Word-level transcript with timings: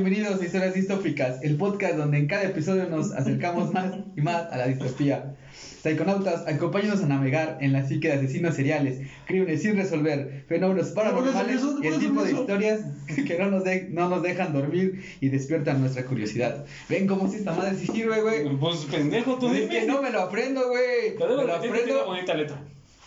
bienvenidos 0.00 0.40
a 0.40 0.44
Historias 0.44 0.74
Distópicas, 0.74 1.42
el 1.42 1.56
podcast 1.56 1.96
donde 1.96 2.18
en 2.18 2.26
cada 2.28 2.44
episodio 2.44 2.88
nos 2.88 3.12
acercamos 3.12 3.72
más 3.72 3.92
y 4.16 4.20
más 4.20 4.46
a 4.52 4.56
la 4.56 4.66
distopía. 4.68 5.34
Psiconautas, 5.82 6.46
acompáñanos 6.46 7.02
a 7.02 7.06
navegar 7.06 7.58
en 7.60 7.72
la 7.72 7.86
psique 7.86 8.08
de 8.08 8.14
asesinos 8.14 8.54
seriales, 8.54 9.00
crímenes 9.26 9.62
sin 9.62 9.76
resolver, 9.76 10.44
fenómenos 10.48 10.88
paranormales 10.90 11.62
y 11.82 11.86
el 11.86 11.98
tipo 11.98 12.22
de 12.22 12.32
historias 12.32 12.80
que 13.26 13.38
no 13.38 13.50
nos, 13.50 13.64
de- 13.64 13.88
no 13.90 14.08
nos 14.08 14.22
dejan 14.22 14.52
dormir 14.52 15.02
y 15.20 15.28
despiertan 15.30 15.80
nuestra 15.80 16.04
curiosidad. 16.04 16.64
Ven 16.88 17.06
cómo 17.06 17.28
si 17.30 17.36
esta 17.38 17.52
madre 17.52 17.76
sí 17.76 17.86
sirve, 17.86 18.20
güey. 18.22 18.56
Pues 18.58 18.78
pendejo, 18.90 19.38
tú 19.38 19.48
es 19.48 19.54
dime. 19.54 19.68
que 19.68 19.86
no 19.86 20.00
me 20.02 20.10
lo 20.10 20.20
aprendo, 20.22 20.68
güey. 20.68 21.16
Pero 21.18 21.36
Me 21.38 21.44
lo 21.44 21.54
que 21.54 21.60
tiene 21.68 21.78
aprendo. 21.78 22.06
bonita 22.06 22.34
letra. 22.34 22.60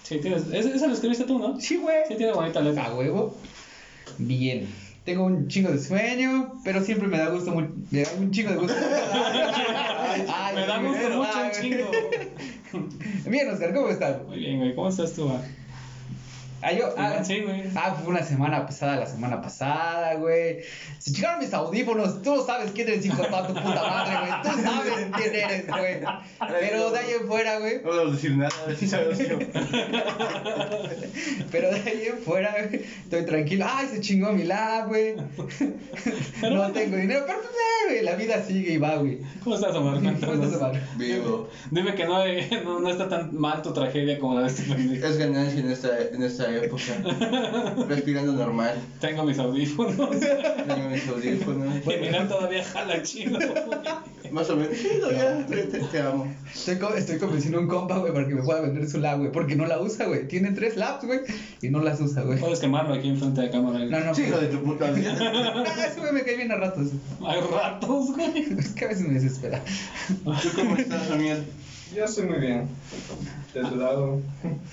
Sí, 0.03 0.17
tienes. 0.20 0.43
Esa, 0.51 0.70
esa 0.76 0.87
la 0.87 0.93
escribiste 0.93 1.23
tú, 1.26 1.39
¿no? 1.39 1.59
Sí, 1.59 1.77
güey. 1.77 1.98
Sí, 2.07 2.15
tiene 2.15 2.34
bonita 2.34 2.59
letra. 2.62 2.85
A 2.85 2.95
huevo. 2.95 3.37
Bien. 4.17 4.67
Tengo 5.11 5.25
un 5.25 5.49
chingo 5.49 5.70
de 5.71 5.77
sueño, 5.77 6.53
pero 6.63 6.81
siempre 6.81 7.05
me 7.09 7.17
da 7.17 7.27
gusto, 7.27 7.51
mu- 7.51 7.67
me 7.91 8.01
da 8.01 8.09
un 8.17 8.31
chingo 8.31 8.51
de 8.51 8.55
gusto. 8.59 8.73
Ay, 8.79 10.23
ay, 10.34 10.55
Me 10.55 10.65
da 10.65 10.77
gusto 10.81 11.09
mucho 11.09 11.29
ay, 11.35 11.51
un 11.53 11.61
chingo. 11.61 11.91
Bien, 13.29 13.49
Oscar, 13.49 13.73
¿cómo 13.73 13.89
estás? 13.89 14.25
Muy 14.25 14.39
bien, 14.39 14.57
güey. 14.59 14.73
¿Cómo 14.73 14.87
estás 14.87 15.11
tú? 15.11 15.27
ah? 15.27 15.41
Ah, 16.61 16.71
yo, 16.71 16.93
ah, 16.97 17.23
Sí, 17.23 17.41
güey. 17.41 17.63
ah, 17.75 17.95
fue 17.99 18.13
una 18.13 18.23
semana 18.23 18.65
pasada, 18.65 18.97
la 18.97 19.05
semana 19.07 19.41
pasada, 19.41 20.15
güey. 20.15 20.59
Se 20.99 21.11
chingaron 21.11 21.39
mis 21.39 21.53
audífonos. 21.53 22.21
Tú 22.21 22.43
sabes 22.45 22.71
quién 22.71 22.87
eres, 22.87 23.05
hijo 23.05 23.21
de 23.21 23.27
tu 23.29 23.53
puta 23.53 23.63
madre, 23.63 24.17
güey. 24.20 24.41
Tú 24.43 24.61
sabes 24.63 25.07
quién 25.15 25.35
eres, 25.35 25.67
güey. 25.67 25.99
Pero 26.59 26.91
de 26.91 26.99
ahí 26.99 27.11
en 27.20 27.27
fuera, 27.27 27.59
güey. 27.59 27.81
No 27.84 27.91
a 27.91 28.05
decir 28.11 28.37
nada, 28.37 28.51
si 28.77 28.87
sabes 28.87 29.17
yo. 29.17 29.39
Pero 31.51 31.70
de 31.71 31.79
ahí 31.79 32.05
en 32.07 32.17
fuera, 32.20 32.54
güey, 32.70 32.84
estoy 33.04 33.26
tranquilo. 33.26 33.65
Ay, 33.67 33.87
se 33.87 34.01
chingó 34.01 34.32
mi 34.32 34.43
lab, 34.43 34.87
güey. 34.89 35.15
No 36.41 36.71
tengo 36.71 36.98
dinero, 36.98 37.23
pero 37.27 37.39
pues, 37.39 37.51
eh, 37.51 37.87
güey, 37.87 38.04
la 38.04 38.15
vida 38.15 38.43
sigue 38.43 38.73
y 38.73 38.77
va, 38.77 38.95
güey. 38.98 39.20
¿Cómo 39.43 39.55
estás, 39.55 39.76
Omar? 39.76 39.95
¿Cómo 39.95 40.34
estás. 40.43 40.55
Omar? 40.62 40.82
Vivo. 40.98 41.49
Dime 41.71 41.95
que 41.95 42.05
no, 42.05 42.26
eh, 42.26 42.48
no, 42.63 42.79
no 42.79 42.89
está 42.89 43.09
tan 43.09 43.35
mal 43.35 43.62
tu 43.62 43.73
tragedia 43.73 44.20
como 44.20 44.35
la 44.35 44.41
de 44.41 44.48
este 44.48 44.63
pendejo. 44.63 45.05
Es 45.07 45.17
ganancia 45.17 45.59
en 45.59 45.71
esta, 45.71 45.89
en 45.99 46.23
esta 46.23 46.51
época. 46.55 47.85
Respirando 47.88 48.34
normal. 48.34 48.76
Tengo 48.99 49.24
mis 49.24 49.38
audífonos. 49.40 50.20
Tengo 50.20 50.90
mis 50.90 51.07
audífonos. 51.07 51.76
Y 51.85 51.98
mirar 52.02 52.27
todavía 52.27 52.63
jala 52.63 53.02
chido. 53.04 53.40
Más 54.32 54.49
o 54.49 54.55
menos. 54.55 54.77
Sí, 54.77 54.88
no, 55.02 55.12
ya. 55.12 55.46
Te, 55.46 55.63
te 55.63 55.99
amo. 56.02 56.34
Estoy, 56.54 56.77
co- 56.77 56.94
estoy 56.96 57.18
convenciendo 57.18 57.57
a 57.57 57.62
un 57.62 57.68
compa, 57.68 57.98
güey, 57.98 58.13
para 58.13 58.27
que 58.27 58.35
me 58.35 58.44
pueda 58.44 58.62
vender 58.62 58.90
su 58.90 58.99
lab, 58.99 59.20
güey. 59.20 59.32
Porque 59.32 59.55
no 59.55 59.66
la 59.66 59.79
usa, 59.82 60.05
güey. 60.05 60.27
Tiene 60.27 60.52
tres 60.52 60.77
labs, 60.77 61.05
güey. 61.05 61.20
Y 61.62 61.70
no 61.70 61.82
las 61.82 61.99
usa, 61.99 62.22
güey. 62.22 62.40
Puedes 62.40 62.60
quemarlo 62.60 62.94
aquí 62.94 63.10
enfrente 63.10 63.41
de 63.41 63.49
cámara. 63.49 63.79
No, 63.85 63.99
no. 63.99 64.16
Sí, 64.16 64.24
hijo 64.24 64.38
de 64.40 64.47
tu 64.47 64.62
puta 64.63 64.90
vida. 64.91 65.18
Ah, 65.72 65.85
ese 65.88 66.00
güey 66.00 66.12
me 66.13 66.24
cae 66.24 66.38
bien 66.38 66.52
a 66.52 66.56
ratos. 66.56 66.88
Hay 67.25 67.40
ratos, 67.41 68.12
güey. 68.16 68.56
Es 68.57 68.69
que 68.69 68.85
a 68.85 68.88
veces 68.90 69.07
me 69.07 69.13
desespera. 69.16 69.62
¿Tú 70.24 70.50
cómo 70.56 70.75
estás, 70.75 71.09
Amiel? 71.12 71.44
Yo 71.95 72.06
estoy 72.06 72.25
muy 72.25 72.39
bien. 72.39 72.67
De 73.53 73.61
tu 73.66 73.75
lado. 73.75 74.22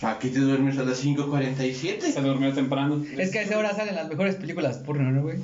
Aquí 0.03 0.29
te 0.31 0.39
duermes 0.39 0.79
a 0.79 0.85
las 0.85 1.05
5.47. 1.05 2.01
Se 2.13 2.21
durmió 2.21 2.53
temprano. 2.53 3.03
Es 3.17 3.31
que 3.33 3.41
a 3.41 3.43
esa 3.43 3.59
hora 3.59 3.75
salen 3.75 3.97
las 3.97 4.09
mejores 4.09 4.37
películas 4.37 4.79
porno, 4.79 5.11
¿no, 5.11 5.23
güey? 5.23 5.39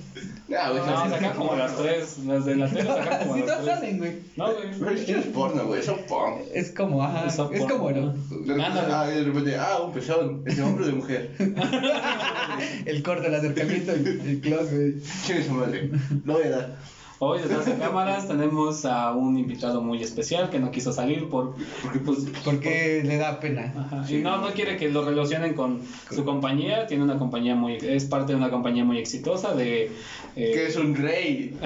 Ah, 0.56 0.70
güey, 0.70 0.82
No, 0.86 1.10
sacan 1.10 1.36
como 1.36 1.56
las 1.56 1.76
tres. 1.76 2.18
Las 2.26 2.44
de 2.44 2.54
la 2.54 2.68
tele 2.68 2.84
sacan 2.84 3.18
como 3.28 3.34
Sí, 3.34 3.40
las 3.40 3.48
todas 3.48 3.64
tres. 3.64 3.74
salen, 3.74 3.98
güey. 3.98 4.12
No, 4.36 4.46
Pero 4.54 4.78
güey. 4.84 4.94
es 5.00 5.04
que 5.04 5.12
no 5.14 5.18
es 5.18 5.26
porno, 5.26 5.64
güey. 5.66 5.80
Eso 5.80 5.96
es 5.96 6.02
porno. 6.02 6.36
Es 6.54 6.70
como, 6.70 7.02
ajá. 7.02 7.26
Es 7.26 7.32
Es 7.34 7.64
como, 7.72 7.90
¿no? 7.90 8.12
De 8.12 8.18
repente, 8.38 8.62
Ándale. 8.62 8.92
ah, 8.92 9.06
de 9.08 9.24
repente, 9.24 9.56
ah, 9.56 9.78
un 9.84 9.92
pezón. 9.92 10.42
¿Es 10.46 10.56
de 10.56 10.62
hombre 10.62 10.84
o 10.84 10.86
de 10.86 10.92
mujer? 10.92 11.30
El 12.86 13.02
corte, 13.02 13.26
el 13.26 13.34
acercamiento 13.34 13.92
y 13.96 14.30
el 14.30 14.40
close, 14.40 14.76
güey. 14.76 14.94
Chingue 15.26 15.44
su 15.44 15.50
madre. 15.52 15.90
Lo 16.24 16.34
voy 16.34 16.44
a 16.44 16.50
dar. 16.50 16.76
Hoy 17.20 17.40
detrás 17.40 17.64
de 17.66 17.78
cámaras 17.78 18.26
tenemos 18.26 18.84
a 18.84 19.12
un 19.12 19.38
invitado 19.38 19.80
muy 19.80 20.02
especial 20.02 20.50
que 20.50 20.58
no 20.58 20.70
quiso 20.70 20.92
salir 20.92 21.28
por, 21.28 21.54
porque 21.82 22.00
pues 22.00 22.18
Porque 22.44 23.02
le 23.04 23.16
da 23.16 23.38
pena. 23.38 23.72
Ajá, 23.76 24.04
Y 24.12 24.16
no, 24.18 24.38
no 24.38 24.48
quiere 24.48 24.76
que 24.76 24.88
lo 24.88 25.04
relacionen 25.04 25.54
con 25.54 25.82
su 26.10 26.24
compañía. 26.24 26.86
Tiene 26.86 27.04
una 27.04 27.16
compañía 27.18 27.54
muy, 27.54 27.76
es 27.76 28.04
parte 28.04 28.32
de 28.32 28.38
una 28.38 28.50
compañía 28.50 28.84
muy 28.84 28.98
exitosa 28.98 29.54
de. 29.54 29.84
eh, 29.84 29.90
Que 30.34 30.66
es 30.66 30.76
un 30.76 30.94
rey. 30.94 31.56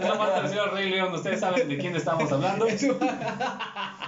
No 0.00 0.16
más 0.16 0.72
Rey 0.72 0.90
León. 0.90 1.12
Ustedes 1.14 1.40
saben 1.40 1.68
de 1.68 1.78
quién 1.78 1.94
estamos 1.94 2.30
hablando. 2.32 2.66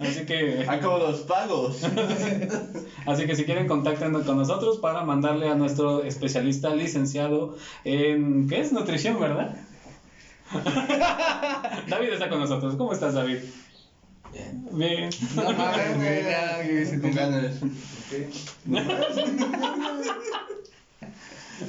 Así 0.00 0.24
que, 0.26 0.64
Acabo 0.68 0.98
los 0.98 1.20
pagos. 1.20 1.82
así 3.06 3.26
que 3.26 3.36
si 3.36 3.44
quieren 3.44 3.68
contacten 3.68 4.12
con 4.22 4.36
nosotros 4.36 4.78
para 4.78 5.04
mandarle 5.04 5.48
a 5.48 5.54
nuestro 5.54 6.02
especialista 6.04 6.74
licenciado 6.74 7.56
en 7.84 8.48
¿qué 8.48 8.60
es? 8.60 8.72
Nutrición, 8.72 9.20
¿verdad? 9.20 9.56
David 11.88 12.12
está 12.12 12.28
con 12.28 12.40
nosotros. 12.40 12.76
¿Cómo 12.76 12.92
estás, 12.92 13.14
David? 13.14 13.38
Bien. 14.72 15.10
No 15.34 15.52
mames, 15.52 15.96
güey. 15.96 16.24
ya, 16.24 17.00
Con 17.00 17.14
ganas. 17.14 17.54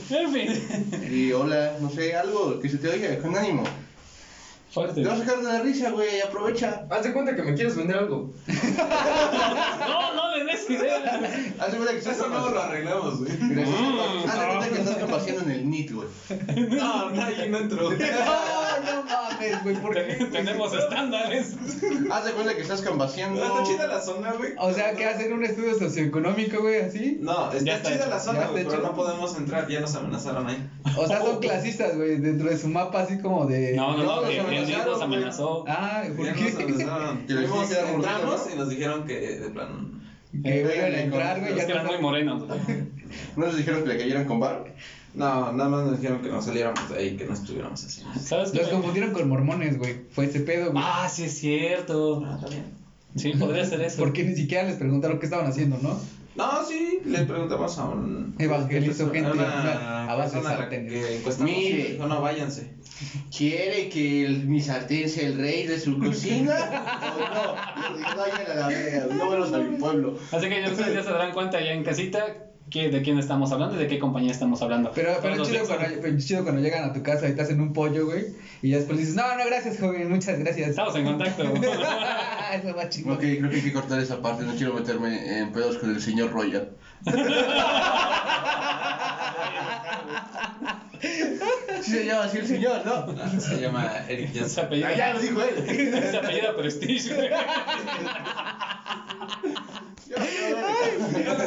En 0.10 0.32
fin. 0.32 1.12
Y 1.12 1.32
hola, 1.34 1.74
no 1.80 1.90
sé, 1.90 2.16
algo 2.16 2.60
que 2.60 2.68
se 2.70 2.78
te 2.78 2.90
oiga 2.90 3.20
con 3.20 3.36
ánimo. 3.38 3.64
Fuerte. 4.74 5.04
Te 5.04 5.08
vas 5.08 5.22
a 5.22 5.24
sacar 5.24 5.44
de 5.44 5.54
la 5.54 5.60
risa, 5.60 5.92
güey, 5.92 6.20
aprovecha. 6.20 6.88
Haz 6.90 7.04
de 7.04 7.14
cuenta 7.14 7.36
que 7.36 7.44
me 7.44 7.54
quieres 7.54 7.76
vender 7.76 7.96
algo. 7.98 8.32
No, 8.48 10.16
no 10.16 10.33
le 10.70 10.78
des 10.78 10.84
idea. 10.84 11.22
Haz 11.60 11.72
de 11.72 11.78
cuenta 11.78 11.92
que 11.94 11.98
estás 12.00 12.18
Eso 12.18 12.28
no 12.30 12.50
lo 12.50 12.62
arreglamos, 12.62 13.20
güey. 13.20 13.32
Mira, 13.42 13.64
Mm. 13.68 14.30
Haz 14.30 14.40
de 14.40 14.48
cuenta 14.48 14.70
que 14.70 14.80
estás 14.80 14.96
capaciando 14.98 15.42
en 15.44 15.52
el 15.52 15.70
NIT, 15.70 15.92
güey. 15.94 16.08
No, 16.70 17.10
no, 17.10 17.24
ahí 17.24 17.50
no 17.50 17.58
entro. 17.58 17.90
No, 18.84 18.96
no 18.96 19.04
mames, 19.04 19.64
güey. 19.64 19.76
¿Por 19.76 19.94
qué? 19.94 20.26
Tenemos 20.32 20.74
estándares. 20.74 21.56
Haz 22.12 22.26
de 22.26 22.32
cuenta 22.32 22.56
que 22.56 22.62
estás 22.62 22.82
cambaseando. 22.82 23.40
No, 23.40 23.60
está 23.60 23.72
chida 23.72 23.88
la 23.88 24.02
zona, 24.02 24.34
güey. 24.34 24.52
O 24.58 24.74
sea, 24.74 24.94
que 24.94 25.06
hacen 25.06 25.32
un 25.32 25.44
estudio 25.46 25.78
socioeconómico, 25.78 26.62
güey, 26.62 26.82
así. 26.82 27.18
No, 27.22 27.52
está, 27.52 27.64
Ya 27.64 27.76
está 27.78 27.90
chida 27.90 28.02
hecho. 28.02 28.10
la 28.10 28.20
zona, 28.20 28.48
güey, 28.48 28.64
pero 28.66 28.78
hecho. 28.78 28.88
no 28.88 28.96
podemos 28.96 29.38
entrar. 29.38 29.68
Ya 29.68 29.80
nos 29.80 29.96
amenazaron 29.96 30.48
ahí. 30.48 30.70
O 30.98 31.08
sea, 31.08 31.22
son 31.22 31.40
clasistas, 31.42 31.96
güey, 31.96 32.18
dentro 32.18 32.50
de 32.50 32.58
su 32.58 32.68
mapa, 32.68 33.02
así 33.02 33.20
como 33.20 33.46
de. 33.46 33.74
No, 33.76 33.96
no, 33.98 34.04
No, 34.04 34.22
no, 34.22 34.28
que 34.28 34.38
el 34.40 34.86
nos 34.86 35.02
amenazó. 35.02 35.66
Ah, 35.68 36.04
¿por 36.16 36.34
qué? 36.34 36.44
nos 36.44 36.56
amenazaron. 36.56 37.26
Entramos 37.30 38.42
y 38.54 38.58
nos 38.58 38.70
dijeron 38.70 39.06
que 39.06 39.14
de 39.20 39.50
plano. 39.50 40.03
Que 40.42 40.62
iban 40.62 40.94
a 40.94 41.00
entrar, 41.00 41.40
güey. 41.40 41.52
Es 41.52 41.58
ya 41.58 41.66
que 41.66 41.72
eran 41.74 41.86
no- 41.86 41.92
muy 41.94 42.02
morenos. 42.02 42.44
¿No 43.38 43.46
les 43.46 43.58
dijeron 43.58 43.84
que 43.84 43.90
le 43.90 43.98
cayeran 43.98 44.26
con 44.26 44.40
bar? 44.40 44.74
No, 45.14 45.52
nada 45.54 45.70
más 45.70 45.86
nos 45.86 46.00
dijeron 46.02 46.22
que 46.24 46.30
no 46.30 46.42
saliéramos 46.42 46.90
de 46.90 46.98
ahí, 46.98 47.16
que 47.16 47.26
no 47.26 47.34
estuviéramos 47.34 47.84
así. 47.84 48.02
¿Sabes 48.20 48.50
qué? 48.52 48.58
Los 48.60 48.70
confundieron 48.70 49.12
con 49.14 49.30
mormones, 49.30 49.78
güey. 49.78 49.98
Fue 50.12 50.26
ese 50.26 50.40
pedo, 50.40 50.72
güey. 50.72 50.84
Ah, 50.84 51.08
sí 51.08 51.26
es 51.26 51.34
cierto. 51.38 52.24
Ah, 52.26 52.40
también. 52.42 52.64
Sí, 53.16 53.32
podría 53.38 53.64
ser 53.64 53.82
eso. 53.82 53.98
Porque 54.00 54.24
ni 54.24 54.36
siquiera 54.36 54.64
les 54.64 54.78
preguntaron 54.78 55.20
qué 55.20 55.26
estaban 55.26 55.46
haciendo, 55.46 55.78
¿no? 55.84 56.00
No, 56.36 56.66
sí, 56.66 57.00
le 57.06 57.20
preguntamos 57.26 57.78
a 57.78 57.86
un. 57.86 58.36
Evangelizó 58.40 59.12
gente, 59.12 59.30
a 59.30 59.34
una- 59.34 59.44
una 59.62 60.12
a 60.12 60.16
base 60.16 60.38
de 60.42 60.42
que 60.70 61.44
Mire. 61.44 61.84
dijo, 61.94 62.08
no, 62.08 62.22
váyanse. 62.22 62.74
¿Quiere 63.36 63.90
que 63.90 64.26
el, 64.26 64.46
mi 64.48 64.60
sartén 64.62 65.10
sea 65.10 65.28
el 65.28 65.38
rey 65.38 65.68
de 65.68 65.80
su 65.80 66.00
cocina? 66.04 66.56
¿O 67.16 67.20
no? 67.20 68.00
No 68.00 68.18
vayan 68.18 68.52
a 68.52 68.54
la 68.56 68.68
verga, 68.68 69.14
no 69.16 69.26
vuelvas 69.28 69.54
a 69.54 69.58
mi 69.60 69.78
pueblo. 69.78 70.18
Así 70.32 70.50
que 70.50 70.62
ya 70.62 70.70
ustedes 70.72 70.94
ya 70.96 71.04
se 71.04 71.12
darán 71.12 71.34
cuenta 71.34 71.60
ya 71.62 71.72
en 71.72 71.84
casita 71.84 72.26
que- 72.70 72.90
de 72.90 73.02
quién 73.02 73.20
estamos 73.20 73.52
hablando 73.52 73.76
y 73.76 73.80
de 73.80 73.88
qué 73.88 74.00
compañía 74.00 74.32
estamos 74.32 74.62
hablando. 74.62 74.92
Pero, 74.96 75.18
pero 75.22 75.44
chido, 75.46 75.66
cuando, 75.66 75.86
pero 76.02 76.18
chido 76.20 76.44
cuando 76.44 76.62
llegan 76.62 76.84
a 76.90 76.94
tu 76.94 77.04
casa 77.04 77.28
y 77.28 77.36
te 77.36 77.42
hacen 77.42 77.60
un 77.62 77.74
pollo, 77.74 78.06
güey. 78.06 78.26
Y 78.62 78.70
ya 78.72 78.78
después 78.78 78.98
dices, 79.00 79.16
no, 79.16 79.36
no, 79.38 79.46
gracias, 79.46 79.80
joven, 79.80 80.10
muchas 80.10 80.40
gracias. 80.40 80.70
Estamos 80.70 80.96
en 80.96 81.06
contacto. 81.06 81.44
Eso 82.54 82.76
va 82.76 82.90
chingón. 82.90 83.14
Ok, 83.16 83.20
creo 83.22 83.50
que 83.50 83.56
hay 83.58 83.62
que 83.62 83.74
cortar 83.74 84.00
esa 84.00 84.22
parte, 84.22 84.44
no 84.44 84.54
quiero 84.56 84.74
meterme 84.74 85.40
en 85.40 85.52
pedos 85.52 85.78
con 85.78 85.90
el 85.90 86.02
señor 86.02 86.32
Royal. 86.32 86.70
Sí 91.82 91.92
se 91.92 92.06
llama 92.06 92.24
así 92.24 92.38
el 92.38 92.48
señor, 92.48 92.82
¿no? 92.86 93.40
Se 93.42 93.60
llama 93.60 93.92
Eric 94.08 94.46
Se 94.46 94.62
apellida, 94.62 94.88
Ah, 94.88 94.94
ya 94.96 95.14
lo 95.14 95.20
dijo 95.20 95.42
él. 95.42 95.66
se 96.12 96.18
apellida 96.18 96.56
Prestige. 96.56 97.30
Güey. 100.08 100.28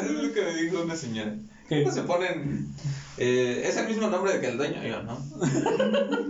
Es 0.07 0.11
lo 0.11 0.33
que 0.33 0.43
me 0.43 0.55
dijo 0.63 0.83
una 0.83 0.97
señora. 0.97 1.35
¿Qué? 1.69 1.83
¿Cómo 1.83 1.95
se 1.95 2.03
ponen? 2.03 2.69
Eh, 3.19 3.65
es 3.67 3.77
el 3.77 3.89
mismo 3.89 4.09
nombre 4.09 4.39
que 4.41 4.49
el 4.49 4.57
dueño, 4.59 4.83
yo, 4.87 5.03
¿no? 5.03 5.19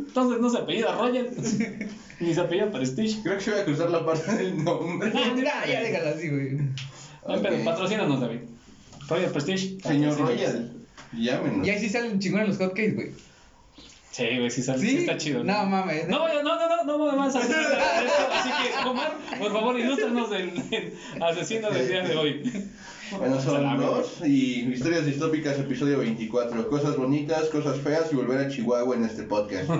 Entonces 0.07 0.41
no 0.41 0.49
se 0.51 0.59
apellida 0.59 0.97
Royal. 0.97 1.29
Ni 2.21 2.33
se 2.35 2.41
apellida 2.41 2.71
Prestige. 2.71 3.23
Creo 3.23 3.37
que 3.37 3.45
se 3.45 3.51
va 3.51 3.61
a 3.61 3.65
cruzar 3.65 3.91
la 3.91 4.07
parte 4.07 4.33
del 4.35 4.65
nombre. 4.65 5.13
Mira, 5.35 5.67
ya 5.67 5.81
déjalo 5.83 6.11
así, 6.17 6.29
güey. 6.31 6.53
No, 6.53 7.43
pero 7.43 7.57
Ok. 7.57 7.65
patrocínanos, 7.65 8.21
David. 8.21 8.39
Royal 9.09 9.31
Prestige. 9.33 9.77
Señor. 9.83 10.19
Royal, 10.19 10.73
llámenos. 11.13 11.67
Y 11.67 11.71
ahí 11.71 11.79
sí 11.81 11.89
salen 11.91 12.19
chingones 12.19 12.49
los 12.49 12.57
hotcakes, 12.59 12.95
güey. 12.95 13.11
Sí, 14.17 14.25
güey, 14.39 14.51
sí, 14.51 14.63
sale- 14.63 14.79
sí 14.79 14.89
¿Sí? 14.89 14.97
está 14.99 15.17
chido. 15.19 15.45
No 15.45 15.67
mames. 15.67 16.09
No, 16.09 16.27
no, 16.27 16.43
no, 16.43 16.57
no, 16.59 16.85
no, 16.85 16.85
no 16.99 17.13
me 17.13 17.17
vas 17.19 17.37
a 17.37 17.41
hacer 17.41 17.55
nada 17.55 18.01
de 18.01 18.07
esto. 18.07 18.23
Así 18.33 18.49
que, 18.49 18.89
Omar, 18.89 19.13
por 19.39 19.53
favor, 19.53 19.79
ilústranos 19.79 20.31
del, 20.31 20.71
del 20.71 20.93
asesino 21.21 21.71
del 21.71 21.87
día 21.89 22.03
de 22.03 22.17
hoy. 22.17 22.65
Bueno, 23.19 23.39
son 23.41 23.77
dos 23.79 24.21
y 24.25 24.73
historias 24.73 25.05
distópicas, 25.05 25.59
episodio 25.59 25.99
24. 25.99 26.69
Cosas 26.71 26.97
bonitas, 26.97 27.45
cosas 27.51 27.79
feas 27.81 28.11
y 28.11 28.17
volver 28.17 28.39
a 28.39 28.49
Chihuahua 28.49 28.97
en 28.97 29.05
este 29.05 29.25
podcast. 29.25 29.69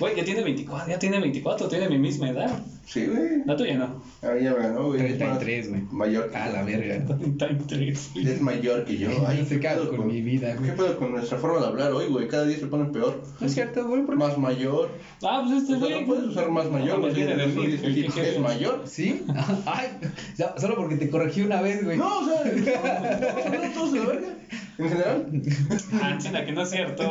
Güey, 0.00 0.16
ya 0.16 0.24
tiene 0.24 0.42
24, 0.42 0.88
ya 0.90 0.98
tiene 0.98 1.20
24, 1.20 1.68
tiene 1.68 1.88
mi 1.88 1.98
misma 1.98 2.30
edad. 2.30 2.50
Sí, 2.88 3.04
güey. 3.04 3.44
La 3.44 3.54
tuya 3.54 3.74
no. 3.76 4.02
Ahí 4.22 4.44
ya 4.44 4.52
me 4.54 4.60
ganó, 4.60 4.86
güey. 4.86 4.98
33, 5.18 5.68
güey. 5.68 5.82
Mayor. 5.92 6.34
A 6.34 6.48
la 6.48 6.62
verga. 6.62 7.04
33. 7.38 8.12
Es 8.16 8.40
mayor 8.40 8.86
que 8.86 8.96
yo. 8.96 9.10
No 9.10 9.26
Ay, 9.26 9.46
qué 9.60 9.68
hago 9.68 9.82
pedo 9.82 9.96
con 9.98 10.06
mi 10.06 10.22
vida, 10.22 10.52
¿Qué 10.54 10.58
güey. 10.58 10.74
pedo 10.74 10.96
con 10.98 11.12
nuestra 11.12 11.36
forma 11.36 11.60
de 11.60 11.66
hablar 11.66 11.92
hoy, 11.92 12.06
güey? 12.06 12.26
Cada 12.28 12.46
día 12.46 12.56
se 12.58 12.66
pone 12.66 12.86
peor. 12.86 13.22
No 13.40 13.46
es 13.46 13.52
cierto, 13.52 13.86
güey, 13.86 14.02
¿por 14.06 14.14
qué? 14.14 14.24
Más 14.24 14.38
mayor. 14.38 14.90
Ah, 15.22 15.42
pues 15.46 15.62
este 15.62 15.74
O 15.74 15.78
sea, 15.80 15.88
güey. 15.88 16.00
no 16.00 16.06
puedes 16.06 16.24
usar 16.24 16.50
más 16.50 16.70
mayor, 16.70 16.96
No, 16.96 17.00
güey. 17.02 17.14
¿qué 17.14 17.26
que 17.26 18.06
quieres? 18.08 18.16
¿Es 18.34 18.40
mayor? 18.40 18.82
¿Sí? 18.86 19.22
Ay, 19.66 19.88
ya, 20.38 20.54
solo 20.56 20.76
porque 20.76 20.96
te 20.96 21.10
corregí 21.10 21.42
una 21.42 21.60
vez, 21.60 21.84
güey. 21.84 21.98
No, 21.98 22.20
o 22.20 22.24
sea, 22.24 22.40
hablando 23.44 23.68
todos 23.74 23.92
de 23.92 24.00
verga. 24.00 24.28
En 24.78 24.88
general. 24.88 25.26
Ah, 26.00 26.10
encina, 26.14 26.44
que 26.46 26.52
no 26.52 26.62
es 26.62 26.70
cierto. 26.70 27.02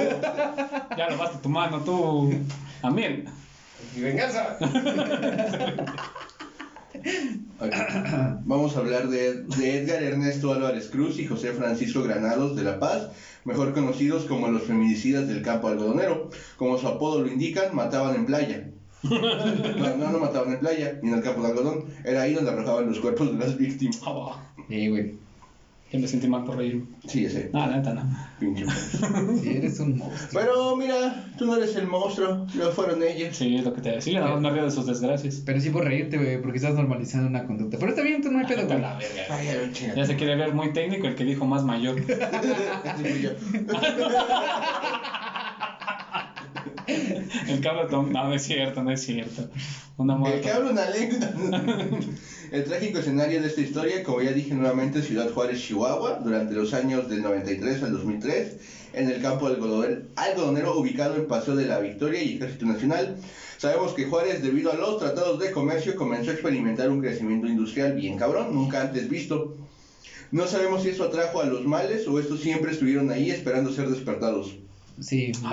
Ya 0.98 1.10
lo 1.12 1.30
tu 1.40 1.50
mano, 1.50 1.82
tú. 1.82 2.34
A 2.82 2.90
mí. 2.90 3.04
¡Mi 3.96 4.02
venganza! 4.02 4.58
Vamos 8.46 8.76
a 8.76 8.80
hablar 8.80 9.08
de, 9.10 9.44
de 9.44 9.78
Edgar 9.78 10.04
Ernesto 10.04 10.54
Álvarez 10.54 10.90
Cruz 10.90 11.20
y 11.20 11.26
José 11.26 11.54
Francisco 11.54 12.04
Granados 12.04 12.56
de 12.56 12.64
La 12.64 12.80
Paz, 12.80 13.10
mejor 13.46 13.74
conocidos 13.74 14.26
como 14.26 14.48
los 14.50 14.64
feminicidas 14.64 15.28
del 15.28 15.42
campo 15.42 15.68
algodonero. 15.68 16.30
Como 16.58 16.78
su 16.78 16.88
apodo 16.88 17.22
lo 17.22 17.28
indican, 17.28 17.76
mataban 17.76 18.16
en 18.16 18.26
playa. 18.26 18.70
No, 19.04 19.98
no, 19.98 20.12
no 20.12 20.20
mataban 20.20 20.54
en 20.54 20.60
playa, 20.60 21.00
ni 21.02 21.10
en 21.10 21.16
el 21.16 21.24
campo 21.24 21.42
de 21.42 21.50
algodón. 21.50 21.86
Era 22.04 22.24
ahí 22.24 22.34
donde 22.34 22.52
arrojaban 22.52 22.88
los 22.88 23.00
cuerpos 23.00 23.32
de 23.32 23.38
las 23.38 23.58
víctimas. 23.58 24.00
Sí, 24.68 24.90
güey. 24.90 25.27
Que 25.90 25.98
me 25.98 26.08
sentí 26.08 26.28
mal 26.28 26.44
por 26.44 26.58
reír. 26.58 26.84
Sí, 27.08 27.24
ya 27.24 27.30
sé, 27.30 27.50
No, 27.54 27.66
la 27.66 27.78
neta 27.78 27.94
no. 27.94 28.04
pinche 28.40 28.66
monstruo. 28.66 29.38
Sí, 29.38 29.50
eres 29.56 29.80
un 29.80 29.98
monstruo. 29.98 30.30
Pero 30.34 30.76
mira, 30.76 31.26
tú 31.38 31.46
no 31.46 31.56
eres 31.56 31.76
el 31.78 31.88
monstruo, 31.88 32.46
lo 32.56 32.72
fueron 32.72 33.02
ellos. 33.04 33.38
Sí, 33.38 33.56
es 33.56 33.64
lo 33.64 33.74
que 33.74 33.82
te 33.82 33.92
decía. 33.92 34.20
Nada 34.20 34.34
más 34.34 34.42
me 34.42 34.50
río 34.52 34.66
de 34.66 34.72
sus 34.72 34.86
desgracias. 34.86 35.42
Pero 35.46 35.62
sí 35.62 35.70
por 35.70 35.86
reírte, 35.86 36.18
güey, 36.18 36.42
porque 36.42 36.58
estás 36.58 36.74
normalizando 36.76 37.30
una 37.30 37.46
conducta. 37.46 37.78
Pero 37.80 37.92
está 37.92 38.02
bien, 38.02 38.22
tú 38.22 38.30
no 38.32 38.40
hay 38.40 38.46
pedo, 38.46 38.64
Vete 38.64 38.74
a 38.74 38.78
güey. 38.78 38.82
la 38.90 38.98
verga. 38.98 39.24
Ay, 39.30 39.48
a 39.48 39.56
ver, 39.56 39.72
chinga. 39.72 39.96
Ya 39.96 40.06
se 40.06 40.16
quiere 40.18 40.36
ver 40.36 40.54
muy 40.54 40.74
técnico 40.74 41.08
el 41.08 41.16
que 41.16 41.24
dijo 41.24 41.46
más 41.46 41.64
mayor. 41.64 41.96
Sí, 47.32 47.40
fui 47.40 47.48
yo. 47.48 47.56
El 47.56 47.62
cabratón. 47.62 48.12
No, 48.12 48.26
no 48.26 48.34
es 48.34 48.44
cierto, 48.44 48.84
no 48.84 48.92
es 48.92 49.02
cierto. 49.02 49.50
Una 49.98 50.16
El 50.30 50.42
que 50.42 50.52
habla 50.52 50.72
una 50.72 50.90
lengua. 50.90 51.30
El 52.52 52.64
trágico 52.64 53.00
escenario 53.00 53.42
de 53.42 53.48
esta 53.48 53.62
historia, 53.62 54.04
como 54.04 54.22
ya 54.22 54.32
dije 54.32 54.54
nuevamente, 54.54 55.02
Ciudad 55.02 55.30
Juárez, 55.32 55.60
Chihuahua, 55.62 56.20
durante 56.24 56.54
los 56.54 56.74
años 56.74 57.10
del 57.10 57.22
93 57.22 57.84
al 57.84 57.92
2003, 57.92 58.58
en 58.94 59.10
el 59.10 59.22
campo 59.22 59.48
algodonero, 59.48 60.04
algodonero 60.16 60.80
ubicado 60.80 61.18
en 61.18 61.28
Paseo 61.28 61.56
de 61.56 61.66
la 61.66 61.80
Victoria 61.80 62.22
y 62.22 62.36
Ejército 62.36 62.66
Nacional. 62.66 63.18
Sabemos 63.58 63.94
que 63.94 64.06
Juárez, 64.06 64.42
debido 64.42 64.72
a 64.72 64.76
los 64.76 64.98
tratados 64.98 65.40
de 65.40 65.52
comercio, 65.52 65.96
comenzó 65.96 66.30
a 66.30 66.34
experimentar 66.34 66.90
un 66.90 67.02
crecimiento 67.02 67.48
industrial 67.48 67.94
bien 67.94 68.18
cabrón, 68.18 68.54
nunca 68.54 68.82
antes 68.82 69.10
visto. 69.10 69.58
No 70.32 70.48
sabemos 70.48 70.84
si 70.84 70.90
eso 70.90 71.06
atrajo 71.06 71.42
a 71.42 71.46
los 71.46 71.66
males 71.66 72.08
o 72.08 72.20
estos 72.20 72.40
siempre 72.42 72.72
estuvieron 72.72 73.10
ahí 73.12 73.32
esperando 73.32 73.74
ser 73.74 73.90
despertados. 73.90 74.56
Sí, 75.00 75.32
güey, 75.42 75.52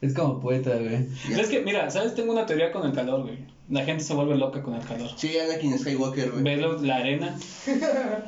Es 0.01 0.13
como 0.13 0.41
poeta, 0.41 0.71
güey. 0.77 1.07
Es 1.31 1.49
que, 1.49 1.61
mira, 1.61 1.91
¿sabes? 1.91 2.15
Tengo 2.15 2.33
una 2.33 2.45
teoría 2.47 2.73
con 2.73 2.85
el 2.87 2.93
calor, 2.93 3.23
güey. 3.23 3.39
La 3.71 3.83
gente 3.83 4.05
se 4.05 4.13
vuelve 4.13 4.37
loca 4.37 4.63
con 4.63 4.75
el 4.75 4.85
calor. 4.85 5.09
Sí, 5.17 5.39
Anakin 5.39 5.79
Skywalker, 5.79 6.33
güey. 6.33 6.43
Velo, 6.43 6.79
la 6.83 6.97
arena. 6.97 7.35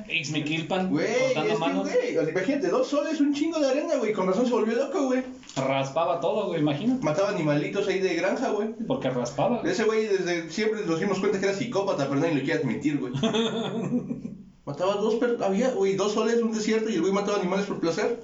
Ixmiquilpan, 0.08 0.88
Güey, 0.90 1.34
cortando 1.34 1.42
es 1.42 1.52
que, 1.52 1.58
manos. 1.60 1.88
güey, 1.92 2.30
imagínate, 2.30 2.68
dos 2.68 2.86
soles, 2.88 3.20
un 3.20 3.34
chingo 3.34 3.58
de 3.60 3.68
arena, 3.68 3.96
güey. 3.96 4.14
Con 4.14 4.26
razón 4.26 4.46
se 4.46 4.52
volvió 4.52 4.74
loco, 4.76 5.04
güey. 5.04 5.22
Raspaba 5.54 6.20
todo, 6.20 6.48
güey, 6.48 6.60
imagínate. 6.60 7.04
Mataba 7.04 7.28
animalitos 7.30 7.86
ahí 7.86 7.98
de 7.98 8.14
granja, 8.14 8.48
güey. 8.50 8.68
Porque 8.86 9.10
raspaba. 9.10 9.60
Ese 9.64 9.84
güey 9.84 10.06
desde 10.06 10.48
siempre 10.50 10.86
nos 10.86 10.98
dimos 11.00 11.18
cuenta 11.20 11.38
que 11.38 11.46
era 11.46 11.54
psicópata, 11.54 12.08
pero 12.08 12.20
nadie 12.20 12.36
lo 12.36 12.42
quiere 12.42 12.60
admitir, 12.60 12.98
güey. 12.98 13.12
mataba 14.66 14.94
dos 14.96 15.14
per... 15.14 15.38
había, 15.42 15.70
güey, 15.70 15.94
dos 15.96 16.12
soles 16.12 16.34
en 16.38 16.44
un 16.44 16.52
desierto 16.52 16.90
y 16.90 16.94
el 16.96 17.00
güey 17.00 17.12
mataba 17.12 17.38
animales 17.38 17.64
por 17.66 17.80
placer 17.80 18.20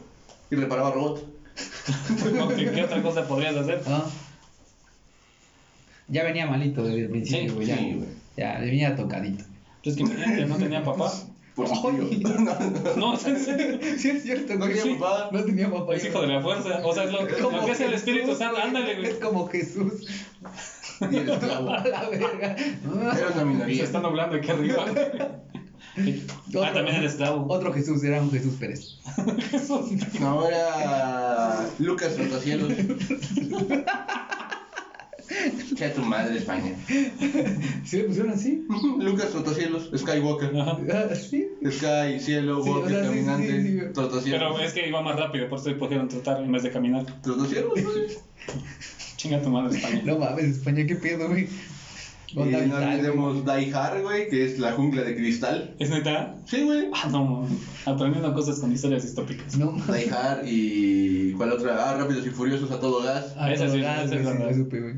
y 0.50 0.56
reparaba 0.56 0.90
robots. 0.90 1.22
¿Qué, 2.56 2.70
qué 2.70 2.82
otra 2.84 3.02
cosa 3.02 3.26
podrías 3.26 3.56
hacer? 3.56 3.82
Ah. 3.86 4.04
Ya 6.08 6.24
venía 6.24 6.46
malito 6.46 6.82
desde 6.84 7.00
el 7.00 7.06
Sí, 7.06 7.10
principio, 7.12 7.54
güey. 7.54 7.66
ya, 7.66 7.76
sí, 7.78 7.92
güey. 7.94 8.08
ya 8.36 8.58
venía 8.58 8.96
tocadito. 8.96 9.44
Pues 9.82 9.96
que 9.96 10.02
imagínate, 10.02 10.46
no 10.46 10.56
tenía 10.56 10.84
papá. 10.84 11.12
Por 11.54 11.68
su 11.68 11.74
Ay. 11.88 12.16
tío. 12.16 12.28
No, 12.38 12.54
no, 12.58 12.96
No, 12.96 13.14
es 13.14 13.26
en 13.26 13.38
serio. 13.38 13.78
Sí, 13.98 14.08
es 14.10 14.22
cierto, 14.22 14.54
no 14.54 14.60
güey. 14.60 14.70
tenía 14.78 14.82
sí. 14.94 14.98
papá. 14.98 15.28
No 15.32 15.44
tenía 15.44 15.70
papá. 15.70 15.94
Es 15.94 16.04
hijo 16.06 16.20
de 16.22 16.26
la 16.28 16.40
fuerza. 16.40 16.80
O 16.84 16.94
sea, 16.94 17.04
es 17.04 17.12
lo, 17.12 17.26
que 17.26 17.70
hace 17.70 17.84
el 17.86 17.92
Espíritu 17.94 18.34
Santo. 18.34 18.58
Ándale, 18.58 18.94
güey. 18.96 19.06
Es 19.10 19.14
como 19.16 19.46
Jesús. 19.48 20.06
Y 21.10 21.16
el 21.16 21.28
esclavo. 21.28 21.70
A 21.74 21.84
la 21.86 22.08
verga. 22.08 22.56
Era 22.56 22.90
una 22.90 23.32
Se 23.34 23.44
minoría. 23.44 23.84
está 23.84 24.00
nublando 24.00 24.36
aquí 24.36 24.50
arriba. 24.50 24.86
Ah, 25.96 26.72
también 26.72 26.96
el 26.96 27.04
esclavo. 27.04 27.46
Otro 27.52 27.72
Jesús, 27.72 28.02
era 28.02 28.20
un 28.22 28.30
Jesús 28.30 28.54
Pérez. 28.54 28.96
No, 30.20 30.46
era 30.46 31.66
Lucas 31.78 32.16
Rotacielos. 32.18 32.72
Che 35.76 35.88
tu 35.90 36.02
madre, 36.02 36.36
España. 36.38 36.74
¿Sí 37.84 37.96
le 37.96 38.04
pusieron 38.04 38.32
así? 38.32 38.66
Lucas 39.00 39.32
Rotacielos, 39.32 39.90
Skywalker. 39.96 40.56
Ajá. 40.58 40.78
Ah, 40.92 41.14
¿Sí? 41.14 41.48
Sky, 41.64 42.20
cielo, 42.20 42.62
Sí, 42.62 42.70
o 42.70 42.72
walker, 42.74 42.90
sea, 42.90 43.00
sí, 43.00 43.08
sí, 43.08 43.08
caminante, 43.08 43.62
sí, 43.62 43.68
sí. 43.80 43.80
trotacielos. 43.94 44.52
Pero 44.52 44.64
es 44.64 44.72
que 44.74 44.88
iba 44.88 45.00
más 45.02 45.18
rápido, 45.18 45.48
por 45.48 45.58
eso 45.58 45.70
le 45.70 45.76
pusieron 45.76 46.08
trotar 46.08 46.42
en 46.42 46.52
vez 46.52 46.62
de 46.62 46.70
caminar. 46.70 47.06
Trotacielos, 47.22 47.72
güey. 47.72 48.06
Chinga 49.16 49.40
tu 49.40 49.50
madre 49.50 49.76
España. 49.76 50.02
No 50.04 50.18
mames, 50.18 50.44
España, 50.44 50.84
¿qué 50.86 50.96
pedo, 50.96 51.28
güey? 51.28 51.48
Y 52.34 52.38
Onda 52.38 52.58
no 52.58 52.64
vital, 52.64 52.88
olvidemos 52.94 53.44
Die 53.44 53.74
Hard, 53.74 54.02
güey, 54.02 54.28
que 54.28 54.44
es 54.46 54.58
la 54.58 54.72
jungla 54.72 55.02
de 55.02 55.14
cristal. 55.14 55.74
¿Es 55.78 55.90
neta? 55.90 56.34
Sí, 56.46 56.62
güey. 56.62 56.88
Ah, 56.92 57.08
no, 57.10 57.46
aprendiendo 57.84 58.32
cosas 58.32 58.58
con 58.58 58.72
historias 58.72 59.02
distópicas. 59.02 59.56
No. 59.58 59.72
Die 59.72 60.10
Hard 60.10 60.46
y. 60.46 61.32
¿Cuál 61.32 61.52
otra? 61.52 61.90
Ah, 61.90 61.96
Rápidos 61.98 62.26
y 62.26 62.30
Furiosos 62.30 62.70
a 62.70 62.80
todo 62.80 63.02
gas. 63.02 63.34
Ah, 63.36 63.52
Esa 63.52 63.66
sí, 63.68 63.72
todo 63.78 63.82
gas, 63.82 64.12
esa 64.12 64.14
es 64.48 64.54
sí, 64.56 64.62
supe, 64.62 64.80
güey. 64.80 64.94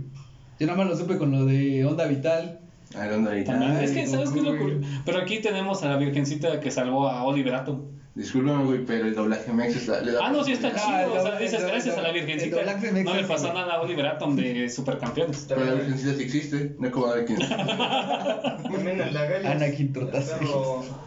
Yo 0.61 0.67
nada 0.67 0.79
más 0.79 0.89
lo 0.89 0.97
supe 0.97 1.19
con 1.19 1.33
lo 1.33 1.45
de 1.45 1.85
Onda 1.85 2.07
Vital. 2.07 2.61
Ah, 2.97 3.09
¿dónde 3.09 3.33
ahí? 3.33 3.45
También. 3.45 3.73
Ay, 3.73 3.87
es 3.87 3.91
que, 3.91 4.07
¿sabes 4.07 4.31
qué 4.31 4.39
es 4.39 4.45
lo 4.45 4.57
curioso? 4.57 4.87
Pero 5.05 5.19
aquí 5.19 5.41
tenemos 5.41 5.83
a 5.83 5.89
la 5.89 5.97
virgencita 5.97 6.61
que 6.61 6.71
salvó 6.71 7.09
a 7.09 7.25
Oliver 7.25 7.55
Discúlpame, 8.15 8.65
güey, 8.65 8.85
pero 8.85 9.07
el 9.09 9.15
doblaje 9.17 9.53
Mex 9.53 9.75
está, 9.75 10.01
le 10.01 10.13
da. 10.13 10.27
Ah, 10.27 10.31
no, 10.31 10.45
sí 10.45 10.53
está 10.53 10.73
chido. 10.73 11.15
o 11.15 11.21
sea, 11.21 11.37
dices 11.37 11.65
gracias 11.65 11.99
a 11.99 12.03
la 12.03 12.13
virgencita. 12.13 12.59
No 13.03 13.15
le 13.15 13.25
pasó 13.25 13.53
nada 13.53 13.75
a 13.75 13.81
Oliver 13.83 14.07
Atom 14.07 14.37
de 14.37 14.69
Supercampeones. 14.71 15.47
Pero 15.49 15.65
la 15.65 15.75
virgencita 15.75 16.15
sí 16.15 16.23
existe, 16.23 16.77
no 16.79 16.87
es 16.87 16.93
como 16.93 17.13
de 17.13 17.25
quién. 17.25 17.41
También 17.41 19.01
el 19.01 19.13
de 19.13 19.19
Agallas. 19.19 19.53
Anakin 19.53 19.93
Ah, 19.97 20.21
sí, 20.23 20.47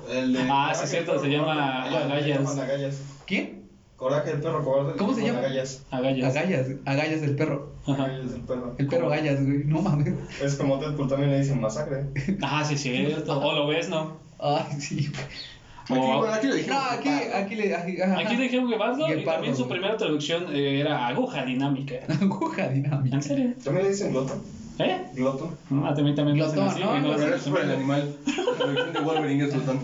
Coraje, 0.10 0.88
cierto, 0.88 1.20
se 1.20 1.28
llama 1.30 1.84
Agallas. 1.84 2.58
Agallas. 2.58 3.02
¿Quién? 3.26 3.70
Coraje, 3.96 4.32
el 4.32 4.42
perro 4.42 4.64
cobarde. 4.64 4.98
¿Cómo 4.98 5.14
se 5.14 5.26
llama? 5.26 5.40
Agallas. 5.40 5.84
Agallas. 5.90 6.36
Agallas, 6.36 6.68
Agallas 6.86 7.22
el 7.24 7.36
perro. 7.36 7.74
Agallas, 7.88 8.34
el 8.34 8.42
perro. 8.42 8.76
El 8.78 8.88
perro 8.88 9.10
Gallas, 9.10 9.44
güey. 9.44 9.64
No 9.64 9.82
mames. 9.82 10.14
Es 10.42 10.56
como 10.56 10.78
Deadpool 10.78 11.08
también 11.08 11.32
le 11.32 11.40
dicen 11.40 11.62
masacre. 11.62 12.06
Ah, 12.42 12.64
sí, 12.66 12.78
cierto. 12.78 13.40
O 13.40 13.54
lo 13.54 13.66
ves, 13.68 13.88
¿no? 13.90 14.18
Ay, 14.40 14.80
sí, 14.80 15.10
güey. 15.10 15.26
Aquí, 15.90 16.00
O- 16.00 16.26
aquí 16.28 16.48
lo 16.48 16.56
dijimos. 16.56 16.78
No, 16.78 16.90
aquí, 16.92 17.10
aquí 17.10 17.56
le. 17.56 17.76
Aquí, 17.76 18.36
dijeron 18.36 18.70
Guevardo 18.70 19.08
y 19.08 19.10
Guepardo, 19.12 19.32
también 19.36 19.56
su 19.56 19.68
primera 19.70 19.96
traducción 19.98 20.46
eh, 20.54 20.80
era 20.82 21.08
aguja 21.08 21.46
dinámica. 21.46 21.96
Aguja 22.22 22.68
dinámica. 22.70 23.16
¿En 23.16 23.22
serio? 23.24 23.54
También 23.64 23.86
le 23.86 23.92
dicen 23.92 24.12
glotón. 24.12 24.42
¿Eh? 24.80 24.98
Glotón. 25.16 25.56
Ah, 25.84 25.94
también, 25.96 26.16
también 26.16 26.38
lo 26.38 26.46
hacen 26.46 26.56
Glotón, 26.60 26.74
así, 26.74 27.02
¿no? 27.04 27.36
es 27.36 27.42
por 27.44 27.62
el 27.62 27.72
animal. 27.72 28.16
La 28.26 28.54
traducción 28.56 28.94
de 28.94 29.00
Wolverine 29.00 29.44
es 29.46 29.54
glotón. 29.54 29.80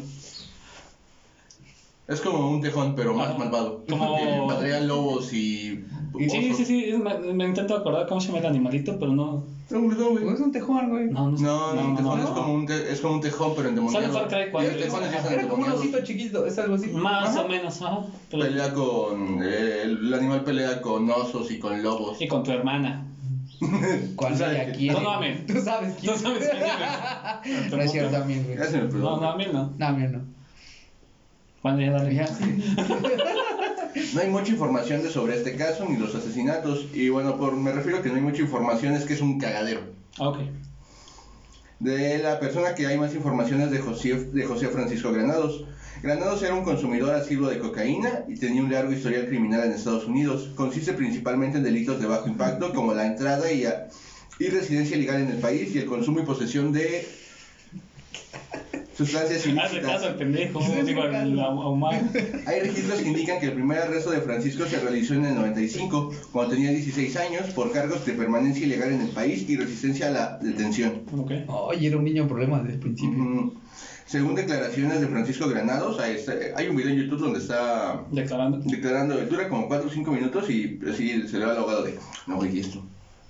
Es 2.13 2.22
como 2.22 2.50
un 2.50 2.62
tejón, 2.62 2.96
pero 2.96 3.13
más 3.13 3.29
Ajá. 3.29 3.38
malvado. 3.39 3.84
Como- 3.89 4.15
Que 4.17 4.43
Patrullan 4.48 4.88
lobos 4.88 5.34
y. 5.34 5.84
Sí, 6.15 6.27
osos. 6.51 6.58
sí, 6.58 6.65
sí. 6.65 6.84
es- 6.86 7.00
Me, 7.00 7.17
me 7.34 7.46
intento 7.46 7.75
acordar 7.75 8.08
cómo 8.08 8.22
se 8.22 8.27
llama 8.27 8.39
el 8.39 8.46
animalito, 8.46 9.00
pero 9.00 9.12
no. 9.13 9.43
Es 9.65 9.72
un 9.72 9.88
glotón, 9.89 10.12
güey. 10.22 10.34
Es 10.36 10.39
un 10.39 10.51
tejón, 10.51 10.89
güey. 10.91 11.05
No, 11.10 11.32
no 11.32 11.38
sé. 11.38 11.43
No, 11.43 11.74
no, 11.74 11.82
un 11.89 11.96
tejón 11.96 12.20
es, 12.20 12.25
como 12.27 12.53
un 12.53 12.65
te- 12.67 12.91
es 12.91 13.01
como 13.01 13.13
un 13.15 13.22
tejón, 13.22 13.53
pero 13.55 13.70
endemoniado. 13.70 14.13
Sale 14.13 14.20
Far 14.20 14.27
Cry 14.43 14.51
cuatro. 14.51 14.72
Los 14.72 14.82
tejones 14.84 15.12
ya 15.12 15.17
están 15.17 15.34
Era 15.34 15.48
como 15.48 15.65
un 15.65 15.72
osito 15.72 16.03
chiquito, 16.03 16.46
es 16.46 16.60
algo 16.60 16.75
así. 16.75 16.88
Más 16.91 17.29
Ajá. 17.29 17.41
o 17.41 17.48
menos, 17.48 17.82
ajá. 17.82 18.01
Pero- 18.29 18.43
Pelea 18.43 18.74
con. 18.74 19.39
eh, 19.43 19.82
el 19.84 20.13
animal 20.13 20.43
pelea 20.43 20.82
con 20.82 21.10
osos 21.10 21.50
y 21.50 21.58
con 21.60 21.82
lobos. 21.82 22.22
Y 22.22 22.27
con 22.27 22.43
tu 22.43 22.51
hermana. 22.51 23.08
¿Cuál 24.15 24.34
Tú 24.38 24.43
que- 24.43 24.72
quiere? 24.77 24.93
No, 24.93 25.01
no, 25.01 25.12
amén. 25.13 25.46
Tú 25.48 25.60
sabes 25.62 25.96
quién. 26.00 26.13
No 26.13 26.17
sabes 26.20 26.50
quién. 26.50 27.72
No 27.77 27.82
es 27.82 27.91
cierto 27.91 28.12
también, 28.17 28.46
güey. 28.46 28.58
No, 29.01 29.20
no, 29.20 29.29
a 29.32 29.36
mí 29.36 29.46
no. 29.51 29.74
No, 29.77 29.93
mira, 29.93 30.10
no. 30.12 30.22
Bueno, 31.63 31.82
ya 31.82 31.91
dale. 31.91 32.13
Ya, 32.13 32.27
sí. 32.27 32.75
No 34.15 34.22
hay 34.22 34.29
mucha 34.29 34.51
información 34.51 35.03
de 35.03 35.10
sobre 35.10 35.36
este 35.38 35.55
caso 35.55 35.86
ni 35.88 35.98
los 35.98 36.13
asesinatos. 36.15 36.88
Y 36.93 37.10
bueno, 37.10 37.38
por, 37.38 37.55
me 37.55 37.72
refiero 37.72 38.00
a 38.00 38.01
que 38.01 38.10
no 38.10 38.15
hay 38.15 38.22
mucha 38.22 38.41
información, 38.41 38.93
es 38.96 39.05
que 39.05 39.13
es 39.13 39.22
un 39.22 39.39
cagadero. 39.39 39.82
Ok. 40.20 40.38
De 41.79 42.17
la 42.20 42.39
persona 42.39 42.74
que 42.75 42.88
hay 42.88 42.98
más 42.98 43.13
información 43.13 43.62
es 43.62 43.70
de 43.72 43.79
José, 43.79 44.13
de 44.15 44.46
José 44.46 44.70
Francisco 44.70 45.12
Granados. 45.12 45.65
Granados 46.01 46.41
era 46.41 46.53
un 46.55 46.63
consumidor 46.63 47.13
asiduo 47.13 47.50
de 47.50 47.60
cocaína 47.60 48.24
y 48.27 48.36
tenía 48.36 48.62
un 48.63 48.72
largo 48.72 48.91
historial 48.91 49.27
criminal 49.27 49.63
en 49.65 49.72
Estados 49.74 50.05
Unidos. 50.05 50.50
Consiste 50.55 50.93
principalmente 50.93 51.58
en 51.58 51.63
delitos 51.63 52.00
de 52.00 52.08
bajo 52.08 52.27
impacto 52.27 52.74
como 52.74 52.93
la 52.93 53.05
entrada 53.05 53.51
y, 53.51 53.65
a- 53.65 53.89
y 54.39 54.48
residencia 54.50 54.98
ilegal 54.98 55.22
en 55.22 55.29
el 55.29 55.38
país 55.38 55.74
y 55.75 55.79
el 55.79 55.86
consumo 55.86 56.20
y 56.20 56.24
posesión 56.24 56.72
de 56.72 57.08
sustancias 58.95 59.39
Hazle 59.41 59.55
caso 59.55 59.75
ilícitas. 59.75 60.03
al 60.03 60.15
pendejo, 60.15 60.59
digo, 60.85 61.01
hazle 61.03 61.17
al 61.17 61.35
caso. 61.35 61.41
ahumado. 61.62 61.97
Hay 62.45 62.59
registros 62.62 63.00
que 63.01 63.07
indican 63.09 63.39
que 63.39 63.47
el 63.47 63.53
primer 63.53 63.79
arresto 63.79 64.12
de 64.12 64.21
Francisco 64.21 64.65
se 64.65 64.79
realizó 64.79 65.13
en 65.15 65.25
el 65.25 65.35
95, 65.35 66.12
cuando 66.31 66.53
tenía 66.55 66.71
16 66.71 67.15
años, 67.17 67.50
por 67.55 67.71
cargos 67.71 68.05
de 68.05 68.13
permanencia 68.13 68.65
ilegal 68.65 68.91
en 68.93 69.01
el 69.01 69.09
país 69.09 69.50
y 69.50 69.57
resistencia 69.57 70.07
a 70.07 70.12
la 70.12 70.38
detención. 70.41 71.03
Ok. 71.17 71.31
Oye, 71.47 71.88
era 71.88 71.97
un 71.97 72.03
niño 72.03 72.27
problema 72.27 72.59
desde 72.59 72.73
el 72.75 72.79
principio. 72.79 73.19
Ujú. 73.23 73.53
Según 74.05 74.35
declaraciones 74.35 75.00
de 75.01 75.07
Francisco 75.07 75.47
Granados, 75.47 75.97
está- 76.03 76.35
hay 76.55 76.67
un 76.67 76.75
video 76.75 76.91
en 76.91 76.97
YouTube 77.03 77.19
donde 77.21 77.39
está 77.39 78.03
Declarando. 78.12 78.59
declarando, 78.63 79.17
dura 79.25 79.47
como 79.50 79.67
4 79.67 79.88
o 79.88 79.91
5 79.91 80.12
minutos 80.12 80.50
y 80.50 80.79
así 80.91 81.27
se 81.27 81.39
le 81.39 81.45
va 81.45 81.51
al 81.53 81.57
abogado 81.57 81.83
de, 81.83 81.95
no 82.27 82.35
güey, 82.35 82.55
¿y 82.57 82.59
esto, 82.59 82.83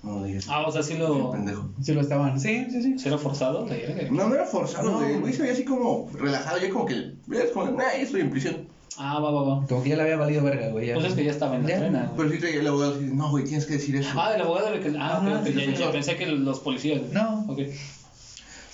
no 0.04 0.24
Ah, 0.48 0.64
o 0.66 0.72
sea, 0.72 0.82
sí 0.82 0.94
lo. 0.96 1.30
pendejo. 1.32 1.68
Sí 1.82 1.92
lo 1.94 2.00
estaban. 2.00 2.38
Sí, 2.38 2.66
sí, 2.70 2.82
sí. 2.82 2.98
¿Sí 2.98 3.08
era 3.08 3.18
forzado? 3.18 3.66
No, 4.10 4.28
no 4.28 4.34
era 4.34 4.44
forzado, 4.44 4.90
No. 5.00 5.18
güey, 5.20 5.32
se 5.32 5.42
veía 5.42 5.52
así 5.54 5.64
como 5.64 6.08
relajado, 6.14 6.58
ya 6.58 6.70
como 6.70 6.86
que, 6.86 6.94
es 7.32 7.50
como, 7.52 7.66
nah, 7.72 7.84
ya 7.96 8.02
estoy 8.02 8.20
en 8.20 8.30
prisión. 8.30 8.68
Ah, 8.96 9.18
va, 9.18 9.30
va, 9.32 9.42
va. 9.42 9.66
Como 9.66 9.82
que 9.82 9.88
ya 9.88 9.96
le 9.96 10.02
había 10.02 10.16
valido 10.16 10.44
verga, 10.44 10.68
güey. 10.68 10.86
ya. 10.86 10.94
Pues 10.94 11.06
es 11.06 11.14
que 11.14 11.24
ya 11.24 11.32
estaba 11.32 11.56
en 11.56 11.62
la 11.62 11.68
trena. 11.78 12.12
Pero 12.16 12.30
sí 12.30 12.38
traía 12.38 12.60
el 12.60 12.66
abogado 12.68 12.94
así, 12.94 13.04
no 13.12 13.28
güey, 13.30 13.44
tienes 13.44 13.66
que 13.66 13.72
decir 13.74 13.96
eso. 13.96 14.10
Ah, 14.16 14.32
el 14.36 14.42
abogado 14.42 14.68
era 14.68 14.76
el 14.76 14.82
que. 14.82 14.96
Ah, 14.98 15.16
Ajá, 15.16 15.30
ok, 15.30 15.36
ok, 15.40 15.46
sí, 15.46 15.52
ya, 15.54 15.60
sí, 15.64 15.70
ya, 15.72 15.76
sí. 15.86 15.92
pensé 15.92 16.16
que 16.16 16.26
los 16.26 16.60
policías. 16.60 17.02
No. 17.12 17.44
Ok. 17.48 17.58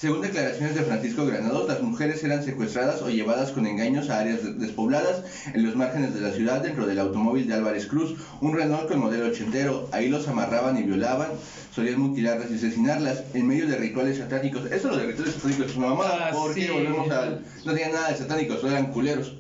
Según 0.00 0.22
declaraciones 0.22 0.74
de 0.74 0.80
Francisco 0.80 1.26
Granados, 1.26 1.68
las 1.68 1.82
mujeres 1.82 2.24
eran 2.24 2.42
secuestradas 2.42 3.02
o 3.02 3.10
llevadas 3.10 3.50
con 3.50 3.66
engaños 3.66 4.08
a 4.08 4.20
áreas 4.20 4.42
de- 4.42 4.54
despobladas 4.54 5.24
en 5.52 5.62
los 5.62 5.76
márgenes 5.76 6.14
de 6.14 6.22
la 6.22 6.30
ciudad 6.32 6.62
dentro 6.62 6.86
del 6.86 6.98
automóvil 7.00 7.46
de 7.46 7.52
Álvarez 7.52 7.84
Cruz, 7.84 8.14
un 8.40 8.54
Renault 8.56 8.88
con 8.88 8.98
modelo 8.98 9.26
ochentero. 9.26 9.88
Ahí 9.92 10.08
los 10.08 10.26
amarraban 10.26 10.78
y 10.78 10.84
violaban, 10.84 11.28
solían 11.74 12.00
mutilarlas 12.00 12.50
y 12.50 12.54
asesinarlas 12.54 13.24
en 13.34 13.46
medio 13.46 13.66
de 13.68 13.76
rituales 13.76 14.16
satánicos. 14.16 14.64
Eso 14.72 14.88
lo 14.88 14.96
de 14.96 15.04
rituales 15.08 15.34
satánicos 15.34 15.66
es 15.66 15.76
una 15.76 15.88
mamada, 15.88 16.28
Ah, 16.28 16.30
porque 16.32 16.62
sí. 16.62 16.70
volvemos 16.72 17.10
al... 17.10 17.44
No 17.66 17.72
tenían 17.74 17.92
nada 17.92 18.08
de 18.08 18.16
satánicos, 18.16 18.58
solo 18.62 18.72
eran 18.72 18.92
culeros. 18.92 19.34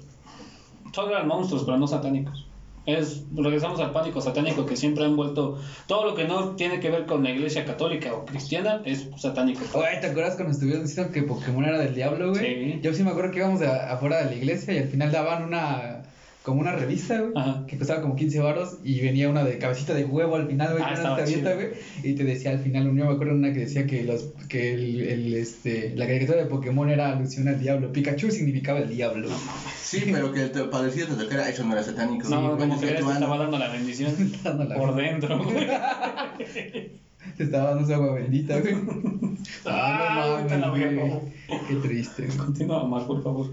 Solo 0.92 1.08
eran 1.12 1.26
monstruos, 1.26 1.64
pero 1.64 1.78
no 1.78 1.86
satánicos. 1.86 2.49
Es, 2.90 3.22
regresamos 3.34 3.80
al 3.80 3.92
pánico 3.92 4.20
satánico 4.20 4.66
que 4.66 4.76
siempre 4.76 5.04
han 5.04 5.16
vuelto. 5.16 5.58
Todo 5.86 6.04
lo 6.04 6.14
que 6.14 6.24
no 6.24 6.54
tiene 6.56 6.80
que 6.80 6.90
ver 6.90 7.06
con 7.06 7.22
la 7.22 7.30
iglesia 7.30 7.64
católica 7.64 8.12
o 8.14 8.24
cristiana 8.24 8.82
es 8.84 9.08
satánico. 9.16 9.60
Güey, 9.72 10.00
¿te 10.00 10.08
acuerdas 10.08 10.34
cuando 10.36 10.52
estuvieron 10.52 10.84
diciendo 10.84 11.12
que 11.12 11.22
Pokémon 11.22 11.64
era 11.64 11.78
del 11.78 11.94
diablo, 11.94 12.30
güey? 12.30 12.40
Sí. 12.74 12.78
Yo 12.82 12.92
sí 12.94 13.02
me 13.02 13.10
acuerdo 13.10 13.30
que 13.30 13.38
íbamos 13.38 13.62
a- 13.62 13.92
afuera 13.92 14.18
de 14.18 14.26
la 14.26 14.34
iglesia 14.34 14.74
y 14.74 14.78
al 14.78 14.88
final 14.88 15.10
daban 15.12 15.44
una. 15.44 15.99
Como 16.42 16.60
una 16.62 16.72
revista, 16.72 17.20
güey, 17.20 17.32
Ajá. 17.36 17.66
que 17.66 17.76
costaba 17.76 18.00
como 18.00 18.16
15 18.16 18.40
baros 18.40 18.78
y 18.82 18.98
venía 19.02 19.28
una 19.28 19.44
de 19.44 19.58
cabecita 19.58 19.92
de 19.92 20.06
huevo 20.06 20.36
al 20.36 20.46
final, 20.48 20.72
güey, 20.72 20.82
Ah, 20.82 20.88
que 20.88 20.94
estaba 20.94 21.14
era 21.16 21.24
abierta, 21.24 21.50
chido. 21.52 21.68
güey, 21.68 21.80
y 22.02 22.14
te 22.14 22.24
decía 22.24 22.50
al 22.52 22.60
final, 22.60 22.84
yo 22.84 22.92
me 22.92 23.02
acuerdo 23.12 23.34
una 23.34 23.52
que 23.52 23.58
decía 23.60 23.86
que 23.86 24.04
los 24.04 24.24
que 24.48 24.72
el, 24.72 25.00
el, 25.02 25.34
este 25.34 25.92
la 25.96 26.06
caricatura 26.06 26.38
de 26.38 26.46
Pokémon 26.46 26.88
era 26.88 27.10
alusión 27.10 27.46
al 27.48 27.60
diablo, 27.60 27.92
Pikachu 27.92 28.30
significaba 28.30 28.78
el 28.78 28.88
diablo. 28.88 29.28
Sí, 29.82 30.04
pero 30.10 30.32
que 30.32 30.44
el 30.44 30.50
te- 30.50 30.64
padecido 30.64 31.08
te 31.08 31.22
tocara, 31.24 31.46
eso 31.46 31.62
no 31.62 31.74
era 31.74 31.82
satánico. 31.82 32.26
No, 32.30 32.56
Güey, 32.56 32.58
como 32.68 32.80
que 32.80 32.86
tú 32.86 33.10
estaba 33.10 33.36
dando 33.38 33.58
la 33.58 33.68
bendición 33.68 34.14
Dando 34.42 34.64
la- 34.64 34.76
por 34.76 34.94
dentro. 34.96 35.44
güey. 35.44 35.66
Te 37.36 37.42
estaba 37.44 37.70
dando 37.74 37.86
su 37.86 37.92
agua 37.94 38.14
bendita, 38.14 38.58
güey. 38.60 38.74
Ah, 39.66 40.42
no 40.48 40.66
a 40.66 40.70
güey. 40.70 41.00
Qué 41.68 41.74
triste. 41.82 42.26
Continúa 42.36 42.86
más, 42.86 43.04
por 43.04 43.22
favor. 43.22 43.46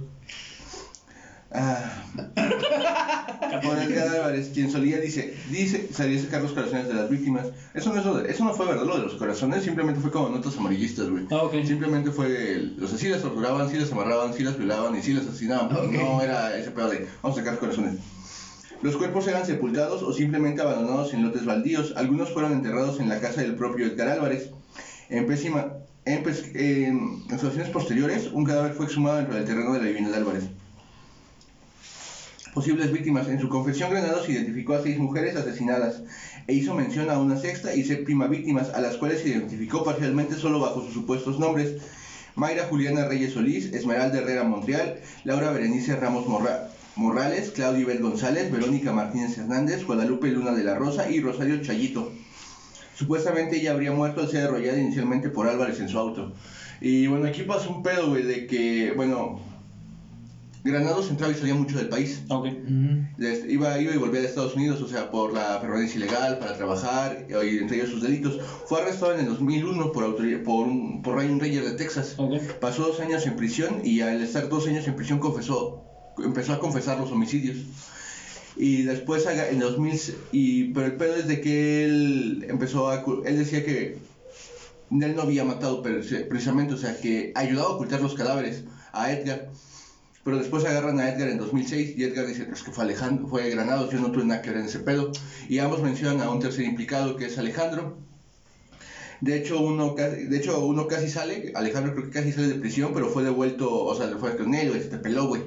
Ah. 1.51 2.03
Álvarez, 3.51 4.49
quien 4.53 4.69
solía 4.71 4.99
dice, 4.99 5.35
dice, 5.49 5.87
salía 5.91 6.19
a 6.19 6.23
sacar 6.23 6.41
los 6.41 6.51
corazones 6.51 6.87
de 6.87 6.93
las 6.93 7.09
víctimas. 7.09 7.47
Eso 7.73 7.93
no, 7.93 7.99
es 7.99 8.05
lo 8.05 8.17
de- 8.17 8.29
eso 8.31 8.43
no 8.43 8.53
fue 8.53 8.65
verdad 8.65 8.85
lo 8.85 8.97
de 8.97 9.03
los 9.03 9.13
corazones, 9.15 9.63
simplemente 9.63 9.99
fue 10.01 10.11
como 10.11 10.29
notas 10.29 10.57
amarillistas, 10.57 11.09
güey. 11.09 11.25
Ah, 11.31 11.43
ok. 11.43 11.53
Simplemente 11.65 12.11
fue, 12.11 12.53
el- 12.53 12.77
o 12.83 12.87
sea, 12.87 12.97
sí 12.97 13.07
las 13.07 13.21
torturaban, 13.21 13.69
sí 13.69 13.77
las 13.77 13.91
amarraban, 13.91 14.33
sí 14.33 14.43
las 14.43 14.57
violaban 14.57 14.95
y 14.97 15.01
sí 15.01 15.13
las 15.13 15.25
asesinaban, 15.27 15.69
pero 15.69 15.83
no 15.91 16.21
era 16.21 16.57
ese 16.57 16.71
pedo 16.71 16.89
de, 16.89 17.07
vamos 17.21 17.37
a 17.37 17.41
sacar 17.41 17.59
corazones. 17.59 17.95
Los 18.81 18.95
cuerpos 18.95 19.27
eran 19.27 19.45
sepultados 19.45 20.03
o 20.03 20.13
simplemente 20.13 20.61
abandonados 20.61 21.13
en 21.13 21.23
lotes 21.23 21.45
baldíos. 21.45 21.93
Algunos 21.95 22.31
fueron 22.31 22.51
enterrados 22.53 22.99
en 22.99 23.09
la 23.09 23.19
casa 23.19 23.41
del 23.41 23.55
propio 23.55 23.87
Edgar 23.87 24.09
Álvarez. 24.09 24.51
En 25.09 25.25
pésima, 25.25 25.73
en, 26.05 26.21
pes- 26.23 26.51
en 26.53 27.23
situaciones 27.29 27.69
posteriores, 27.69 28.27
un 28.31 28.45
cadáver 28.45 28.73
fue 28.73 28.85
exhumado 28.85 29.17
dentro 29.17 29.35
del 29.35 29.45
terreno 29.45 29.73
de 29.73 29.79
la 29.79 29.85
vivienda 29.85 30.11
de 30.11 30.17
Álvarez 30.17 30.43
posibles 32.53 32.91
víctimas. 32.91 33.27
En 33.27 33.39
su 33.39 33.49
confesión, 33.49 33.91
Granados 33.91 34.27
identificó 34.29 34.73
a 34.75 34.81
seis 34.81 34.97
mujeres 34.97 35.35
asesinadas 35.35 36.01
e 36.47 36.53
hizo 36.53 36.73
mención 36.73 37.09
a 37.09 37.19
una 37.19 37.37
sexta 37.37 37.75
y 37.75 37.83
séptima 37.83 38.27
víctimas, 38.27 38.73
a 38.73 38.81
las 38.81 38.97
cuales 38.97 39.21
se 39.21 39.29
identificó 39.29 39.83
parcialmente 39.83 40.35
solo 40.35 40.59
bajo 40.59 40.83
sus 40.83 40.93
supuestos 40.93 41.39
nombres. 41.39 41.75
Mayra 42.35 42.65
Juliana 42.69 43.05
Reyes 43.05 43.33
Solís, 43.33 43.73
Esmeralda 43.73 44.19
Herrera 44.19 44.43
Montreal, 44.43 44.99
Laura 45.23 45.51
Berenice 45.51 45.95
Ramos 45.95 46.27
Morra- 46.27 46.69
Morrales, 46.95 47.51
Claudia 47.51 47.81
Ibel 47.81 47.99
González, 47.99 48.51
Verónica 48.51 48.91
Martínez 48.91 49.37
Hernández, 49.37 49.85
Guadalupe 49.85 50.27
Luna 50.29 50.51
de 50.53 50.63
la 50.63 50.75
Rosa 50.75 51.09
y 51.09 51.19
Rosario 51.19 51.61
Chayito. 51.61 52.11
Supuestamente 52.95 53.57
ella 53.57 53.73
habría 53.73 53.91
muerto 53.91 54.21
al 54.21 54.29
ser 54.29 54.45
arrollada 54.45 54.79
inicialmente 54.79 55.29
por 55.29 55.47
Álvarez 55.47 55.79
en 55.79 55.89
su 55.89 55.99
auto. 55.99 56.33
Y 56.81 57.07
bueno, 57.07 57.27
aquí 57.27 57.43
pasó 57.43 57.69
un 57.71 57.83
pedo, 57.83 58.09
güey, 58.09 58.23
de 58.23 58.47
que, 58.47 58.93
bueno, 58.95 59.39
Granados 60.67 61.09
entraba 61.09 61.31
y 61.31 61.35
salía 61.35 61.55
mucho 61.55 61.77
del 61.77 61.89
país. 61.89 62.21
Ok. 62.29 62.45
Ujú. 62.45 63.07
Este, 63.19 63.51
iba, 63.51 63.79
iba 63.79 63.93
y 63.93 63.97
volvía 63.97 64.21
de 64.21 64.27
Estados 64.27 64.55
Unidos, 64.55 64.81
o 64.81 64.87
sea, 64.87 65.09
por 65.09 65.33
la 65.33 65.59
permanencia 65.61 65.97
ilegal, 65.97 66.37
para 66.39 66.55
trabajar, 66.55 67.25
y 67.29 67.57
entre 67.57 67.77
ellos 67.77 67.89
sus 67.89 68.01
delitos. 68.01 68.39
Fue 68.67 68.81
arrestado 68.81 69.13
en 69.13 69.21
el 69.21 69.25
2001 69.27 69.91
por, 69.91 70.15
por, 70.43 70.67
un, 70.67 71.01
por 71.01 71.15
Ryan 71.15 71.39
Ranger 71.39 71.63
de 71.63 71.71
Texas. 71.73 72.15
Ok. 72.17 72.41
Pasó 72.59 72.83
dos 72.87 72.99
años 72.99 73.25
en 73.25 73.35
prisión 73.35 73.81
y 73.83 74.01
al 74.01 74.21
estar 74.21 74.49
dos 74.49 74.67
años 74.67 74.87
en 74.87 74.95
prisión 74.95 75.19
confesó, 75.19 75.83
empezó 76.23 76.53
a 76.53 76.59
confesar 76.59 76.99
los 76.99 77.11
homicidios. 77.11 77.57
Y 78.55 78.83
después, 78.83 79.25
en 79.27 79.59
2000, 79.59 79.99
y, 80.31 80.63
pero 80.73 80.87
el 80.87 80.93
pedo 80.95 81.15
es 81.15 81.27
de 81.27 81.41
que 81.41 81.85
él 81.85 82.45
empezó 82.49 82.89
a... 82.89 83.03
Él 83.25 83.37
decía 83.37 83.63
que 83.63 83.99
él 84.89 85.15
no 85.15 85.21
había 85.21 85.43
matado 85.43 85.81
pero- 85.83 86.01
precisamente, 86.27 86.73
o 86.73 86.77
sea, 86.77 86.99
que 86.99 87.31
ayudaba 87.35 87.67
a 87.69 87.71
ocultar 87.73 88.01
los 88.01 88.15
cadáveres 88.15 88.63
a 88.93 89.11
Edgar. 89.11 89.49
Pero 90.27 90.39
después 90.39 90.65
agarran 90.65 90.99
a 90.99 91.09
Edgar 91.09 91.29
en 91.29 91.37
2006 91.37 91.93
y 91.95 92.03
Edgar 92.03 92.27
dice 92.27 92.43
"Pues, 92.43 92.61
que 92.61 92.73
fue 92.73 92.83
Alejandro, 92.83 93.29
fue 93.29 93.49
Granados, 93.49 93.93
yo 93.93 93.99
no 94.01 94.11
tuve 94.11 94.25
nada 94.25 94.41
que 94.41 94.49
ver 94.49 94.59
en 94.59 94.65
ese 94.65 94.79
pedo. 94.79 95.13
Y 95.47 95.59
ambos 95.59 95.81
mencionan 95.81 96.21
a 96.21 96.29
un 96.29 96.41
tercer 96.41 96.65
implicado 96.65 97.15
que 97.15 97.27
es 97.27 97.37
Alejandro. 97.37 97.97
De 99.21 99.37
hecho, 99.37 99.61
uno 99.61 99.95
de 99.95 100.37
hecho, 100.37 100.65
uno 100.65 100.85
casi 100.85 101.07
sale, 101.07 101.53
Alejandro 101.55 101.93
creo 101.93 102.07
que 102.07 102.11
casi 102.11 102.33
sale 102.33 102.49
de 102.49 102.55
prisión, 102.55 102.91
pero 102.93 103.07
fue 103.07 103.23
devuelto, 103.23 103.73
o 103.73 103.95
sea, 103.95 104.07
le 104.07 104.17
fue 104.17 104.35
con 104.35 104.53
él, 104.53 104.67
güey, 104.67 104.81
se 104.81 104.89
te 104.89 104.97
peló, 104.97 105.27
güey. 105.27 105.43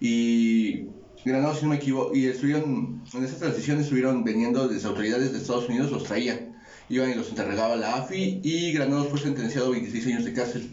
Y 0.00 0.86
Granados, 1.22 1.58
si 1.58 1.64
no 1.64 1.68
me 1.72 1.76
equivoco, 1.76 2.16
y 2.16 2.24
estuvieron, 2.24 3.02
en 3.12 3.24
esa 3.24 3.36
transición 3.36 3.80
estuvieron 3.80 4.24
veniendo 4.24 4.66
desde 4.66 4.88
autoridades 4.88 5.32
de 5.32 5.38
Estados 5.40 5.68
Unidos, 5.68 5.92
los 5.92 6.04
traían. 6.04 6.56
Iban 6.88 7.10
y 7.10 7.16
los 7.16 7.28
entregaba 7.28 7.76
la 7.76 7.96
AFI 7.96 8.40
y 8.42 8.72
Granados 8.72 9.08
fue 9.08 9.20
sentenciado 9.20 9.66
a 9.66 9.72
26 9.72 10.06
años 10.06 10.24
de 10.24 10.32
cárcel. 10.32 10.70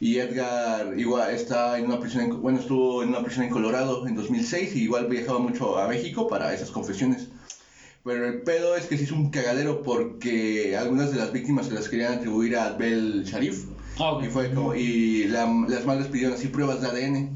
Y 0.00 0.16
Edgar 0.18 0.98
igual 0.98 1.30
está 1.34 1.78
en 1.78 1.84
una 1.86 2.00
prisión, 2.00 2.24
en- 2.24 2.40
bueno, 2.42 2.58
estuvo 2.58 3.02
en 3.02 3.10
una 3.10 3.22
prisión 3.22 3.44
en 3.44 3.50
Colorado 3.50 4.06
en 4.06 4.14
2006 4.16 4.74
y 4.74 4.84
igual 4.84 5.06
viajaba 5.08 5.38
mucho 5.38 5.78
a 5.78 5.86
México 5.88 6.26
para 6.26 6.54
esas 6.54 6.70
confesiones. 6.70 7.28
Pero 8.02 8.26
el 8.26 8.40
pedo 8.40 8.76
es 8.76 8.86
que 8.86 8.96
se 8.96 9.04
hizo 9.04 9.14
un 9.14 9.30
cagadero 9.30 9.82
porque 9.82 10.74
algunas 10.74 11.10
de 11.12 11.18
las 11.18 11.32
víctimas 11.32 11.66
se 11.66 11.74
las 11.74 11.88
querían 11.90 12.14
atribuir 12.14 12.56
a 12.56 12.68
Abel 12.68 13.24
Sharif. 13.24 13.66
Ah, 13.98 14.12
ok. 14.12 14.24
Y 14.24 14.28
fue 14.28 14.54
como, 14.54 14.74
y 14.74 15.24
la- 15.24 15.66
las 15.68 15.84
madres 15.84 16.06
pidieron 16.06 16.32
así 16.34 16.48
pruebas 16.48 16.80
de 16.80 16.86
ADN. 16.88 17.30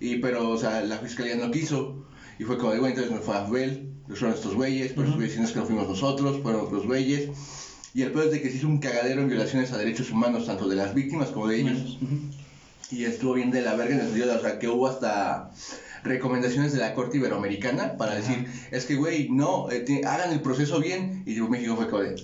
Y 0.00 0.16
pero, 0.16 0.48
o 0.50 0.58
sea, 0.58 0.80
la 0.82 0.98
fiscalía 0.98 1.36
no 1.36 1.52
quiso. 1.52 2.04
Y 2.40 2.44
fue 2.44 2.58
como, 2.58 2.70
bueno, 2.70 2.88
entonces 2.88 3.12
no 3.12 3.20
fue 3.20 3.36
Abel, 3.36 3.92
fueron 4.08 4.34
estos 4.34 4.54
güeyes, 4.56 4.90
pero 4.92 5.04
esos 5.04 5.16
güeyes 5.16 5.38
no 5.38 5.44
es 5.44 5.52
que 5.52 5.58
no 5.60 5.66
fuimos 5.66 5.88
nosotros, 5.88 6.40
fueron 6.42 6.62
otros 6.66 6.84
güeyes. 6.86 7.30
Y 7.94 8.02
el 8.02 8.10
pedo 8.12 8.24
es 8.24 8.30
de 8.32 8.40
que 8.42 8.50
se 8.50 8.56
hizo 8.58 8.68
un 8.68 8.80
cagadero 8.80 9.22
en 9.22 9.28
violaciones 9.28 9.72
a 9.72 9.78
derechos 9.78 10.10
humanos, 10.10 10.46
tanto 10.46 10.68
de 10.68 10.76
las 10.76 10.94
víctimas 10.94 11.28
como 11.30 11.46
de 11.48 11.60
ellos. 11.60 11.98
Ujú. 12.02 12.18
Y 12.90 13.04
estuvo 13.04 13.34
bien 13.34 13.50
de 13.50 13.60
la 13.62 13.74
verga 13.74 13.94
en 13.94 14.00
el 14.00 14.06
sentido 14.06 14.28
de, 14.28 14.34
o 14.36 14.40
sea, 14.40 14.58
que 14.58 14.68
hubo 14.68 14.86
hasta 14.86 15.50
recomendaciones 16.04 16.72
de 16.72 16.78
la 16.78 16.94
Corte 16.94 17.16
Iberoamericana 17.18 17.96
para 17.96 18.14
decir, 18.14 18.46
es 18.70 18.84
que, 18.86 18.94
güey, 18.94 19.28
no, 19.30 19.70
eh, 19.70 19.80
ti- 19.80 20.00
hagan 20.06 20.32
el 20.32 20.40
proceso 20.40 20.78
bien. 20.80 21.22
Y 21.26 21.34
México 21.40 21.76
fue 21.76 21.88
como 21.88 22.02
de. 22.02 22.14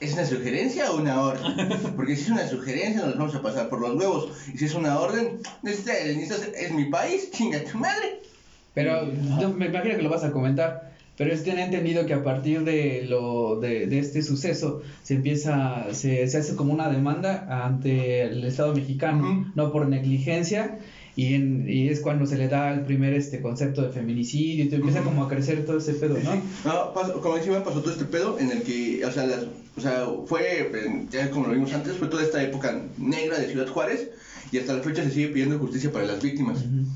¿es 0.00 0.14
una 0.14 0.24
sugerencia 0.24 0.90
o 0.90 0.96
una 0.96 1.20
orden? 1.20 1.68
Porque 1.96 2.16
si 2.16 2.22
es 2.22 2.30
una 2.30 2.46
sugerencia, 2.48 3.04
nos 3.04 3.16
vamos 3.18 3.34
a 3.34 3.42
pasar 3.42 3.68
por 3.68 3.80
los 3.80 3.94
huevos. 3.96 4.32
Y 4.54 4.58
si 4.58 4.64
es 4.66 4.74
una 4.74 4.98
orden, 4.98 5.40
necesitas, 5.62 5.96
necesitas- 6.04 6.48
es 6.56 6.72
mi 6.72 6.86
país, 6.86 7.30
chinga 7.30 7.62
tu 7.64 7.78
madre. 7.78 8.20
Pero 8.74 9.06
yo 9.40 9.50
me 9.50 9.66
imagino 9.66 9.96
que 9.96 10.02
lo 10.02 10.08
vas 10.08 10.24
a 10.24 10.32
comentar. 10.32 10.91
Pero 11.18 11.32
es 11.32 11.42
que 11.42 11.50
han 11.52 11.58
entendido 11.58 12.06
que 12.06 12.14
a 12.14 12.24
partir 12.24 12.64
de 12.64 13.04
lo 13.06 13.60
de, 13.60 13.86
de 13.86 13.98
este 13.98 14.22
suceso 14.22 14.82
se 15.02 15.14
empieza, 15.14 15.92
se, 15.92 16.26
se 16.26 16.38
hace 16.38 16.56
como 16.56 16.72
una 16.72 16.88
demanda 16.90 17.64
ante 17.66 18.22
el 18.22 18.42
Estado 18.44 18.74
mexicano, 18.74 19.22
Ujú. 19.30 19.44
no 19.54 19.72
por 19.72 19.88
negligencia, 19.88 20.78
y, 21.14 21.34
en, 21.34 21.68
y 21.68 21.88
es 21.88 22.00
cuando 22.00 22.24
se 22.24 22.38
le 22.38 22.48
da 22.48 22.72
el 22.72 22.80
primer 22.86 23.12
este 23.12 23.42
concepto 23.42 23.82
de 23.82 23.90
feminicidio 23.90 24.64
y 24.64 24.68
te 24.68 24.76
empieza 24.76 25.00
Ujú. 25.00 25.10
como 25.10 25.24
a 25.24 25.28
crecer 25.28 25.66
todo 25.66 25.76
ese 25.76 25.92
pedo, 25.92 26.16
¿no? 26.24 26.34
No, 26.64 26.94
pasó- 26.94 27.20
como 27.20 27.36
decía, 27.36 27.62
pasó 27.62 27.80
todo 27.82 27.92
este 27.92 28.06
pedo 28.06 28.38
en 28.38 28.50
el 28.50 28.62
que, 28.62 29.04
o 29.04 29.10
sea, 29.12 29.26
las- 29.26 29.46
o 29.76 29.80
sea, 29.80 30.06
fue, 30.26 30.70
ya 31.10 31.28
como 31.30 31.48
lo 31.48 31.52
vimos 31.52 31.72
antes, 31.74 31.92
fue 31.98 32.08
toda 32.08 32.22
esta 32.22 32.42
época 32.42 32.80
negra 32.96 33.38
de 33.38 33.48
Ciudad 33.48 33.66
Juárez 33.68 34.08
y 34.50 34.58
hasta 34.58 34.72
la 34.74 34.82
fecha 34.82 35.02
se 35.04 35.10
sigue 35.10 35.28
pidiendo 35.28 35.58
justicia 35.58 35.92
para 35.92 36.06
las 36.06 36.22
víctimas. 36.22 36.60
Ujú. 36.60 36.86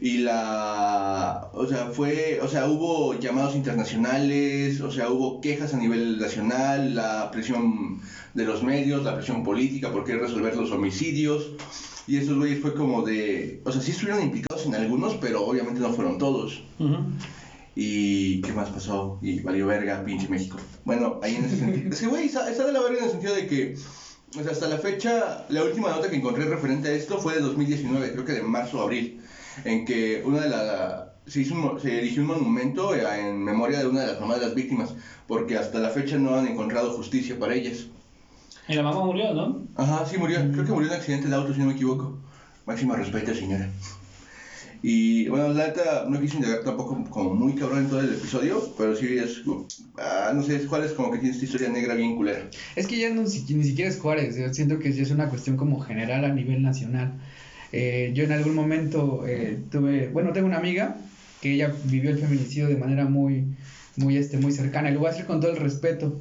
Y 0.00 0.18
la, 0.18 1.50
o 1.52 1.66
sea, 1.66 1.86
fue, 1.86 2.38
o 2.42 2.48
sea, 2.48 2.66
hubo 2.66 3.18
llamados 3.18 3.56
internacionales, 3.56 4.80
o 4.80 4.90
sea, 4.90 5.10
hubo 5.10 5.40
quejas 5.40 5.74
a 5.74 5.76
nivel 5.76 6.18
nacional, 6.18 6.94
la 6.94 7.30
presión 7.30 8.00
de 8.34 8.44
los 8.44 8.62
medios, 8.62 9.02
la 9.02 9.16
presión 9.16 9.42
política 9.42 9.92
por 9.92 10.04
querer 10.04 10.22
resolver 10.22 10.56
los 10.56 10.70
homicidios. 10.70 11.50
Y 12.06 12.16
esos 12.16 12.38
güeyes 12.38 12.60
fue 12.60 12.74
como 12.74 13.02
de, 13.02 13.60
o 13.64 13.72
sea, 13.72 13.82
sí 13.82 13.90
estuvieron 13.90 14.22
implicados 14.22 14.64
en 14.66 14.74
algunos, 14.74 15.16
pero 15.16 15.44
obviamente 15.44 15.80
no 15.80 15.92
fueron 15.92 16.16
todos. 16.16 16.62
¿Y 17.74 18.40
qué 18.40 18.52
más 18.52 18.70
pasó? 18.70 19.18
Y 19.20 19.40
valió 19.40 19.66
verga, 19.66 20.04
pinche 20.04 20.28
México. 20.28 20.56
Bueno, 20.84 21.20
ahí 21.22 21.36
en 21.36 21.44
ese 21.44 21.58
sentido. 21.58 21.90
Es 21.90 22.00
que, 22.00 22.06
güey, 22.06 22.26
está, 22.26 22.50
está 22.50 22.66
de 22.66 22.72
la 22.72 22.80
verga 22.80 22.98
en 22.98 23.04
el 23.04 23.10
sentido 23.10 23.34
de 23.34 23.46
que, 23.46 23.76
o 24.36 24.42
sea, 24.42 24.52
hasta 24.52 24.68
la 24.68 24.78
fecha, 24.78 25.44
la 25.48 25.62
última 25.64 25.90
nota 25.90 26.08
que 26.08 26.16
encontré 26.16 26.44
referente 26.44 26.88
a 26.88 26.92
esto 26.92 27.18
fue 27.18 27.34
de 27.34 27.40
2019, 27.40 28.12
creo 28.12 28.24
que 28.24 28.32
de 28.32 28.42
marzo 28.42 28.78
o 28.78 28.82
abril, 28.82 29.20
en 29.64 29.84
que 29.84 30.22
una 30.24 30.40
de 30.40 30.48
las. 30.48 31.08
Se, 31.26 31.40
hizo 31.42 31.54
un 31.54 31.78
se 31.78 31.98
erigió 31.98 32.22
un 32.22 32.28
monumento 32.28 32.94
eh, 32.94 33.02
en 33.20 33.42
memoria 33.44 33.78
de 33.80 33.86
una 33.86 34.00
de 34.00 34.06
las 34.12 34.20
mamás 34.20 34.40
de 34.40 34.46
las 34.46 34.54
víctimas, 34.54 34.94
porque 35.26 35.56
hasta 35.58 35.78
la 35.78 35.90
fecha 35.90 36.16
no 36.16 36.34
han 36.34 36.46
encontrado 36.46 36.90
justicia 36.92 37.38
para 37.38 37.54
ellas. 37.54 37.86
Y 38.66 38.74
la 38.74 38.82
mamá 38.82 39.04
murió, 39.04 39.32
¿no? 39.34 39.62
Ajá, 39.76 40.06
sí 40.06 40.16
murió. 40.18 40.38
Creo 40.52 40.64
que 40.64 40.72
murió 40.72 40.88
en 40.88 40.94
un 40.94 41.00
accidente 41.00 41.28
de 41.28 41.34
auto, 41.34 41.52
si 41.52 41.60
no 41.60 41.66
me 41.66 41.72
equivoco. 41.72 42.18
Máximo 42.66 42.94
respeto, 42.96 43.34
señora. 43.34 43.68
Y 44.80 45.28
bueno, 45.28 45.48
la 45.48 45.66
neta, 45.68 46.04
no 46.08 46.20
quise 46.20 46.36
indagar 46.36 46.62
tampoco 46.62 47.02
como 47.10 47.30
muy 47.34 47.54
cabrón 47.54 47.80
en 47.80 47.88
todo 47.88 48.00
el 48.00 48.12
episodio, 48.12 48.62
pero 48.76 48.94
sí 48.94 49.18
es. 49.18 49.42
ah, 49.98 50.30
no 50.32 50.42
sé, 50.42 50.64
cuál 50.66 50.84
es 50.84 50.92
como 50.92 51.10
que 51.10 51.18
tiene 51.18 51.32
esta 51.34 51.44
historia 51.44 51.68
negra 51.68 51.94
bien 51.94 52.14
culera. 52.14 52.48
Es 52.76 52.86
que 52.86 52.98
ya 52.98 53.10
no, 53.10 53.26
si- 53.26 53.52
ni 53.54 53.64
siquiera 53.64 53.90
es 53.90 53.98
Juárez, 53.98 54.36
yo 54.36 54.52
siento 54.54 54.78
que 54.78 54.92
ya 54.92 55.02
es 55.02 55.10
una 55.10 55.28
cuestión 55.28 55.56
como 55.56 55.80
general 55.80 56.24
a 56.24 56.28
nivel 56.32 56.62
nacional. 56.62 57.18
Eh, 57.72 58.12
yo 58.14 58.24
en 58.24 58.32
algún 58.32 58.54
momento 58.54 59.24
eh, 59.26 59.58
tuve, 59.70 60.08
bueno, 60.08 60.32
tengo 60.32 60.46
una 60.46 60.58
amiga 60.58 60.96
que 61.40 61.52
ella 61.52 61.72
vivió 61.84 62.10
el 62.10 62.18
feminicidio 62.18 62.68
de 62.68 62.76
manera 62.76 63.04
muy, 63.04 63.56
muy, 63.96 64.16
este, 64.16 64.38
muy 64.38 64.52
cercana, 64.52 64.90
y 64.90 64.94
lo 64.94 65.00
voy 65.00 65.08
a 65.08 65.12
hacer 65.12 65.26
con 65.26 65.40
todo 65.40 65.50
el 65.50 65.58
respeto. 65.58 66.20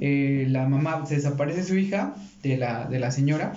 Eh, 0.00 0.46
la 0.48 0.68
mamá, 0.68 1.06
se 1.06 1.16
desaparece 1.16 1.64
su 1.64 1.76
hija 1.76 2.14
de 2.42 2.56
la, 2.56 2.86
de 2.86 2.98
la 2.98 3.10
señora 3.10 3.54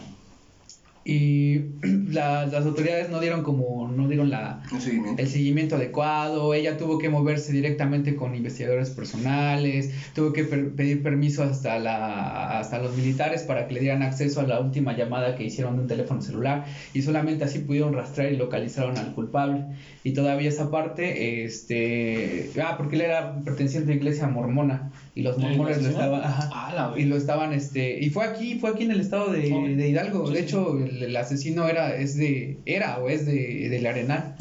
y 1.08 1.60
la- 2.10 2.48
las 2.48 2.66
autoridades 2.66 3.10
no 3.10 3.20
dieron 3.20 3.44
como, 3.44 3.88
no 3.88 4.08
dieron 4.08 4.32
la, 4.32 4.64
seguimiento. 4.80 5.22
el 5.22 5.28
seguimiento 5.30 5.76
adecuado, 5.76 6.54
ella 6.56 6.78
tuvo 6.78 6.98
que 6.98 7.10
moverse 7.10 7.54
directamente 7.54 8.16
con 8.16 8.36
investigadores 8.36 8.90
personales, 8.90 9.92
tuvo 10.14 10.34
que 10.34 10.44
per- 10.44 10.72
pedir 10.72 11.04
permiso 11.04 11.44
hasta, 11.44 11.78
la, 11.78 12.58
hasta 12.60 12.80
los 12.80 12.96
militares 12.98 13.44
para 13.44 13.68
que 13.68 13.76
le 13.76 13.82
dieran 13.82 14.02
acceso 14.02 14.40
a 14.40 14.44
la 14.48 14.60
última 14.60 14.98
llamada 14.98 15.36
que 15.36 15.44
hicieron 15.44 15.76
de 15.76 15.82
un 15.84 15.88
teléfono 15.88 16.22
celular 16.22 16.66
y 16.94 17.04
solamente 17.04 17.44
así 17.44 17.60
pudieron 17.60 17.94
rastrear 17.94 18.34
y 18.34 18.38
localizaron 18.38 18.98
al 18.98 19.14
culpable. 19.14 19.64
Y 20.04 20.12
todavía 20.14 20.50
esa 20.50 20.72
parte, 20.72 21.44
este, 21.46 22.50
ah, 22.64 22.76
porque 22.78 22.96
él 22.96 23.02
era 23.02 23.36
perteneciente 23.44 23.92
a 23.92 23.94
la 23.96 24.00
iglesia 24.00 24.28
mormona 24.28 24.92
y 25.14 25.22
los 25.22 25.38
¿El 25.38 25.44
mormones 25.44 25.82
lo 25.82 25.90
estaban, 25.90 26.22
ajá, 26.24 26.50
Ah, 26.52 26.74
la 26.94 27.00
y 27.00 27.06
lo 27.06 27.16
estaban, 27.16 27.54
este, 27.54 28.00
y 28.04 28.10
fue 28.10 28.26
aquí, 28.26 28.58
fue 28.60 28.72
aquí 28.72 28.84
en 28.84 28.92
el 28.92 29.00
estado 29.02 29.32
de, 29.32 29.42
de 29.76 29.88
Hidalgo, 29.90 30.28
Sí, 30.28 30.34
de 30.34 30.40
sí. 30.42 30.48
El, 30.96 31.04
el 31.04 31.18
asesino 31.18 31.68
era, 31.68 31.96
es 31.96 32.18
de, 32.18 32.58
era 32.66 32.98
o 33.00 33.10
es 33.10 33.26
de, 33.26 33.70
del 33.70 33.86
Arenal. 33.86 34.36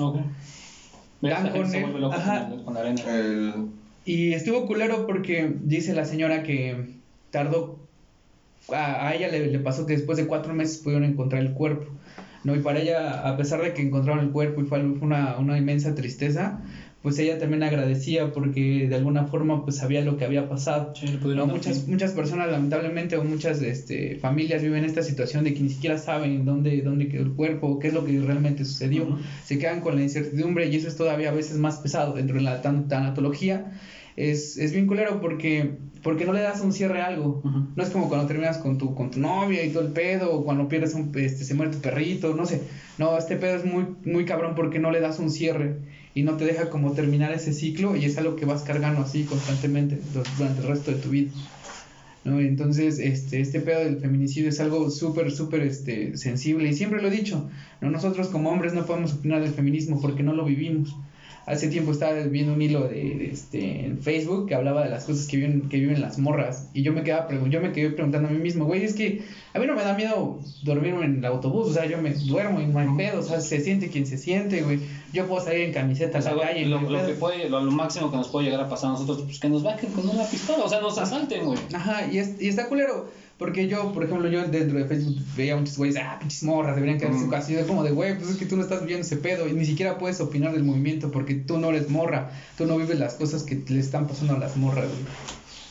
Dan 1.20 1.50
con 1.52 1.74
él, 1.74 2.04
ajá. 2.12 2.50
la- 2.66 2.80
arena. 2.80 3.02
El, 3.14 3.52
Y 4.04 4.32
estuvo 4.34 4.66
culero 4.66 5.06
porque 5.06 5.54
dice 5.62 5.94
la 5.94 6.04
señora 6.04 6.42
que 6.42 6.96
tardó, 7.30 7.78
a, 8.72 9.08
a 9.08 9.14
ella 9.14 9.28
le, 9.28 9.46
le 9.46 9.58
pasó 9.58 9.86
que 9.86 9.94
después 9.94 10.18
de 10.18 10.26
cuatro 10.26 10.52
meses 10.54 10.78
pudieron 10.78 11.04
encontrar 11.04 11.40
el 11.42 11.52
cuerpo, 11.52 11.90
¿no? 12.44 12.54
Y 12.54 12.60
para 12.60 12.80
ella, 12.80 13.26
a 13.26 13.36
pesar 13.38 13.62
de 13.62 13.72
que 13.72 13.82
encontraron 13.82 14.22
el 14.24 14.30
cuerpo 14.32 14.60
y 14.60 14.64
fue, 14.66 14.80
fue 14.80 15.06
una, 15.06 15.38
una 15.38 15.56
inmensa 15.56 15.94
tristeza, 15.94 16.60
pues 17.04 17.18
ella 17.18 17.38
también 17.38 17.62
agradecía 17.62 18.32
porque 18.32 18.86
de 18.88 18.94
alguna 18.96 19.24
forma 19.26 19.62
pues 19.62 19.76
sabía 19.76 20.00
lo 20.00 20.16
que 20.16 20.24
había 20.24 20.48
pasado. 20.48 20.92
Sí, 20.96 21.06
Muchas, 21.52 21.86
muchas 21.86 22.12
personas 22.12 22.50
lamentablemente 22.50 23.16
o 23.18 23.22
muchas 23.22 23.60
este, 23.60 24.16
familias 24.16 24.62
viven 24.62 24.86
esta 24.86 25.02
situación 25.02 25.44
de 25.44 25.52
que 25.52 25.60
ni 25.60 25.68
siquiera 25.68 25.98
saben 25.98 26.46
dónde, 26.46 26.80
dónde 26.80 27.08
quedó 27.08 27.22
el 27.24 27.32
cuerpo, 27.32 27.78
qué 27.78 27.88
es 27.88 27.94
lo 27.94 28.06
que 28.06 28.18
realmente 28.20 28.64
sucedió. 28.64 29.18
Se 29.44 29.58
quedan 29.58 29.80
con 29.82 29.96
la 29.96 30.02
incertidumbre 30.02 30.66
y 30.66 30.76
eso 30.76 30.88
es 30.88 30.96
todavía 30.96 31.28
a 31.28 31.32
veces 31.34 31.58
más 31.58 31.76
pesado 31.76 32.14
dentro 32.14 32.36
de 32.36 32.42
la 32.42 32.62
tan- 32.62 32.88
tanatología. 32.88 33.70
Es, 34.16 34.56
es 34.58 34.72
bien 34.72 34.86
culero 34.86 35.20
porque, 35.20 35.78
porque 36.02 36.24
no 36.24 36.32
le 36.32 36.40
das 36.40 36.60
un 36.60 36.72
cierre 36.72 37.00
a 37.00 37.06
algo. 37.06 37.40
No 37.76 37.82
es 37.82 37.90
como 37.90 38.08
cuando 38.08 38.26
terminas 38.26 38.58
con 38.58 38.78
tu, 38.78 38.94
con 38.94 39.10
tu 39.10 39.18
novia 39.20 39.64
y 39.64 39.72
todo 39.72 39.82
el 39.84 39.92
pedo, 39.92 40.32
o 40.32 40.44
cuando 40.44 40.68
pierdes 40.68 40.94
un, 40.94 41.10
este, 41.16 41.44
se 41.44 41.54
muere 41.54 41.72
tu 41.72 41.80
perrito, 41.80 42.34
no 42.34 42.46
sé. 42.46 42.68
No, 42.98 43.16
este 43.18 43.36
pedo 43.36 43.56
es 43.56 43.64
muy, 43.64 43.86
muy 44.04 44.24
cabrón 44.24 44.54
porque 44.54 44.78
no 44.78 44.90
le 44.92 45.00
das 45.00 45.18
un 45.18 45.30
cierre 45.30 45.80
y 46.14 46.22
no 46.22 46.36
te 46.36 46.44
deja 46.44 46.70
como 46.70 46.92
terminar 46.92 47.32
ese 47.32 47.52
ciclo 47.52 47.96
y 47.96 48.04
es 48.04 48.16
algo 48.18 48.36
que 48.36 48.44
vas 48.46 48.62
cargando 48.62 49.00
así 49.02 49.24
constantemente 49.24 49.96
du- 49.96 50.22
durante 50.36 50.60
el 50.60 50.68
resto 50.68 50.92
de 50.92 50.98
tu 50.98 51.10
vida. 51.10 51.32
¿no? 52.24 52.40
Entonces, 52.40 52.98
este, 53.00 53.40
este 53.40 53.60
pedo 53.60 53.80
del 53.80 53.98
feminicidio 53.98 54.48
es 54.48 54.60
algo 54.60 54.90
súper, 54.90 55.30
súper 55.30 55.60
este, 55.62 56.16
sensible 56.16 56.68
y 56.68 56.74
siempre 56.74 57.02
lo 57.02 57.08
he 57.08 57.10
dicho, 57.10 57.50
¿no? 57.80 57.90
nosotros 57.90 58.28
como 58.28 58.50
hombres 58.50 58.72
no 58.74 58.86
podemos 58.86 59.12
opinar 59.14 59.42
del 59.42 59.52
feminismo 59.52 60.00
porque 60.00 60.22
no 60.22 60.32
lo 60.32 60.44
vivimos. 60.44 61.02
Hace 61.46 61.68
tiempo 61.68 61.92
estaba 61.92 62.14
viendo 62.20 62.54
un 62.54 62.62
hilo 62.62 62.88
de, 62.88 62.94
de, 63.16 63.30
este, 63.30 63.84
en 63.86 63.98
Facebook 63.98 64.48
que 64.48 64.54
hablaba 64.54 64.82
de 64.84 64.90
las 64.90 65.04
cosas 65.04 65.26
que 65.26 65.36
viven, 65.36 65.68
que 65.68 65.78
viven 65.78 66.00
las 66.00 66.18
morras 66.18 66.70
y 66.72 66.82
yo 66.82 66.92
me 66.92 67.02
quedaba 67.02 67.28
yo 67.48 67.60
me 67.60 67.72
quedé 67.72 67.90
preguntando 67.90 68.28
a 68.28 68.30
mí 68.30 68.38
mismo, 68.38 68.64
güey, 68.64 68.84
es 68.84 68.94
que 68.94 69.22
a 69.52 69.58
mí 69.58 69.66
no 69.66 69.74
me 69.74 69.82
da 69.82 69.94
miedo 69.94 70.40
dormirme 70.62 71.04
en 71.04 71.18
el 71.18 71.24
autobús, 71.26 71.68
o 71.68 71.72
sea, 71.72 71.86
yo 71.86 71.98
me 71.98 72.14
duermo 72.14 72.60
y 72.60 72.66
no 72.66 72.78
hay 72.78 72.88
pedo, 72.96 73.20
o 73.20 73.22
sea, 73.22 73.40
se 73.40 73.60
siente 73.60 73.88
quien 73.88 74.06
se 74.06 74.16
siente, 74.18 74.62
güey. 74.62 74.80
Yo 75.12 75.26
puedo 75.28 75.44
salir 75.44 75.60
en 75.62 75.72
camiseta 75.72 76.18
O 76.18 76.20
a 76.20 76.22
sea, 76.22 76.30
la 76.32 76.36
güey, 76.36 76.48
calle. 76.48 76.66
lo, 76.66 76.80
lo 76.80 77.06
que 77.06 77.12
puede, 77.14 77.48
lo, 77.48 77.60
lo 77.62 77.70
máximo 77.70 78.10
que 78.10 78.16
nos 78.16 78.28
puede 78.28 78.46
llegar 78.46 78.60
a 78.64 78.68
pasar 78.68 78.90
a 78.90 78.92
nosotros, 78.94 79.22
pues 79.22 79.38
que 79.38 79.48
nos 79.48 79.62
bajen 79.62 79.92
con 79.92 80.08
una 80.08 80.24
pistola, 80.24 80.64
o 80.64 80.68
sea, 80.68 80.80
nos 80.80 80.98
asalten, 80.98 81.44
güey. 81.44 81.58
Ajá, 81.72 82.06
y, 82.10 82.18
es, 82.18 82.40
y 82.40 82.48
está 82.48 82.68
culero. 82.68 83.08
Porque 83.38 83.66
yo, 83.66 83.92
por 83.92 84.04
ejemplo, 84.04 84.28
yo 84.28 84.46
dentro 84.46 84.78
de 84.78 84.84
Facebook 84.84 85.16
veía 85.36 85.56
muchos 85.56 85.76
güeyes, 85.76 85.96
ah, 86.00 86.18
pinches 86.20 86.44
morras, 86.44 86.76
deberían 86.76 86.98
quedarse 86.98 87.18
en 87.18 87.24
su 87.24 87.28
Mm. 87.28 87.30
casa. 87.32 87.52
Y 87.52 87.56
yo 87.56 87.66
como 87.66 87.82
de, 87.82 87.90
güey, 87.90 88.16
pues 88.16 88.30
es 88.30 88.36
que 88.36 88.46
tú 88.46 88.56
no 88.56 88.62
estás 88.62 88.84
viendo 88.86 89.04
ese 89.04 89.16
pedo. 89.16 89.48
Y 89.48 89.52
ni 89.54 89.64
siquiera 89.64 89.98
puedes 89.98 90.20
opinar 90.20 90.52
del 90.52 90.62
movimiento 90.62 91.10
porque 91.10 91.34
tú 91.34 91.58
no 91.58 91.70
eres 91.70 91.90
morra. 91.90 92.30
Tú 92.56 92.64
no 92.66 92.76
vives 92.78 92.98
las 92.98 93.14
cosas 93.14 93.42
que 93.42 93.60
le 93.68 93.80
están 93.80 94.06
pasando 94.06 94.34
a 94.34 94.38
las 94.38 94.56
morras, 94.56 94.86
güey. 94.88 95.02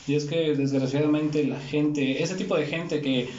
Y 0.06 0.14
es 0.16 0.26
que 0.26 0.54
desgraciadamente 0.54 1.44
la 1.46 1.58
gente, 1.58 2.22
ese 2.22 2.34
tipo 2.34 2.54
de 2.56 2.66
gente 2.66 3.00
que, 3.00 3.30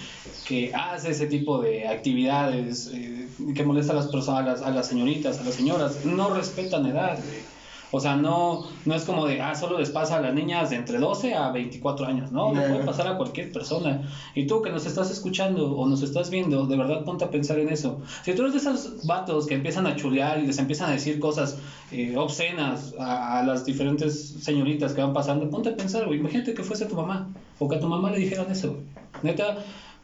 que 0.48 0.72
hace 0.74 1.12
ese 1.12 1.28
tipo 1.28 1.62
de 1.62 1.88
actividades, 1.88 2.90
eh, 2.92 3.28
que 3.54 3.64
molesta 3.64 3.94
a 3.94 3.98
las 3.98 4.08
personas, 4.08 4.40
a 4.40 4.52
las, 4.54 4.62
a 4.64 4.72
las 4.72 4.88
señoritas, 4.88 5.38
a 5.40 5.44
las 5.44 5.54
señoras, 5.54 6.04
no 6.06 6.34
respetan 6.34 6.88
edad, 6.88 7.20
güey. 7.24 7.55
O 7.96 8.00
sea, 8.00 8.16
no, 8.16 8.66
no 8.86 8.94
es 8.96 9.04
como 9.06 9.26
de, 9.26 9.42
ah, 9.42 9.56
solo 9.56 9.80
les 9.80 9.90
pasa 9.90 10.18
a 10.18 10.22
las 10.22 10.34
niñas 10.34 10.70
de 10.70 10.76
entre 10.76 10.98
12 11.00 11.34
a 11.34 11.52
24 11.52 12.06
años, 12.06 12.32
no, 12.32 12.54
le 12.54 12.60
Yeah. 12.60 12.70
puede 12.70 12.84
pasar 12.86 13.08
a 13.08 13.18
cualquier 13.18 13.52
persona. 13.52 14.02
Y 14.36 14.48
tú 14.48 14.62
que 14.62 14.70
nos 14.70 14.86
estás 14.86 15.10
escuchando 15.12 15.76
o 15.76 15.88
nos 15.88 16.02
estás 16.04 16.30
viendo, 16.30 16.66
de 16.66 16.76
verdad 16.78 17.04
ponte 17.06 17.24
a 17.26 17.30
pensar 17.32 17.58
en 17.60 17.70
eso. 17.70 18.02
Si 18.24 18.34
tú 18.34 18.42
eres 18.42 18.54
de 18.54 18.60
esos 18.60 19.06
vatos 19.08 19.46
que 19.48 19.54
empiezan 19.56 19.88
a 19.88 19.96
chulear 19.96 20.40
y 20.40 20.46
les 20.48 20.58
empiezan 20.60 20.90
a 20.90 20.94
decir 20.94 21.20
cosas 21.20 21.58
eh, 21.92 22.16
obscenas 22.18 22.94
a, 23.00 23.40
a 23.40 23.44
las 23.44 23.66
diferentes 23.66 24.36
señoritas 24.44 24.94
que 24.94 25.02
van 25.02 25.14
pasando, 25.14 25.50
ponte 25.50 25.70
a 25.70 25.76
pensar, 25.78 26.06
güey, 26.06 26.20
imagínate 26.20 26.54
que 26.54 26.64
fuese 26.64 26.86
tu 26.86 26.96
mamá 26.96 27.30
o 27.60 27.68
que 27.70 27.76
a 27.78 27.80
tu 27.80 27.88
mamá 27.88 28.12
le 28.12 28.20
dijeran 28.20 28.52
eso, 28.52 28.72
güey. 28.74 28.84
Neta, 29.24 29.58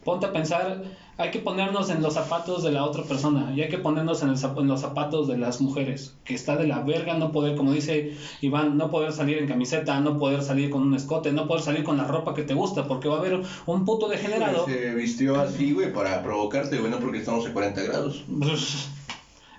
ponte 0.04 0.26
a 0.26 0.32
pensar, 0.32 0.82
hay 1.22 1.30
que 1.30 1.40
ponernos 1.40 1.90
en 1.90 2.02
los 2.02 2.16
zapatos 2.16 2.64
de 2.64 2.72
la 2.72 2.84
otra 2.84 3.04
persona 3.04 3.54
y 3.56 3.62
hay 3.62 3.70
que 3.70 3.78
ponernos 3.78 4.24
en, 4.24 4.30
el 4.30 4.38
en 4.42 4.68
los 4.68 4.82
zapatos 4.82 5.28
de 5.28 5.38
las 5.38 5.62
mujeres, 5.62 6.16
que 6.24 6.34
está 6.34 6.58
de 6.58 6.66
la 6.66 6.82
verga 6.82 7.14
no 7.14 7.32
poder, 7.32 7.56
como 7.56 7.72
dice 7.72 8.16
Iván, 8.42 8.76
no 8.78 8.90
poder 8.90 9.12
salir 9.12 9.38
en 9.38 9.48
camiseta, 9.48 10.00
no 10.00 10.18
poder 10.18 10.42
salir 10.42 10.70
con 10.70 10.82
un 10.82 10.96
escote, 10.96 11.32
no 11.32 11.48
poder 11.48 11.64
salir 11.64 11.84
con 11.84 11.98
la 11.98 12.06
ropa 12.06 12.34
que 12.34 12.44
te 12.44 12.54
gusta, 12.54 12.88
porque 12.88 13.08
va 13.08 13.18
a 13.18 13.20
haber 13.20 13.40
un 13.66 13.86
puto 13.86 14.08
degenerado. 14.08 14.66
Se 14.66 14.94
vistió 14.96 15.40
así, 15.40 15.74
güey, 15.74 15.94
para 15.94 16.24
provocarte, 16.24 16.78
güey, 16.78 16.90
no 16.90 17.00
porque 17.00 17.20
estamos 17.20 17.46
a 17.46 17.54
40 17.54 17.82
grados. 17.84 18.24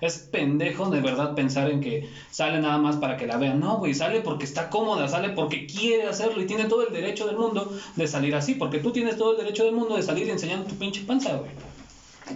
Es 0.03 0.17
pendejo 0.17 0.89
de 0.89 0.99
verdad 0.99 1.33
pensar 1.33 1.69
en 1.69 1.79
que 1.79 2.09
sale 2.29 2.59
nada 2.59 2.77
más 2.77 2.97
para 2.97 3.15
que 3.15 3.25
la 3.25 3.37
vean. 3.37 3.61
No, 3.61 3.77
güey, 3.77 3.93
sale 3.93 4.19
porque 4.19 4.43
está 4.43 4.69
cómoda, 4.69 5.07
sale 5.07 5.29
porque 5.29 5.65
quiere 5.65 6.07
hacerlo 6.07 6.41
y 6.41 6.45
tiene 6.45 6.65
todo 6.65 6.85
el 6.85 6.91
derecho 6.91 7.25
del 7.25 7.37
mundo 7.37 7.71
de 7.95 8.05
salir 8.05 8.35
así, 8.35 8.55
porque 8.55 8.79
tú 8.79 8.91
tienes 8.91 9.17
todo 9.17 9.31
el 9.31 9.37
derecho 9.37 9.63
del 9.63 9.73
mundo 9.73 9.95
de 9.95 10.03
salir 10.03 10.29
enseñando 10.29 10.67
tu 10.67 10.75
pinche 10.75 11.03
panza, 11.03 11.37
güey. 11.37 11.51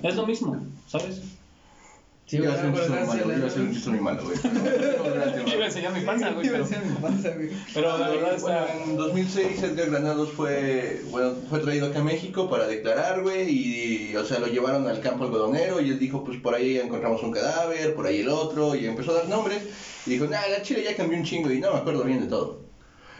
Es 0.01 0.15
lo 0.15 0.25
mismo, 0.25 0.65
¿sabes? 0.87 1.21
Sí, 2.27 2.35
iba 2.37 2.53
a 2.53 2.57
ser 2.57 2.65
un 2.65 2.73
chiste 2.75 2.89
muy 2.89 3.07
malo, 3.07 3.27
de- 3.29 3.37
iba 3.37 3.47
a 3.47 3.49
ser 3.49 3.61
un 3.61 3.73
chiste 3.73 3.89
muy 3.89 3.99
malo, 4.01 4.23
güey. 4.23 4.37
No, 5.47 5.53
Iba 5.53 5.63
a 5.63 5.67
enseñar 5.67 5.93
mi 5.93 6.01
panza, 6.01 6.31
güey. 6.31 6.45
Iba 6.47 6.57
a 6.57 6.63
Pero, 6.63 6.67
ser 6.67 6.85
mi 6.85 6.95
panza, 6.97 7.29
güey. 7.29 7.49
pero 7.73 7.97
la 7.97 8.09
verdad 8.09 8.37
Bueno, 8.41 8.59
está. 8.65 8.83
en 8.83 8.97
2006 8.97 9.63
Edgar 9.63 9.89
Granados 9.89 10.31
fue, 10.33 11.01
bueno, 11.09 11.35
fue 11.49 11.59
traído 11.59 11.87
acá 11.87 11.99
a 11.99 12.03
México 12.03 12.49
para 12.49 12.67
declarar, 12.67 13.21
güey, 13.23 13.49
y, 13.49 14.15
o 14.17 14.25
sea, 14.25 14.39
lo 14.39 14.47
llevaron 14.47 14.87
al 14.87 14.99
campo 14.99 15.23
algodonero 15.23 15.79
y 15.79 15.89
él 15.89 15.99
dijo, 15.99 16.23
pues 16.25 16.37
por 16.41 16.53
ahí 16.53 16.77
encontramos 16.77 17.23
un 17.23 17.31
cadáver, 17.31 17.95
por 17.95 18.05
ahí 18.07 18.19
el 18.19 18.27
otro, 18.29 18.75
y 18.75 18.85
empezó 18.87 19.11
a 19.11 19.15
dar 19.19 19.29
nombres, 19.29 19.63
y 20.05 20.09
dijo, 20.09 20.25
nah, 20.25 20.41
la 20.51 20.61
Chile 20.63 20.83
ya 20.83 20.97
cambió 20.97 21.17
un 21.17 21.23
chingo, 21.23 21.49
y 21.49 21.59
no 21.61 21.71
me 21.71 21.79
acuerdo 21.79 22.03
bien 22.03 22.19
de 22.19 22.27
todo. 22.27 22.59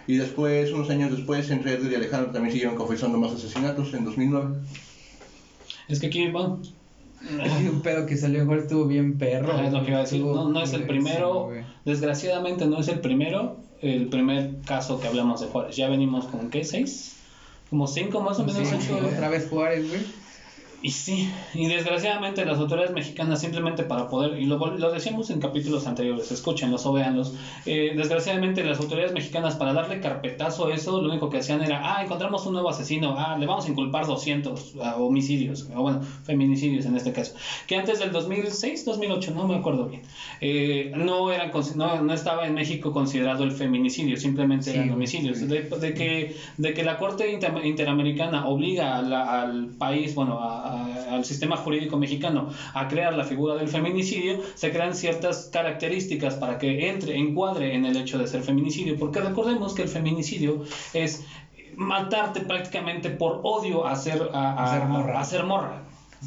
Y 0.06 0.17
después, 0.17 0.72
unos 0.74 0.89
años 0.89 1.15
después, 1.15 1.50
entre 1.50 1.74
Edgar 1.74 1.91
y 1.91 1.96
Alejandro 1.96 2.32
también 2.32 2.52
siguieron 2.52 2.76
confesando 2.76 3.17
más 3.17 3.32
asesinatos 3.34 3.93
en 3.93 4.04
2009. 4.06 4.56
Es 5.88 6.00
que 6.02 6.08
aquí, 6.08 6.28
bueno, 6.30 6.62
Es 7.43 7.69
un 7.69 7.82
pedo 7.82 8.06
que 8.06 8.17
salió 8.17 8.39
mejor 8.39 8.60
estuvo 8.60 8.86
bien 8.86 9.17
perro. 9.17 9.53
Ah, 9.56 9.65
es 9.65 9.73
lo 9.73 9.84
que 9.84 9.89
iba 9.89 9.99
a 9.99 10.01
decir. 10.01 10.19
Estuvo 10.19 10.36
No, 10.36 10.49
no 10.49 10.62
es 10.62 10.73
el 10.73 10.84
primero, 10.84 11.51
desgraciadamente 11.86 12.65
no 12.67 12.80
es 12.80 12.88
el 12.88 12.99
primero, 12.99 13.58
el 13.82 14.08
primer 14.08 14.62
caso 14.65 14.99
que 14.99 15.08
hablamos 15.08 15.41
de 15.41 15.47
Juárez. 15.47 15.75
Ya 15.75 15.89
venimos 15.89 16.25
con, 16.25 16.49
¿qué? 16.49 16.63
¿Seis? 16.63 17.15
Como 17.69 17.88
cinco 17.88 18.21
más 18.21 18.39
o 18.39 18.45
menos. 18.45 18.67
Sí, 18.67 18.75
ocho, 18.75 19.08
otra 19.08 19.30
vez 19.30 19.49
Juárez, 19.49 19.89
güey. 19.89 20.01
Y 20.80 20.92
sí, 20.92 21.28
y 21.56 21.66
desgraciadamente 21.66 22.46
las 22.46 22.60
autoridades 22.60 22.94
mexicanas 22.94 23.42
simplemente 23.42 23.84
para 23.84 24.08
poder, 24.10 24.40
y 24.40 24.46
lo, 24.46 24.58
lo 24.68 24.92
decíamos 24.92 25.32
en 25.32 25.40
capítulos 25.40 25.88
anteriores, 25.88 26.32
escúchenlos 26.32 26.86
o 26.86 26.92
véanlos, 26.94 27.34
eh, 27.66 27.94
desgraciadamente 27.98 28.63
las 28.63 28.78
autoridades 28.80 29.12
mexicanas 29.12 29.56
para 29.56 29.74
darle 29.74 30.00
carpetazo 30.00 30.68
a 30.68 30.74
eso, 30.76 31.02
lo 31.02 31.10
único 31.10 31.32
que 31.32 31.38
hacían 31.38 31.63
era, 31.63 31.96
ah, 31.96 32.04
encontramos 32.04 32.46
un 32.46 32.54
nuevo 32.54 32.70
asesino, 32.70 33.16
ah, 33.18 33.36
le 33.40 33.48
vamos 33.48 33.66
a 33.66 33.70
inculpar 33.70 34.06
200 34.06 34.74
ah, 34.80 34.98
homicidios, 34.98 35.68
o 35.76 35.82
bueno, 35.82 36.02
feminicidios 36.24 36.86
en 36.86 36.96
este 36.96 37.12
caso, 37.12 37.34
que 37.66 37.76
antes 37.76 37.98
del 37.98 38.12
2006, 38.12 38.86
2008, 38.86 39.32
no 39.32 39.48
me 39.48 39.56
acuerdo 39.56 39.86
bien, 39.88 40.04
eh, 40.42 40.92
no, 40.96 41.32
eran, 41.32 41.52
no, 41.76 42.02
no 42.04 42.13
estaba 42.13 42.46
en 42.46 42.54
México 42.54 42.92
considerado 42.92 43.44
el 43.44 43.52
feminicidio, 43.52 44.16
simplemente 44.16 44.70
Sí, 44.72 44.78
eran 44.78 44.92
homicidios, 44.92 45.40
sí. 45.40 45.46
de, 45.48 45.62
de 45.62 45.94
que, 45.96 46.36
de 46.58 46.74
que 46.76 46.84
la 46.84 46.98
Corte 47.00 47.32
Inter- 47.32 47.66
Interamericana 47.66 48.46
obliga 48.46 48.98
a 48.98 49.02
la- 49.02 49.42
al 49.42 49.70
país, 49.70 50.13
bueno, 50.13 50.40
a- 50.40 50.66
a- 50.67 51.13
al 51.15 51.25
sistema 51.25 51.58
jurídico 51.58 51.97
mexicano 51.97 52.49
a 52.73 52.88
crear 52.88 53.13
la 53.15 53.23
figura 53.23 53.56
del 53.56 53.67
feminicidio, 53.69 54.39
se 54.56 54.71
crean 54.71 54.93
ciertas 54.95 55.49
características 55.51 56.36
para 56.36 56.58
que 56.58 56.89
entre, 56.89 57.17
encuadre 57.17 57.73
en 57.75 57.86
el 57.86 57.95
hecho 57.97 58.17
de 58.17 58.27
ser 58.27 58.41
feminicidio, 58.43 58.97
porque 58.97 59.19
recordemos 59.21 59.73
que 59.73 59.84
el 59.84 59.89
feminicidio 59.89 60.63
es 60.93 61.25
matarte 61.75 62.41
prácticamente 62.41 63.10
por 63.10 63.41
odio 63.43 63.86
a 63.86 63.95
ser, 63.95 64.30
a, 64.34 64.63
a- 64.63 64.80
ser 64.80 64.88
morra. 64.88 65.19
a 65.19 65.23
ser 65.23 65.43
morra. 65.43 65.84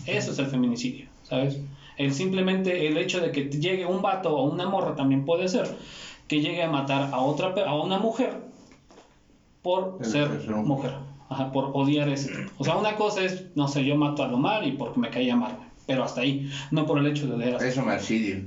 Eso 0.07 0.31
es 0.33 0.39
el 0.39 0.47
feminicidio, 0.47 1.07
¿sabes? 1.25 1.59
El 1.97 2.15
simplemente 2.15 2.87
el 2.87 2.97
hecho 2.97 3.21
de 3.21 3.31
que 3.33 3.45
llegue 3.51 3.85
un 3.85 4.01
vato 4.01 4.35
o 4.37 4.45
una 4.51 4.67
morra 4.69 4.95
también 4.95 5.25
puede 5.25 5.49
ser 5.49 5.77
que 6.29 6.41
llegue 6.41 6.63
a 6.63 6.71
matar 6.71 7.11
a 7.13 7.19
otra 7.19 7.53
a 7.67 7.75
una 7.75 7.99
mujer 7.99 8.35
por 9.63 9.99
El 10.01 10.07
ser 10.07 10.41
ser 10.43 10.51
mujer. 10.57 10.93
Ajá, 11.31 11.53
por 11.53 11.71
odiar 11.75 12.09
ese 12.09 12.29
tipo. 12.29 12.51
O 12.59 12.65
sea, 12.65 12.77
una 12.77 12.97
cosa 12.97 13.25
es, 13.25 13.45
no 13.55 13.69
sé, 13.69 13.85
yo 13.85 13.97
mato 13.97 14.25
a 14.25 14.29
Lomar 14.29 14.67
y 14.67 14.73
porque 14.73 14.99
me 14.99 15.11
caía 15.11 15.37
mal, 15.37 15.57
pero 15.87 16.03
hasta 16.05 16.23
ahí, 16.23 16.51
no 16.73 16.87
por 16.87 16.99
el 16.99 17.07
hecho 17.07 17.27
de 17.29 17.35
odiar 17.35 17.63
a 17.63 17.67
Eso 17.67 17.83
Marcidio. 17.83 18.41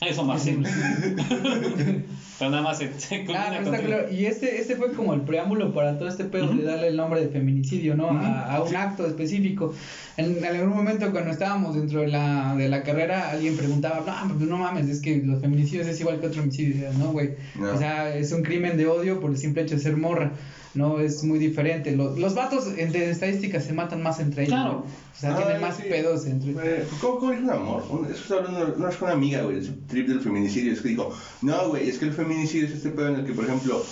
Eso 0.00 0.24
más 0.24 0.42
simple. 0.44 0.70
pero 2.38 2.50
nada 2.50 2.62
más 2.62 2.78
se, 2.78 2.92
se 2.98 3.24
Ah, 3.36 3.50
no, 3.52 3.70
está 3.70 3.84
claro. 3.84 4.10
Y 4.10 4.24
este, 4.24 4.60
este 4.60 4.76
fue 4.76 4.92
como 4.92 5.14
el 5.14 5.20
preámbulo 5.20 5.72
para 5.72 5.98
todo 5.98 6.08
este 6.08 6.24
pedo 6.24 6.48
de 6.54 6.64
darle 6.64 6.88
el 6.88 6.96
nombre 6.96 7.20
de 7.20 7.28
feminicidio, 7.28 7.94
¿no? 7.94 8.10
a, 8.10 8.56
a 8.56 8.62
un 8.62 8.74
acto 8.74 9.06
específico. 9.06 9.74
En, 10.16 10.38
en 10.38 10.44
algún 10.44 10.70
momento 10.70 11.10
cuando 11.12 11.30
estábamos 11.30 11.74
dentro 11.74 12.00
de 12.00 12.08
la, 12.08 12.56
de 12.56 12.68
la 12.68 12.82
carrera, 12.82 13.30
alguien 13.30 13.56
preguntaba, 13.56 14.24
no, 14.26 14.34
pues 14.34 14.48
no 14.48 14.56
mames, 14.56 14.88
es 14.88 15.00
que 15.00 15.18
los 15.18 15.40
feminicidios 15.40 15.86
es 15.86 16.00
igual 16.00 16.18
que 16.18 16.26
otro 16.26 16.42
homicidio. 16.42 16.92
No, 16.94 17.12
güey. 17.12 17.34
No. 17.54 17.72
O 17.72 17.78
sea, 17.78 18.16
es 18.16 18.32
un 18.32 18.42
crimen 18.42 18.76
de 18.76 18.86
odio 18.86 19.20
por 19.20 19.30
el 19.30 19.36
simple 19.36 19.62
hecho 19.62 19.76
de 19.76 19.82
ser 19.82 19.96
morra. 19.96 20.32
No, 20.74 20.98
es 21.00 21.22
muy 21.22 21.38
diferente. 21.38 21.94
Los, 21.94 22.18
los 22.18 22.34
vatos 22.34 22.66
en, 22.78 22.92
de 22.92 23.10
estadísticas 23.10 23.64
se 23.64 23.72
matan 23.74 24.02
más 24.02 24.20
entre 24.20 24.44
ellos. 24.44 24.54
Claro. 24.54 24.84
O 24.84 25.20
sea, 25.20 25.36
tienen 25.36 25.60
más 25.60 25.76
sí. 25.76 25.82
pedos 25.88 26.24
entre 26.26 26.52
Eh, 26.52 26.86
¿Cómo, 27.00 27.18
cómo 27.18 27.32
dijo 27.32 27.44
un 27.44 27.50
amor? 27.50 27.84
Es 28.10 28.16
que 28.16 28.22
estaba 28.22 28.40
hablando, 28.40 28.76
no 28.78 28.88
es 28.88 28.96
con 28.96 29.08
una 29.08 29.16
amiga, 29.16 29.42
güey, 29.42 29.58
ese 29.58 29.72
trip 29.86 30.08
del 30.08 30.20
feminicidio. 30.20 30.72
Es 30.72 30.80
que 30.80 30.88
dijo, 30.88 31.12
no, 31.42 31.68
güey, 31.68 31.88
es 31.88 31.98
que 31.98 32.06
el 32.06 32.12
feminicidio 32.12 32.66
es 32.68 32.72
este 32.74 32.88
pedo 32.90 33.08
en 33.08 33.16
el 33.16 33.26
que, 33.26 33.32
por 33.34 33.44
ejemplo, 33.44 33.82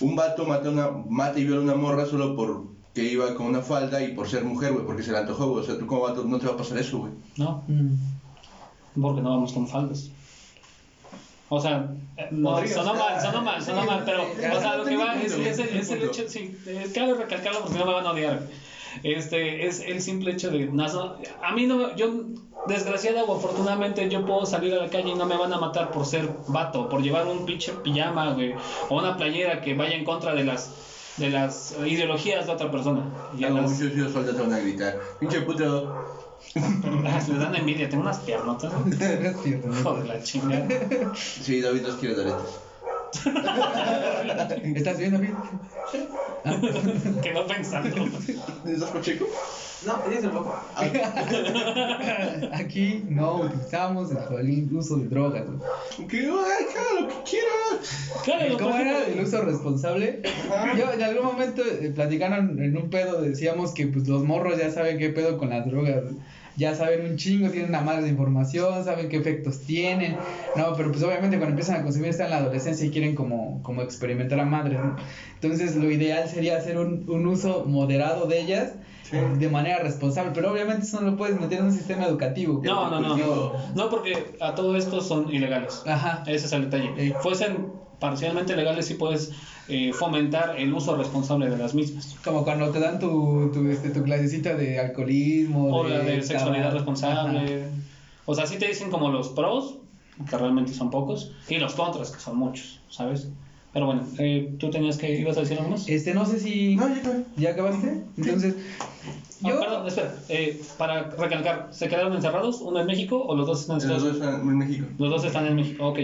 un 0.00 0.16
vato 0.16 0.46
mata, 0.46 0.70
una, 0.70 0.90
mata 1.08 1.38
y 1.38 1.44
viola 1.44 1.60
a 1.60 1.64
una 1.64 1.74
morra 1.74 2.06
solo 2.06 2.34
por 2.34 2.64
que 2.94 3.04
iba 3.04 3.34
con 3.34 3.46
una 3.48 3.60
falda 3.60 4.02
y 4.02 4.14
por 4.14 4.26
ser 4.26 4.42
mujer, 4.44 4.72
güey, 4.72 4.86
porque 4.86 5.02
se 5.02 5.12
le 5.12 5.18
antojó, 5.18 5.48
güey. 5.50 5.62
O 5.64 5.66
sea, 5.66 5.78
tú 5.78 5.86
como 5.86 6.00
vato 6.02 6.24
no 6.24 6.38
te 6.38 6.46
va 6.46 6.54
a 6.54 6.56
pasar 6.56 6.78
eso, 6.78 6.98
güey. 7.00 7.12
No, 7.36 7.62
Mm. 7.68 9.00
porque 9.02 9.20
no 9.20 9.28
vamos 9.30 9.52
con 9.52 9.68
faldas. 9.68 10.10
O 11.48 11.60
sea, 11.60 11.88
eh, 12.16 12.28
no, 12.32 12.66
sonó 12.66 12.94
mal, 12.94 13.20
sonó 13.20 13.42
mal, 13.42 13.62
sonó 13.62 13.82
Sí, 13.82 13.86
mal, 13.86 14.02
pero, 14.04 14.24
sí, 14.34 14.40
o 14.56 14.60
sea, 14.60 14.76
lo 14.76 14.84
que 14.84 14.96
va 14.96 15.14
es, 15.22 15.32
es, 15.32 15.58
el, 15.58 15.76
es 15.76 15.90
el 15.90 16.02
hecho, 16.02 16.28
sí, 16.28 16.58
cabe 16.94 17.14
recalcarlo 17.14 17.60
porque 17.62 17.78
no 17.78 17.86
me 17.86 17.92
van 17.92 18.06
a 18.06 18.10
odiar. 18.10 18.42
Este, 19.02 19.66
es 19.66 19.80
el 19.80 20.00
simple 20.00 20.32
hecho 20.32 20.50
de, 20.50 20.66
no, 20.66 20.84
a 21.42 21.52
mí 21.52 21.66
no, 21.66 21.94
yo, 21.94 22.10
desgraciada 22.66 23.22
o 23.24 23.36
afortunadamente, 23.36 24.08
yo 24.08 24.24
puedo 24.24 24.44
salir 24.46 24.74
a 24.74 24.78
la 24.78 24.90
calle 24.90 25.10
y 25.10 25.14
no 25.14 25.26
me 25.26 25.36
van 25.36 25.52
a 25.52 25.58
matar 25.58 25.92
por 25.92 26.04
ser 26.06 26.28
vato, 26.48 26.88
por 26.88 27.02
llevar 27.02 27.26
un 27.26 27.44
pinche 27.44 27.72
pijama, 27.72 28.32
güey, 28.32 28.54
o 28.88 28.98
una 28.98 29.16
playera 29.16 29.60
que 29.60 29.74
vaya 29.74 29.94
en 29.94 30.04
contra 30.04 30.34
de 30.34 30.44
las, 30.44 31.14
de 31.18 31.28
las 31.28 31.76
ideologías 31.86 32.46
de 32.46 32.52
otra 32.52 32.70
persona. 32.70 33.02
Y 33.38 33.44
a 33.44 33.48
Algo 33.48 33.60
las- 33.60 33.70
muchos 33.72 33.92
te 34.24 34.32
van 34.40 34.52
a 34.52 34.58
gritar, 34.58 34.98
pinche 35.20 35.42
puto. 35.42 36.25
les 37.28 37.38
dan 37.38 37.54
envidia, 37.54 37.88
tengo 37.88 38.02
unas 38.02 38.20
piernotas. 38.24 38.72
Joder, 39.68 40.06
la 40.06 40.22
chingada. 40.22 40.76
Sí, 41.12 41.60
David 41.60 41.82
los 41.84 41.96
quiere 41.96 42.14
doretes. 42.14 42.65
¿Estás 44.76 44.98
viendo, 44.98 45.18
Phil? 45.18 45.34
Quedó 47.22 47.46
pensando. 47.46 48.08
¿Estás 48.66 48.90
Pacheco? 48.90 49.26
No, 49.84 50.02
ella 50.06 50.18
es 50.18 50.24
el 50.24 50.34
loco. 50.34 50.54
Aquí 52.52 53.04
no 53.08 53.42
utilizamos 53.42 54.10
el, 54.10 54.68
uso 54.72 54.96
de 54.96 55.08
drogas. 55.08 55.44
Que 56.08 56.26
haga 56.26 57.00
lo 57.00 57.08
que 57.08 57.14
quiera. 57.30 57.46
Claro, 58.24 58.56
¿Cómo 58.58 58.76
era 58.76 59.06
el 59.06 59.20
uso 59.20 59.42
responsable? 59.42 60.22
Yo 60.76 60.92
en 60.92 61.02
algún 61.02 61.26
momento 61.26 61.62
eh, 61.62 61.92
platicaron 61.94 62.60
en 62.60 62.76
un 62.76 62.90
pedo, 62.90 63.20
decíamos 63.20 63.72
que 63.72 63.86
pues 63.86 64.08
los 64.08 64.24
morros 64.24 64.58
ya 64.58 64.70
saben 64.70 64.98
qué 64.98 65.10
pedo 65.10 65.36
con 65.36 65.50
las 65.50 65.66
drogas. 65.66 66.04
Ya 66.56 66.74
saben 66.74 67.10
un 67.10 67.16
chingo, 67.16 67.50
tienen 67.50 67.68
una 67.70 67.80
madre 67.80 68.02
de 68.02 68.08
información, 68.10 68.84
saben 68.84 69.08
qué 69.08 69.16
efectos 69.18 69.60
tienen. 69.60 70.16
No, 70.56 70.72
pero 70.76 70.90
pues 70.90 71.02
obviamente 71.02 71.36
cuando 71.36 71.50
empiezan 71.50 71.80
a 71.80 71.82
consumir 71.82 72.10
están 72.10 72.26
en 72.26 72.30
la 72.32 72.38
adolescencia 72.38 72.86
y 72.86 72.90
quieren 72.90 73.14
como, 73.14 73.62
como 73.62 73.82
experimentar 73.82 74.40
a 74.40 74.44
madres. 74.44 74.78
¿no? 74.78 74.96
Entonces 75.34 75.76
lo 75.76 75.90
ideal 75.90 76.28
sería 76.28 76.56
hacer 76.56 76.78
un, 76.78 77.04
un 77.08 77.26
uso 77.26 77.64
moderado 77.66 78.26
de 78.26 78.40
ellas 78.40 78.72
de 79.12 79.48
manera 79.48 79.78
responsable. 79.78 80.32
Pero 80.34 80.52
obviamente 80.52 80.84
eso 80.84 81.00
no 81.00 81.10
lo 81.10 81.16
puedes 81.16 81.40
meter 81.40 81.58
en 81.60 81.66
un 81.66 81.72
sistema 81.72 82.06
educativo. 82.06 82.60
No, 82.64 82.90
no, 82.90 83.00
no. 83.00 83.08
Cultivo. 83.08 83.52
No, 83.74 83.90
porque 83.90 84.36
a 84.40 84.54
todo 84.54 84.76
esto 84.76 85.00
son 85.00 85.32
ilegales. 85.32 85.82
Ajá. 85.86 86.22
Ese 86.26 86.46
es 86.46 86.52
el 86.52 86.70
detalle. 86.70 86.90
Sí. 86.96 87.14
Fuesen 87.20 87.85
parcialmente 87.98 88.56
legales, 88.56 88.86
sí 88.86 88.94
puedes 88.94 89.32
eh, 89.68 89.92
fomentar 89.92 90.56
el 90.58 90.72
uso 90.72 90.96
responsable 90.96 91.48
de 91.50 91.56
las 91.56 91.74
mismas. 91.74 92.16
Como 92.24 92.44
cuando 92.44 92.70
te 92.70 92.80
dan 92.80 92.98
tu, 92.98 93.50
tu, 93.52 93.68
este, 93.68 93.90
tu 93.90 94.02
clasecita 94.02 94.54
de 94.54 94.78
alcoholismo. 94.78 95.74
O 95.74 95.88
la 95.88 95.98
de 96.00 96.22
sexualidad 96.22 96.72
responsable. 96.72 97.62
Ajá. 97.62 97.70
O 98.26 98.34
sea, 98.34 98.46
sí 98.46 98.58
te 98.58 98.66
dicen 98.66 98.90
como 98.90 99.10
los 99.10 99.28
pros, 99.30 99.76
que 100.28 100.36
realmente 100.36 100.74
son 100.74 100.90
pocos, 100.90 101.32
y 101.48 101.58
los 101.58 101.74
contras, 101.74 102.10
que 102.10 102.20
son 102.20 102.36
muchos, 102.36 102.80
¿sabes? 102.90 103.28
Pero 103.72 103.86
bueno, 103.86 104.02
eh, 104.18 104.56
tú 104.58 104.70
tenías 104.70 104.96
que, 104.96 105.18
ibas 105.20 105.36
a 105.36 105.40
decir 105.40 105.58
algo 105.58 105.70
más. 105.70 105.88
Este, 105.88 106.12
no 106.12 106.24
sé 106.24 106.40
si. 106.40 106.76
No, 106.76 106.88
ya. 106.88 107.22
¿Ya 107.36 107.50
acabaste? 107.50 108.02
Entonces. 108.16 108.56
Ah, 109.44 109.50
Yo. 109.50 109.60
perdón, 109.60 109.86
espera. 109.86 110.14
eh, 110.30 110.62
para 110.78 111.10
recalcar, 111.10 111.68
¿se 111.70 111.88
quedaron 111.88 112.14
encerrados? 112.14 112.62
¿Uno 112.62 112.80
en 112.80 112.86
México 112.86 113.22
o 113.22 113.36
los 113.36 113.46
dos 113.46 113.60
están 113.60 113.80
en 113.80 113.88
Los 113.88 114.02
dos 114.02 114.14
están 114.14 114.40
en 114.40 114.58
México. 114.58 114.86
Los 114.98 115.10
dos 115.10 115.24
están 115.24 115.46
en 115.46 115.56
México, 115.56 115.88
ok. 115.88 115.98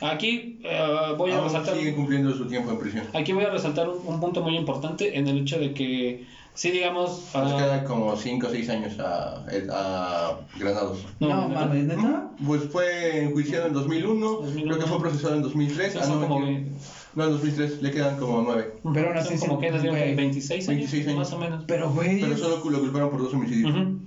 Aquí 0.00 0.58
eh, 0.64 1.14
voy 1.16 1.30
a 1.30 1.36
Aún 1.36 1.44
resaltar. 1.44 1.76
siguen 1.76 1.94
cumpliendo 1.94 2.34
su 2.34 2.46
tiempo 2.46 2.70
en 2.70 2.78
prisión. 2.78 3.06
Aquí 3.14 3.32
voy 3.32 3.44
a 3.44 3.50
resaltar 3.50 3.88
un, 3.88 4.06
un 4.06 4.20
punto 4.20 4.42
muy 4.42 4.56
importante 4.56 5.16
en 5.16 5.28
el 5.28 5.38
hecho 5.38 5.58
de 5.58 5.72
que, 5.72 6.26
sí, 6.52 6.70
digamos. 6.70 7.30
Nos 7.34 7.52
ah, 7.52 7.56
queda 7.56 7.84
como 7.84 8.16
5 8.16 8.46
o 8.46 8.50
6 8.50 8.68
años 8.70 8.98
a, 8.98 9.44
a 9.70 10.38
Granados. 10.58 10.98
No, 11.20 11.48
¿neta? 11.48 11.60
mames, 11.60 11.84
¿neta? 11.84 12.30
Pues 12.44 12.64
fue 12.70 13.22
enjuiciado 13.24 13.68
en 13.68 13.72
2001, 13.72 14.26
2001. 14.26 14.66
creo 14.66 14.78
que 14.84 14.90
fue 14.90 15.00
procesado 15.00 15.36
en 15.36 15.42
2003. 15.42 15.92
Sí, 15.92 15.98
ah, 16.02 16.06
no, 16.08 16.20
como 16.20 16.40
que- 16.44 16.66
no, 17.14 17.24
en 17.26 17.30
2003, 17.30 17.80
le 17.80 17.90
quedan 17.92 18.16
como 18.16 18.42
9. 18.42 18.72
Pero 18.92 19.08
aún 19.08 19.16
así 19.16 19.38
como 19.38 19.54
sí, 19.54 19.60
que 19.60 19.70
les 19.72 19.82
dieron 19.82 20.00
güey. 20.00 20.14
26 20.16 20.68
años, 20.68 20.78
26 20.80 21.06
años. 21.06 21.18
más 21.18 21.32
o 21.32 21.38
menos. 21.38 21.64
Pero, 21.68 21.90
güey. 21.92 22.20
Pero 22.20 22.36
solo 22.36 22.56
lo 22.68 22.80
culparon 22.80 23.10
por 23.10 23.22
dos 23.22 23.32
homicidios. 23.32 23.70
Ujú. 23.72 23.98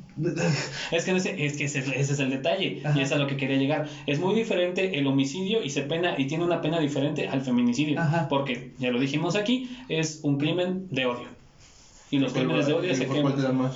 Es 0.91 1.03
que, 1.03 1.15
ese, 1.15 1.45
es 1.45 1.57
que 1.57 1.65
ese, 1.65 1.79
ese 1.79 2.13
es 2.13 2.19
el 2.19 2.29
detalle 2.29 2.81
Ajá. 2.83 2.97
y 2.97 3.01
es 3.01 3.11
a 3.11 3.17
lo 3.17 3.27
que 3.27 3.37
quería 3.37 3.57
llegar. 3.57 3.87
Es 4.05 4.19
muy 4.19 4.33
diferente 4.33 4.97
el 4.97 5.07
homicidio 5.07 5.63
y 5.63 5.69
se 5.69 5.81
pena 5.81 6.15
y 6.17 6.25
tiene 6.25 6.43
una 6.43 6.61
pena 6.61 6.79
diferente 6.79 7.27
al 7.27 7.41
feminicidio, 7.41 7.99
Ajá. 7.99 8.27
porque 8.27 8.71
ya 8.79 8.89
lo 8.91 8.99
dijimos 8.99 9.35
aquí, 9.35 9.69
es 9.89 10.19
un 10.23 10.37
crimen 10.37 10.87
de 10.89 11.05
odio. 11.05 11.27
Y 12.09 12.19
los 12.19 12.31
¿Por 12.31 12.41
crímenes 12.41 12.67
de 12.67 12.73
odio 12.73 12.95
se 12.95 13.05
¿Por 13.05 13.21
cuál 13.21 13.35
te 13.35 13.41
queman. 13.41 13.71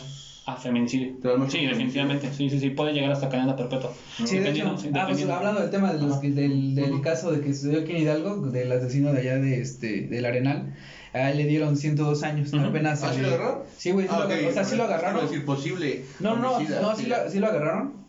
A 0.46 0.56
feminicidio. 0.58 1.14
Pero 1.22 1.38
no 1.38 1.46
es 1.46 1.52
Sí, 1.54 1.66
definitivamente. 1.66 2.32
Sí, 2.34 2.50
sí, 2.50 2.60
sí. 2.60 2.70
Puede 2.72 2.94
llegar 2.94 3.12
hasta 3.12 3.30
cadena 3.30 3.56
perpetua. 3.56 3.94
Sí, 4.26 4.40
de 4.40 4.50
hecho, 4.50 4.64
ah, 4.68 4.72
pues, 4.74 4.84
dependiendo. 4.92 5.34
hablando 5.36 5.62
del 5.62 5.70
tema 5.70 5.94
de 5.94 6.02
los 6.02 6.22
del, 6.22 6.76
del 6.76 6.94
Ujú. 6.94 7.02
caso 7.02 7.32
de 7.32 7.42
que 7.42 7.54
sucedió 7.54 7.82
aquí 7.82 7.92
en 7.92 7.98
Hidalgo, 8.00 8.38
del 8.48 8.72
asesino 8.72 9.14
de 9.14 9.20
allá 9.20 9.36
de 9.38 9.62
este, 9.62 10.02
del 10.08 10.26
Arenal, 10.26 10.74
a 11.14 11.30
él 11.30 11.38
le 11.38 11.46
dieron 11.46 11.78
102 11.78 12.24
años, 12.24 12.52
Ujú. 12.54 12.66
apenas. 12.66 13.04
¿Ah, 13.04 13.14
sí 13.14 13.22
lo 13.22 13.28
agarraron? 13.28 13.60
Sí, 13.78 13.92
güey, 13.92 14.08
sí 14.08 14.12
Ah, 14.14 14.20
lo 14.20 14.26
ok, 14.26 14.32
agarraron, 14.32 14.50
o 14.50 14.54
sea, 14.54 14.64
sí 14.64 14.76
lo 14.76 14.84
agarraron. 14.84 15.22
decir 15.28 15.46
posible. 15.46 16.02
No, 16.20 16.36
no, 16.38 16.52
homicida, 16.54 16.82
no, 16.82 16.96
sí 16.96 17.06
lo, 17.06 17.16
sí 17.30 17.40
lo 17.40 17.48
agarraron. 17.48 18.02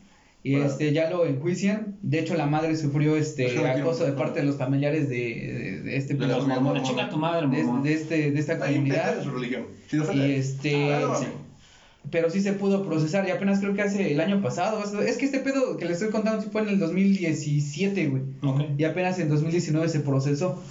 Y 0.45 0.53
Bueno. 0.55 0.67
este 0.67 0.93
ya 0.93 1.09
lo 1.11 1.25
enjuician. 1.27 1.99
De 2.03 2.19
hecho, 2.19 2.35
la 2.35 2.47
madre 2.47 2.75
sufrió 2.77 3.15
este 3.17 3.47
Es 3.47 3.55
no 3.55 3.65
acoso 3.65 4.01
de 4.01 4.07
quiero- 4.07 4.17
parte 4.17 4.41
de 4.41 4.47
los 4.47 4.57
familiares 4.57 5.09
de, 5.09 5.17
de, 5.17 5.81
de 5.83 5.97
este 5.97 6.15
De. 6.15 6.25
Una 6.35 6.83
chinga 6.83 7.09
tu 7.11 7.17
madre, 7.19 7.47
de, 7.47 7.63
de 7.83 7.93
este 7.93 8.31
de 8.33 8.41
esta 8.41 8.55
Ahí 8.55 8.75
comunidad. 8.75 9.23
su 9.23 9.31
religión. 9.31 9.67
Si 9.89 9.97
no 9.99 10.13
Y 10.13 10.33
este 10.33 10.95
Ah, 10.95 11.01
no, 11.03 11.15
sí. 11.15 11.27
Pero 12.11 12.31
sí 12.31 12.41
se 12.41 12.53
pudo 12.53 12.85
procesar 12.85 13.27
y 13.27 13.31
apenas 13.31 13.61
creo 13.61 13.75
que 13.75 13.83
hace 13.83 14.13
el 14.13 14.21
año 14.21 14.43
pasado. 14.43 14.81
o 14.81 14.87
sea, 14.87 15.01
Es 15.01 15.17
que 15.17 15.25
este 15.25 15.39
pedo 15.39 15.77
que 15.77 15.85
le 15.85 15.93
estoy 15.93 16.11
contando 16.11 16.43
sí 16.43 16.49
fue 16.51 16.63
en 16.63 16.69
el 16.69 16.79
2017, 16.79 18.09
güey. 18.09 18.23
Y 18.77 18.85
apenas 18.85 19.19
en 19.19 19.29
2019 19.29 19.89
se 19.89 20.01
procesó. 20.01 20.63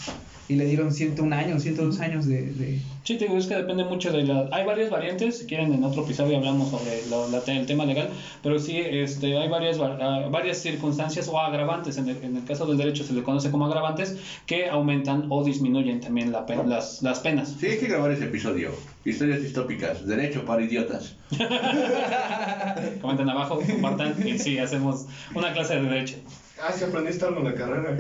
Y 0.51 0.55
le 0.55 0.65
dieron 0.65 0.91
101 0.91 1.33
años, 1.33 1.63
102 1.63 1.99
años 2.01 2.25
de... 2.25 2.41
de... 2.41 2.79
Sí, 3.05 3.15
te 3.17 3.23
digo, 3.25 3.37
es 3.37 3.47
que 3.47 3.55
depende 3.55 3.85
mucho 3.85 4.11
de 4.11 4.23
la... 4.23 4.49
Hay 4.51 4.65
varias 4.65 4.89
variantes, 4.89 5.37
si 5.39 5.45
quieren 5.45 5.73
en 5.73 5.81
otro 5.85 6.03
episodio 6.03 6.35
hablamos 6.37 6.69
sobre 6.69 7.07
lo- 7.09 7.29
la- 7.29 7.41
el 7.53 7.65
tema 7.65 7.85
legal, 7.85 8.09
pero 8.43 8.59
sí 8.59 8.77
este, 8.77 9.37
hay 9.37 9.47
varias, 9.47 9.79
va- 9.79 9.97
ah, 10.01 10.27
varias 10.29 10.57
circunstancias 10.57 11.29
o 11.29 11.39
agravantes, 11.39 11.97
en 11.97 12.09
el, 12.09 12.17
en 12.21 12.35
el 12.35 12.43
caso 12.43 12.65
del 12.65 12.77
derecho 12.77 13.05
se 13.05 13.13
le 13.13 13.23
conoce 13.23 13.49
como 13.49 13.65
agravantes, 13.65 14.17
que 14.45 14.67
aumentan 14.69 15.27
o 15.29 15.41
disminuyen 15.43 16.01
también 16.01 16.33
la 16.33 16.45
las, 16.67 17.01
las 17.01 17.19
penas. 17.21 17.55
Sí, 17.59 17.67
hay 17.67 17.77
que 17.79 17.87
grabar 17.87 18.11
ese 18.11 18.25
episodio. 18.25 18.71
Historias 19.05 19.41
distópicas. 19.41 20.05
Derecho 20.05 20.43
para 20.43 20.61
idiotas. 20.63 21.15
Comenten 23.01 23.29
abajo, 23.29 23.59
compartan 23.65 24.15
y 24.27 24.37
sí, 24.37 24.57
hacemos 24.59 25.05
una 25.33 25.53
clase 25.53 25.75
de 25.75 25.81
derecho. 25.83 26.17
Ah, 26.63 26.71
sí 26.71 26.83
aprendiste 26.83 27.25
algo 27.25 27.39
en 27.39 27.45
la 27.45 27.55
carrera. 27.55 27.95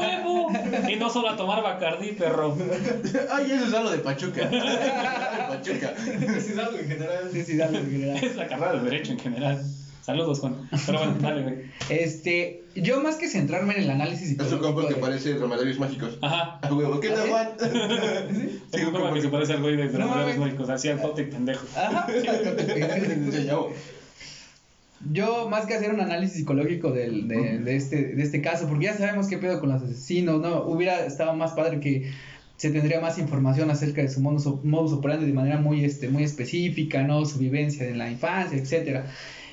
¡Huevo! 0.00 0.52
Y 0.88 0.96
no 0.96 1.10
solo 1.10 1.30
a 1.30 1.36
tomar 1.36 1.62
Bacardí, 1.62 2.12
perro. 2.12 2.56
Ay, 3.30 3.50
eso 3.52 3.66
es 3.66 3.74
algo 3.74 3.90
de 3.90 3.98
Pachuca. 3.98 4.46
de 4.48 4.58
Pachuca. 5.48 5.94
Sí, 6.40 6.52
es 6.52 6.58
algo 6.58 6.78
en 6.78 6.88
general. 6.88 7.28
Sí, 7.32 7.42
sí, 7.44 7.56
dale, 7.56 7.78
en 7.78 7.90
general. 7.90 8.24
Es 8.24 8.36
la 8.36 8.46
carrera 8.46 8.74
de 8.74 8.80
derecho 8.90 9.12
en 9.12 9.18
general. 9.18 9.62
Saludos, 10.02 10.38
Juan. 10.40 10.68
Pero 10.86 10.98
bueno, 11.00 11.16
dale, 11.20 11.42
güey. 11.42 11.54
Este, 11.90 12.64
yo 12.74 13.02
más 13.02 13.16
que 13.16 13.28
centrarme 13.28 13.74
en 13.74 13.82
el 13.82 13.90
análisis 13.90 14.38
Es 14.40 14.52
un 14.52 14.58
compa 14.60 14.88
que 14.88 14.94
de- 14.94 15.00
parece 15.00 15.34
remedios 15.34 15.78
mágicos. 15.78 16.16
Ajá. 16.22 16.58
A 16.62 16.72
huevo, 16.72 16.98
¿qué 16.98 17.10
¿Ah, 17.10 17.14
tal, 17.14 17.24
sí? 17.24 17.30
Juan? 17.30 17.48
Es 18.72 18.84
un 18.86 18.92
compa 18.92 19.12
que 19.12 19.20
se 19.20 19.28
parece 19.28 19.52
al 19.54 19.60
güey 19.60 19.76
de 19.76 19.84
No 19.84 19.90
Dramados 19.92 20.20
mames. 20.22 20.38
Médicos, 20.38 20.70
así 20.70 20.88
al 20.88 20.98
jote 21.00 21.22
y 21.22 21.26
pendejo. 21.26 21.66
Ajá. 21.76 22.06
Yo, 25.12 25.48
más 25.48 25.66
que 25.66 25.74
hacer 25.74 25.94
un 25.94 26.00
análisis 26.00 26.38
psicológico 26.38 26.90
del, 26.90 27.28
de, 27.28 27.58
de 27.58 27.76
este, 27.76 28.14
de 28.14 28.22
este 28.22 28.40
caso, 28.42 28.66
porque 28.68 28.86
ya 28.86 28.96
sabemos 28.96 29.28
qué 29.28 29.38
pedo 29.38 29.60
con 29.60 29.68
los 29.68 29.82
asesinos, 29.82 30.40
¿no? 30.40 30.64
Hubiera 30.64 31.06
estado 31.06 31.34
más 31.34 31.52
padre 31.52 31.78
que 31.78 32.10
se 32.56 32.70
tendría 32.70 33.00
más 33.00 33.18
información 33.18 33.70
acerca 33.70 34.02
de 34.02 34.08
su 34.08 34.20
modus, 34.20 34.64
modus 34.64 34.92
operandi 34.92 35.26
de 35.26 35.32
manera 35.32 35.58
muy, 35.58 35.84
este, 35.84 36.08
muy 36.08 36.24
específica, 36.24 37.04
¿no? 37.04 37.24
Su 37.24 37.38
vivencia 37.38 37.86
en 37.86 37.98
la 37.98 38.10
infancia, 38.10 38.58
etcétera. 38.58 39.06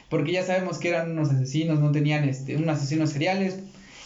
Porque 0.09 0.31
ya 0.31 0.43
sabemos 0.43 0.79
que 0.79 0.89
eran 0.89 1.11
unos 1.11 1.29
asesinos, 1.29 1.79
no 1.79 1.91
tenían, 1.91 2.27
este, 2.27 2.57
unos 2.57 2.77
asesinos 2.77 3.11
seriales 3.11 3.59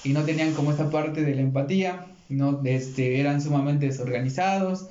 y 0.03 0.09
no 0.09 0.23
tenían 0.23 0.53
como 0.53 0.71
esta 0.71 0.89
parte 0.89 1.23
de 1.23 1.33
la 1.33 1.41
empatía, 1.41 2.07
¿no? 2.27 2.61
Este, 2.65 3.21
eran 3.21 3.41
sumamente 3.41 3.85
desorganizados, 3.85 4.89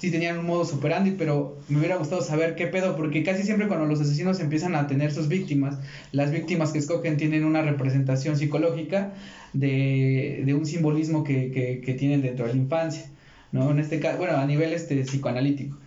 sí 0.00 0.10
tenían 0.10 0.38
un 0.38 0.46
modus 0.46 0.72
operandi, 0.72 1.12
pero 1.12 1.58
me 1.68 1.78
hubiera 1.78 1.96
gustado 1.96 2.22
saber 2.22 2.54
qué 2.54 2.66
pedo, 2.66 2.96
porque 2.96 3.22
casi 3.22 3.42
siempre 3.42 3.68
cuando 3.68 3.86
los 3.86 4.00
asesinos 4.00 4.40
empiezan 4.40 4.74
a 4.74 4.86
tener 4.86 5.12
sus 5.12 5.28
víctimas, 5.28 5.78
las 6.12 6.30
víctimas 6.30 6.72
que 6.72 6.78
escogen 6.78 7.16
tienen 7.16 7.44
una 7.44 7.62
representación 7.62 8.36
psicológica 8.36 9.14
de, 9.52 10.42
de 10.44 10.54
un 10.54 10.66
simbolismo 10.66 11.24
que, 11.24 11.50
que, 11.50 11.80
que 11.80 11.94
tienen 11.94 12.22
dentro 12.22 12.46
de 12.46 12.54
la 12.54 12.58
infancia, 12.58 13.10
¿no? 13.52 13.70
En 13.70 13.78
este 13.78 14.00
caso, 14.00 14.18
bueno, 14.18 14.36
a 14.36 14.46
nivel 14.46 14.72
este 14.72 14.96
psicoanalítico. 15.02 15.78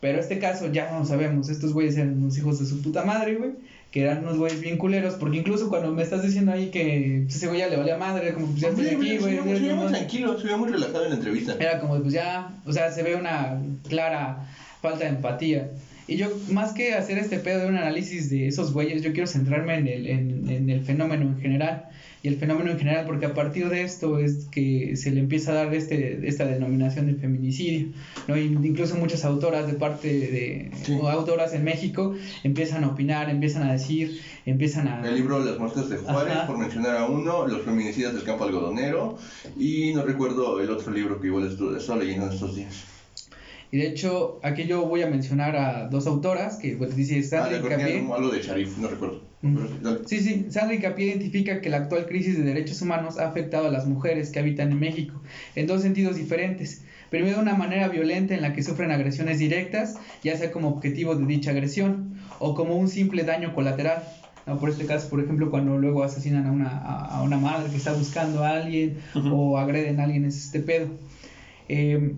Pero 0.00 0.20
este 0.20 0.38
caso 0.38 0.70
ya 0.72 0.92
no 0.92 1.04
sabemos, 1.04 1.48
estos 1.48 1.72
güeyes 1.72 1.96
eran 1.96 2.18
unos 2.18 2.38
hijos 2.38 2.60
de 2.60 2.66
su 2.66 2.80
puta 2.82 3.04
madre, 3.04 3.34
güey, 3.34 3.50
que 3.90 4.02
eran 4.02 4.18
unos 4.18 4.36
güeyes 4.36 4.60
bien 4.60 4.76
culeros, 4.76 5.14
porque 5.14 5.38
incluso 5.38 5.68
cuando 5.70 5.90
me 5.92 6.02
estás 6.02 6.22
diciendo 6.22 6.52
ahí 6.52 6.70
que 6.70 7.24
ese 7.26 7.46
güey 7.46 7.60
ya 7.60 7.68
le 7.68 7.76
valía 7.76 7.96
madre, 7.96 8.34
como 8.34 8.46
pues 8.48 8.60
ya 8.60 8.68
estoy 8.68 8.86
aquí, 8.86 9.18
güey. 9.18 9.36
Se 9.36 9.42
veía 9.42 9.74
muy 9.74 9.86
tranquilo, 9.86 10.38
se 10.38 10.44
veía 10.44 10.56
muy 10.58 10.68
relajado 10.68 11.04
en 11.04 11.10
la 11.10 11.16
entrevista. 11.16 11.56
Era 11.58 11.80
como, 11.80 11.98
pues 12.00 12.12
ya, 12.12 12.54
o 12.66 12.72
sea, 12.72 12.92
se 12.92 13.02
ve 13.02 13.14
una 13.14 13.62
clara 13.88 14.46
falta 14.82 15.04
de 15.04 15.10
empatía. 15.10 15.70
Y 16.08 16.16
yo, 16.16 16.28
más 16.50 16.72
que 16.72 16.94
hacer 16.94 17.18
este 17.18 17.38
pedo 17.38 17.60
de 17.60 17.66
un 17.68 17.76
análisis 17.76 18.30
de 18.30 18.48
esos 18.48 18.72
güeyes, 18.72 19.02
yo 19.02 19.12
quiero 19.12 19.26
centrarme 19.26 19.76
en 19.76 19.86
el, 19.86 20.06
en, 20.06 20.50
en 20.50 20.70
el 20.70 20.80
fenómeno 20.80 21.22
en 21.24 21.38
general. 21.40 21.84
Y 22.20 22.26
el 22.28 22.36
fenómeno 22.36 22.72
en 22.72 22.78
general, 22.78 23.06
porque 23.06 23.26
a 23.26 23.34
partir 23.34 23.68
de 23.68 23.82
esto 23.82 24.18
es 24.18 24.46
que 24.50 24.96
se 24.96 25.12
le 25.12 25.20
empieza 25.20 25.52
a 25.52 25.54
dar 25.54 25.72
este, 25.74 26.26
esta 26.26 26.46
denominación 26.46 27.06
del 27.06 27.16
feminicidio. 27.20 27.88
¿no? 28.26 28.36
Y 28.36 28.46
incluso 28.46 28.96
muchas 28.96 29.24
autoras 29.24 29.68
de 29.68 29.74
parte 29.74 30.08
de, 30.08 30.70
Sí. 30.82 30.98
o 31.00 31.08
autoras 31.08 31.52
en 31.54 31.62
México 31.62 32.16
empiezan 32.42 32.82
a 32.82 32.88
opinar, 32.88 33.30
empiezan 33.30 33.62
a 33.68 33.72
decir, 33.72 34.20
empiezan 34.46 34.88
a... 34.88 35.06
El 35.06 35.14
libro 35.14 35.44
Las 35.44 35.58
muertes 35.60 35.88
de 35.90 35.98
Juárez, 35.98 36.34
Ajá. 36.34 36.46
por 36.48 36.58
mencionar 36.58 36.96
a 36.96 37.06
uno, 37.06 37.46
Los 37.46 37.62
feminicidas 37.62 38.14
del 38.14 38.24
campo 38.24 38.44
algodonero, 38.44 39.16
y 39.56 39.92
no 39.94 40.02
recuerdo 40.02 40.60
el 40.60 40.70
otro 40.70 40.90
libro 40.92 41.20
que 41.20 41.28
igual 41.28 41.46
estaba 41.78 42.00
leyendo 42.00 42.26
en 42.26 42.32
estos 42.32 42.56
días. 42.56 42.84
Y 43.70 43.78
de 43.78 43.88
hecho, 43.88 44.40
aquí 44.42 44.64
yo 44.64 44.86
voy 44.86 45.02
a 45.02 45.06
mencionar 45.08 45.54
a 45.56 45.88
dos 45.88 46.06
autoras, 46.06 46.56
que 46.56 46.76
pues, 46.76 46.96
dice 46.96 47.18
Ah, 47.18 47.22
Sandra 47.22 47.58
recordé 47.58 47.74
Hincapié. 47.98 48.14
algo, 48.14 48.30
de 48.30 48.42
Sharif, 48.42 48.78
no 48.78 48.88
recuerdo. 48.88 49.20
Mm. 49.42 49.56
Sí. 50.06 50.20
Sí, 50.20 50.46
Sandra 50.50 50.74
Hincapié 50.74 51.06
identifica 51.08 51.60
que 51.60 51.68
la 51.68 51.76
actual 51.78 52.06
crisis 52.06 52.38
de 52.38 52.44
derechos 52.44 52.80
humanos 52.80 53.18
ha 53.18 53.28
afectado 53.28 53.68
a 53.68 53.70
las 53.70 53.86
mujeres 53.86 54.30
que 54.30 54.38
habitan 54.38 54.72
en 54.72 54.80
México 54.80 55.20
en 55.54 55.66
dos 55.66 55.82
sentidos 55.82 56.16
diferentes. 56.16 56.82
Primero, 57.10 57.36
de 57.36 57.42
una 57.42 57.54
manera 57.54 57.88
violenta 57.88 58.34
en 58.34 58.42
la 58.42 58.52
que 58.52 58.62
sufren 58.62 58.90
agresiones 58.90 59.38
directas, 59.38 59.96
ya 60.22 60.36
sea 60.36 60.50
como 60.50 60.68
objetivo 60.68 61.14
de 61.14 61.24
dicha 61.26 61.50
agresión 61.50 62.14
o 62.38 62.54
como 62.54 62.76
un 62.76 62.88
simple 62.88 63.22
daño 63.24 63.54
colateral. 63.54 64.02
¿no? 64.46 64.58
Por 64.58 64.70
este 64.70 64.86
caso, 64.86 65.08
por 65.10 65.20
ejemplo, 65.20 65.50
cuando 65.50 65.76
luego 65.78 66.02
asesinan 66.02 66.46
a 66.46 66.52
una, 66.52 66.78
a 66.78 67.22
una 67.22 67.36
madre 67.38 67.70
que 67.70 67.76
está 67.76 67.92
buscando 67.92 68.44
a 68.44 68.56
alguien 68.56 68.98
o 69.30 69.58
agreden 69.58 70.00
a 70.00 70.04
alguien, 70.04 70.24
es 70.24 70.36
este 70.36 70.60
pedo. 70.60 70.88
Eh, 71.68 72.14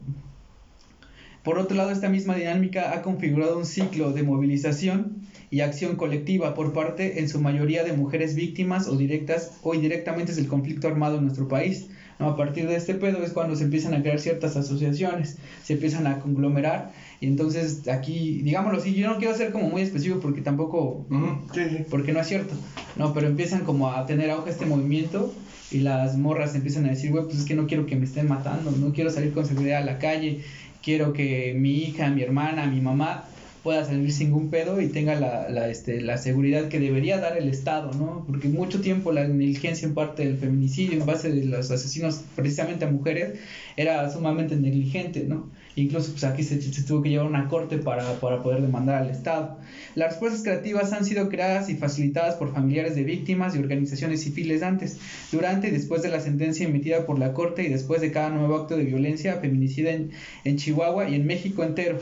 por 1.42 1.58
otro 1.58 1.76
lado, 1.76 1.90
esta 1.90 2.08
misma 2.08 2.34
dinámica 2.34 2.92
ha 2.92 3.02
configurado 3.02 3.56
un 3.56 3.64
ciclo 3.64 4.12
de 4.12 4.22
movilización 4.22 5.16
y 5.50 5.60
acción 5.60 5.96
colectiva 5.96 6.54
por 6.54 6.72
parte, 6.72 7.20
en 7.20 7.28
su 7.28 7.40
mayoría, 7.40 7.82
de 7.82 7.92
mujeres 7.92 8.34
víctimas 8.34 8.86
o 8.86 8.96
directas 8.96 9.58
o 9.62 9.74
indirectamente 9.74 10.32
del 10.34 10.46
conflicto 10.46 10.86
armado 10.86 11.16
en 11.18 11.24
nuestro 11.24 11.48
país. 11.48 11.88
¿no? 12.20 12.28
A 12.28 12.36
partir 12.36 12.68
de 12.68 12.76
este 12.76 12.94
pedo 12.94 13.24
es 13.24 13.32
cuando 13.32 13.56
se 13.56 13.64
empiezan 13.64 13.94
a 13.94 14.02
crear 14.02 14.20
ciertas 14.20 14.54
asociaciones, 14.56 15.38
se 15.64 15.72
empiezan 15.72 16.06
a 16.06 16.18
conglomerar 16.18 16.92
y 17.20 17.26
entonces 17.26 17.88
aquí, 17.88 18.42
digámoslo 18.42 18.78
así, 18.78 18.94
yo 18.94 19.08
no 19.08 19.18
quiero 19.18 19.34
ser 19.34 19.50
como 19.50 19.68
muy 19.70 19.82
específico 19.82 20.20
porque 20.20 20.42
tampoco 20.42 21.06
Ujú, 21.10 21.38
Sí, 21.54 21.62
sí. 21.68 21.84
porque 21.90 22.12
no 22.12 22.20
es 22.20 22.28
cierto, 22.28 22.54
no, 22.96 23.12
pero 23.14 23.26
empiezan 23.26 23.64
como 23.64 23.90
a 23.90 24.04
tener 24.06 24.30
auge 24.30 24.50
este 24.50 24.66
movimiento 24.66 25.34
y 25.72 25.78
las 25.78 26.16
morras 26.18 26.54
empiezan 26.54 26.84
a 26.86 26.90
decir, 26.90 27.10
güey, 27.10 27.24
pues 27.24 27.38
es 27.38 27.44
que 27.44 27.54
no 27.54 27.66
quiero 27.66 27.86
que 27.86 27.96
me 27.96 28.04
estén 28.04 28.28
matando, 28.28 28.70
no 28.72 28.92
quiero 28.92 29.08
salir 29.10 29.32
con 29.32 29.46
seguridad 29.46 29.78
a 29.78 29.84
la 29.84 29.98
calle, 29.98 30.42
quiero 30.82 31.12
que 31.12 31.54
mi 31.54 31.74
hija, 31.82 32.08
mi 32.10 32.22
hermana, 32.22 32.66
mi 32.66 32.80
mamá 32.80 33.26
pueda 33.62 33.84
salir 33.84 34.10
sin 34.12 34.28
ningún 34.28 34.50
pedo 34.50 34.80
y 34.80 34.88
tenga 34.88 35.14
la, 35.20 35.48
la, 35.50 35.68
este, 35.68 36.00
la 36.00 36.16
seguridad 36.16 36.68
que 36.68 36.80
debería 36.80 37.18
dar 37.18 37.36
el 37.36 37.48
Estado, 37.48 37.92
¿no? 37.92 38.24
Porque 38.26 38.48
mucho 38.48 38.80
tiempo 38.80 39.12
la 39.12 39.26
negligencia 39.28 39.86
en 39.86 39.94
parte 39.94 40.24
del 40.24 40.38
feminicidio, 40.38 40.98
en 40.98 41.06
base 41.06 41.30
de 41.30 41.44
los 41.44 41.70
asesinos 41.70 42.24
precisamente 42.34 42.86
a 42.86 42.90
mujeres, 42.90 43.38
era 43.76 44.10
sumamente 44.10 44.56
negligente, 44.56 45.24
¿no? 45.24 45.50
Incluso 45.76 46.10
pues 46.10 46.24
aquí 46.24 46.42
se, 46.42 46.56
tuvo 46.82 47.02
que 47.02 47.10
llevar 47.10 47.26
una 47.26 47.48
corte 47.48 47.78
para, 47.78 48.18
para 48.20 48.42
poder 48.42 48.60
demandar 48.60 49.02
al 49.02 49.10
Estado. 49.10 49.58
Las 49.94 50.10
respuestas 50.10 50.42
creativas 50.42 50.92
han 50.92 51.04
sido 51.04 51.28
creadas 51.28 51.68
y 51.70 51.76
facilitadas 51.76 52.34
por 52.34 52.52
familiares 52.52 52.96
de 52.96 53.04
víctimas 53.04 53.54
y 53.54 53.58
organizaciones 53.58 54.22
civiles 54.22 54.62
antes, 54.62 54.98
durante 55.30 55.68
y 55.68 55.70
después 55.70 56.02
de 56.02 56.08
la 56.08 56.20
sentencia 56.20 56.66
emitida 56.66 57.06
por 57.06 57.18
la 57.18 57.32
Corte 57.32 57.62
y 57.62 57.68
después 57.68 58.00
de 58.00 58.10
cada 58.10 58.30
nuevo 58.30 58.56
acto 58.56 58.76
de 58.76 58.84
violencia 58.84 59.36
feminicida 59.36 59.90
en, 59.90 60.10
en 60.44 60.56
Chihuahua 60.56 61.08
y 61.08 61.14
en 61.14 61.26
México 61.26 61.62
entero. 61.62 61.98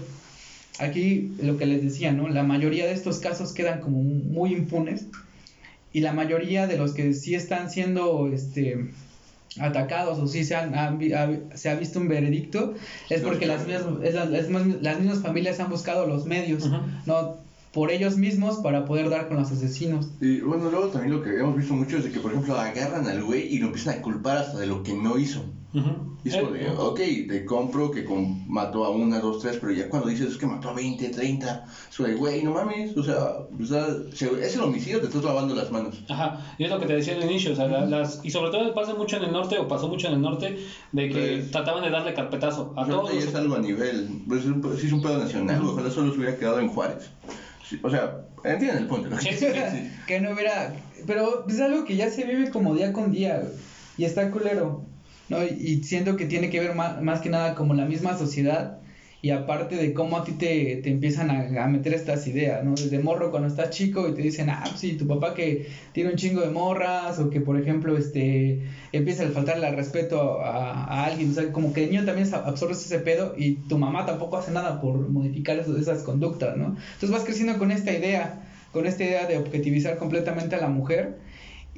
Aquí 0.79 1.33
lo 1.43 1.57
que 1.57 1.67
les 1.67 1.83
decía, 1.83 2.13
¿no? 2.13 2.29
La 2.29 2.45
mayoría 2.45 2.87
de 2.87 2.93
estos 2.93 3.19
casos 3.19 3.53
quedan 3.53 3.81
como 3.81 4.03
muy 4.03 4.53
impunes 4.53 5.07
y 5.93 6.01
la 6.01 6.13
mayoría 6.13 6.67
de 6.67 6.79
los 6.79 6.93
que 6.93 7.13
sí 7.15 7.35
están 7.35 7.71
siendo 7.71 8.31
este 8.33 8.89
atacados 9.61 10.19
o 10.19 10.27
sí 10.27 10.45
se, 10.45 10.55
han, 10.57 10.75
ha- 10.75 10.97
se 11.57 11.71
ha 11.71 11.75
visto 11.75 11.99
un 11.99 12.09
veredicto 12.09 12.75
es 13.11 13.21
porque 13.23 13.47
las 13.47 13.67
mismas, 13.67 13.85
es 14.05 14.15
las, 14.15 14.31
las 14.31 14.49
mismas- 14.49 14.83
las 14.83 14.99
mismas 15.01 15.21
familias 15.23 15.59
han 15.61 15.71
buscado 15.71 16.07
los 16.07 16.27
medios. 16.27 16.69
¿no? 17.07 17.37
Por 17.73 17.91
ellos 17.91 18.17
mismos 18.17 18.59
para 18.59 18.85
poder 18.87 19.11
dar 19.11 19.29
con 19.29 19.37
los 19.37 19.53
asesinos. 19.53 20.09
Y 20.21 20.41
bueno, 20.41 20.71
luego 20.71 20.89
también 20.89 21.15
lo 21.15 21.23
que 21.23 21.39
hemos 21.39 21.55
visto 21.57 21.75
mucho 21.75 21.99
es 21.99 22.05
de 22.05 22.11
que, 22.11 22.19
por 22.19 22.33
ejemplo, 22.33 22.59
agarran 22.59 23.07
al 23.07 23.23
güey 23.23 23.47
y 23.55 23.59
lo 23.59 23.67
empiezan 23.67 23.99
a 23.99 24.03
culpar 24.03 24.39
hasta 24.39 24.59
de 24.59 24.67
lo 24.67 24.83
que 24.83 24.95
no 24.95 25.19
hizo. 25.19 25.45
Y 26.25 26.29
es 26.31 26.37
como 26.37 26.53
de, 26.53 26.69
ok, 26.71 26.97
te 27.29 27.45
compro 27.45 27.91
que 27.91 28.03
con- 28.05 28.51
mató 28.51 28.85
a 28.87 28.91
una, 28.91 29.19
dos, 29.21 29.41
tres, 29.41 29.59
pero 29.61 29.71
ya 29.73 29.89
cuando 29.91 30.09
dices 30.09 30.29
es 30.33 30.37
que 30.39 30.47
mató 30.47 30.71
a 30.71 30.73
20, 30.73 31.11
30, 31.11 31.67
es 31.91 31.97
como 31.97 32.09
de, 32.09 32.15
güey, 32.15 32.43
no 32.43 32.53
mames, 32.53 32.97
o 32.97 33.03
sea, 33.03 33.19
o 33.61 33.65
sea, 33.67 33.87
se- 34.15 34.45
es 34.45 34.55
el 34.57 34.63
homicidio, 34.63 35.01
te 35.01 35.07
estás 35.09 35.23
lavando 35.25 35.55
las 35.55 35.71
manos. 35.71 36.03
Ajá, 36.09 36.55
y 36.57 36.65
es 36.65 36.71
lo 36.71 36.81
que 36.81 36.87
te 36.87 36.95
decía 36.95 37.15
al 37.17 37.23
inicio, 37.25 37.53
o 37.53 37.55
sea, 37.55 37.67
la- 37.69 37.85
las, 37.85 38.21
y 38.25 38.31
sobre 38.31 38.51
todo 38.51 38.75
pasa 38.75 38.95
mucho 38.95 39.19
en 39.19 39.25
el 39.25 39.33
norte, 39.33 39.59
o 39.59 39.69
pasó 39.69 39.89
mucho 39.89 40.09
en 40.09 40.15
el 40.15 40.23
norte, 40.23 40.59
de 40.93 41.09
que 41.11 41.37
Pues- 41.39 41.51
trataban 41.51 41.83
de 41.85 41.91
darle 41.91 42.15
carpetazo 42.15 42.73
a 42.75 42.81
Ahorita 42.81 42.97
todos. 42.97 43.13
ya 43.13 43.29
es 43.29 43.35
algo 43.35 43.55
a 43.55 43.59
nivel, 43.61 44.09
pues 44.27 44.41
es 44.41 44.47
un- 44.47 44.77
sí 44.79 44.87
es 44.87 44.93
un 44.93 45.03
pedo 45.03 45.19
nacional, 45.19 45.61
ojalá 45.63 45.91
solo 45.91 46.13
se 46.13 46.19
hubiera 46.19 46.37
quedado 46.39 46.61
en 46.61 46.69
Juárez. 46.69 47.11
Sí, 47.69 47.79
o 47.83 47.91
sea, 47.91 48.23
entienden 48.43 48.79
el 48.79 48.87
punto, 48.87 49.11
¿no? 49.11 49.21
Sí, 49.21 49.29
sí, 49.39 49.47
sí. 49.47 49.91
que 50.07 50.19
no 50.21 50.31
hubiera. 50.33 50.75
Pero 51.07 51.47
es 51.47 51.61
algo 51.61 51.85
que 51.85 51.95
ya 51.97 52.09
se 52.09 52.25
vive 52.25 52.51
como 52.51 52.75
día 52.75 52.93
con 52.95 53.13
día, 53.13 53.43
Y 53.99 54.05
está 54.05 54.31
culero. 54.31 54.83
¿No? 55.29 55.45
Y, 55.45 55.83
siento 55.85 56.17
que 56.17 56.27
tiene 56.27 56.51
que 56.51 56.61
ver 56.61 56.75
más, 56.75 57.01
más 57.03 57.21
que 57.21 57.29
nada 57.31 57.55
como 57.55 57.75
la 57.75 57.87
misma 57.87 58.17
sociedad. 58.17 58.81
Y 59.21 59.31
aparte 59.31 59.75
de 59.75 59.93
cómo 59.95 60.17
a 60.17 60.23
ti 60.23 60.35
te, 60.35 60.77
te 60.77 60.91
empiezan 60.91 61.31
a, 61.31 61.65
a 61.65 61.67
meter 61.67 61.93
estas 61.93 62.25
ideas, 62.29 62.63
¿no? 62.65 62.79
Desde 62.79 63.01
morro 63.01 63.31
cuando 63.33 63.49
estás 63.49 63.71
chico 63.71 64.09
y 64.09 64.15
te 64.15 64.23
dicen, 64.23 64.49
ah, 64.49 64.65
sí, 64.77 64.97
tu 64.97 65.09
papá 65.09 65.35
que 65.35 65.67
tiene 65.93 66.11
un 66.11 66.17
chingo 66.17 66.41
de 66.41 66.51
morras, 66.51 67.19
o 67.19 67.29
que 67.29 67.41
por 67.41 67.59
ejemplo, 67.61 67.97
este, 67.99 68.63
empieza 68.93 69.25
a 69.25 69.31
faltarle 69.31 69.67
al 69.67 69.75
respeto 69.77 70.41
a, 70.41 70.85
a 70.85 71.05
alguien, 71.07 71.31
o 71.31 71.33
sea, 71.33 71.51
como 71.53 71.73
que 71.73 71.81
de 71.83 71.87
niño 71.89 72.05
también 72.05 72.29
absorbes 72.33 72.85
ese 72.87 73.01
pedo 73.01 73.35
y 73.37 73.67
tu 73.67 73.77
mamá 73.79 74.07
tampoco 74.07 74.37
hace 74.37 74.53
nada 74.53 74.81
por 74.81 75.09
modificar 75.09 75.59
eso- 75.59 75.77
esas 75.77 76.05
conductas, 76.05 76.57
¿no? 76.57 76.77
Entonces 76.77 77.11
vas 77.11 77.25
creciendo 77.25 77.59
con 77.59 77.73
esta 77.73 77.93
idea, 77.93 78.49
con 78.71 78.87
esta 78.87 79.03
idea 79.05 79.27
de 79.27 79.37
objetivizar 79.39 79.97
completamente 79.99 80.55
a 80.57 80.61
la 80.61 80.69
mujer 80.69 81.19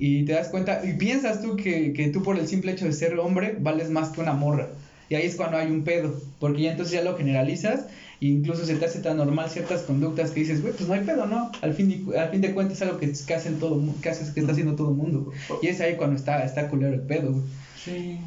y 0.00 0.24
te 0.24 0.32
das 0.32 0.48
cuenta, 0.48 0.80
y 0.84 0.94
piensas 0.94 1.42
tú 1.42 1.56
que, 1.56 1.92
que 1.92 2.08
tú 2.08 2.22
por 2.22 2.38
el 2.38 2.48
simple 2.48 2.72
hecho 2.72 2.86
de 2.86 2.92
ser 2.94 3.18
hombre 3.18 3.56
vales 3.60 3.90
más 3.90 4.08
que 4.10 4.22
una 4.22 4.32
morra. 4.32 4.70
Y 5.10 5.16
ahí 5.16 5.26
es 5.26 5.36
cuando 5.36 5.58
hay 5.58 5.70
un 5.70 5.84
pedo, 5.84 6.14
porque 6.38 6.62
ya 6.62 6.70
entonces 6.70 6.94
ya 6.94 7.02
lo 7.02 7.16
generalizas 7.18 7.86
e 8.20 8.26
incluso 8.26 8.64
se 8.64 8.76
te 8.76 8.84
hace 8.84 9.00
tan 9.00 9.16
normal 9.16 9.50
ciertas 9.50 9.82
conductas 9.82 10.30
que 10.30 10.40
dices, 10.40 10.62
güey, 10.62 10.72
pues 10.72 10.88
no 10.88 10.94
hay 10.94 11.00
pedo, 11.00 11.26
¿no? 11.26 11.50
Al 11.62 11.74
fin, 11.74 11.88
de- 12.06 12.18
al 12.18 12.30
fin 12.30 12.40
de 12.40 12.52
cuentas 12.54 12.76
es 12.76 12.82
algo 12.82 12.98
que, 12.98 13.10
que, 13.26 13.34
hacen 13.34 13.58
todo, 13.58 13.82
que, 14.00 14.08
haces, 14.08 14.30
que 14.30 14.40
está 14.40 14.52
haciendo 14.52 14.76
todo 14.76 14.90
el 14.90 14.96
mundo. 14.96 15.24
güey. 15.24 15.38
Y 15.62 15.66
es 15.66 15.80
ahí 15.80 15.96
cuando 15.96 16.16
está, 16.16 16.44
está 16.44 16.68
culero 16.68 16.94
el 16.94 17.00
pedo, 17.02 17.32
güey. 17.32 17.44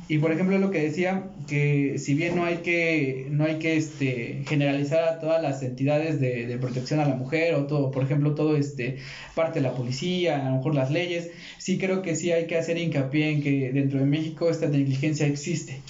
Y 0.09 0.17
por 0.17 0.31
ejemplo 0.31 0.57
lo 0.57 0.71
que 0.71 0.81
decía, 0.81 1.25
que 1.47 1.99
si 1.99 2.15
bien 2.15 2.35
no 2.35 2.43
hay 2.43 2.57
que, 2.57 3.27
no 3.29 3.45
hay 3.45 3.59
que 3.59 3.77
este, 3.77 4.41
generalizar 4.47 5.03
a 5.03 5.19
todas 5.19 5.43
las 5.43 5.61
entidades 5.61 6.19
de, 6.19 6.47
de 6.47 6.57
protección 6.57 6.99
a 6.99 7.05
la 7.07 7.13
mujer, 7.15 7.53
o 7.53 7.67
todo, 7.67 7.91
por 7.91 8.03
ejemplo, 8.03 8.33
todo 8.33 8.57
este, 8.57 8.97
parte 9.35 9.59
de 9.59 9.67
la 9.69 9.75
policía, 9.75 10.47
a 10.47 10.49
lo 10.49 10.57
mejor 10.57 10.73
las 10.73 10.89
leyes, 10.89 11.29
sí 11.59 11.77
creo 11.77 12.01
que 12.01 12.15
sí 12.15 12.31
hay 12.31 12.47
que 12.47 12.57
hacer 12.57 12.79
hincapié 12.79 13.29
en 13.29 13.41
que 13.43 13.71
dentro 13.71 13.99
de 13.99 14.05
México 14.07 14.49
esta 14.49 14.67
negligencia 14.67 15.27
existe. 15.27 15.81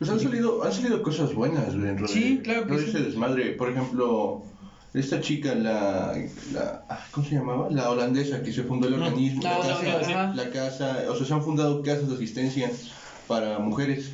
Pues 0.00 0.08
han 0.10 0.18
salido, 0.18 0.64
han 0.64 0.72
salido 0.72 1.02
cosas 1.02 1.34
buenas 1.34 1.76
güey, 1.76 1.94
Sí, 2.08 2.40
claro 2.42 2.62
que 2.62 2.68
todo 2.72 2.78
sí. 2.78 2.88
ese 2.88 3.00
desmadre. 3.00 3.50
Por 3.52 3.68
ejemplo, 3.70 4.44
esta 4.94 5.20
chica, 5.20 5.54
la, 5.54 6.16
la 6.50 6.86
ah, 6.88 7.00
¿cómo 7.10 7.26
se 7.26 7.34
llamaba? 7.34 7.68
La 7.70 7.90
holandesa 7.90 8.42
que 8.42 8.50
se 8.50 8.62
fundó 8.62 8.88
el 8.88 8.94
Mm. 8.94 9.02
organismo, 9.02 9.42
la, 9.42 9.58
casa, 9.60 10.32
la 10.34 10.48
casa, 10.48 11.04
o 11.10 11.14
sea, 11.14 11.26
se 11.26 11.34
han 11.34 11.42
fundado 11.42 11.82
casas 11.82 12.08
de 12.08 12.14
asistencia 12.14 12.70
para 13.26 13.58
mujeres 13.58 14.10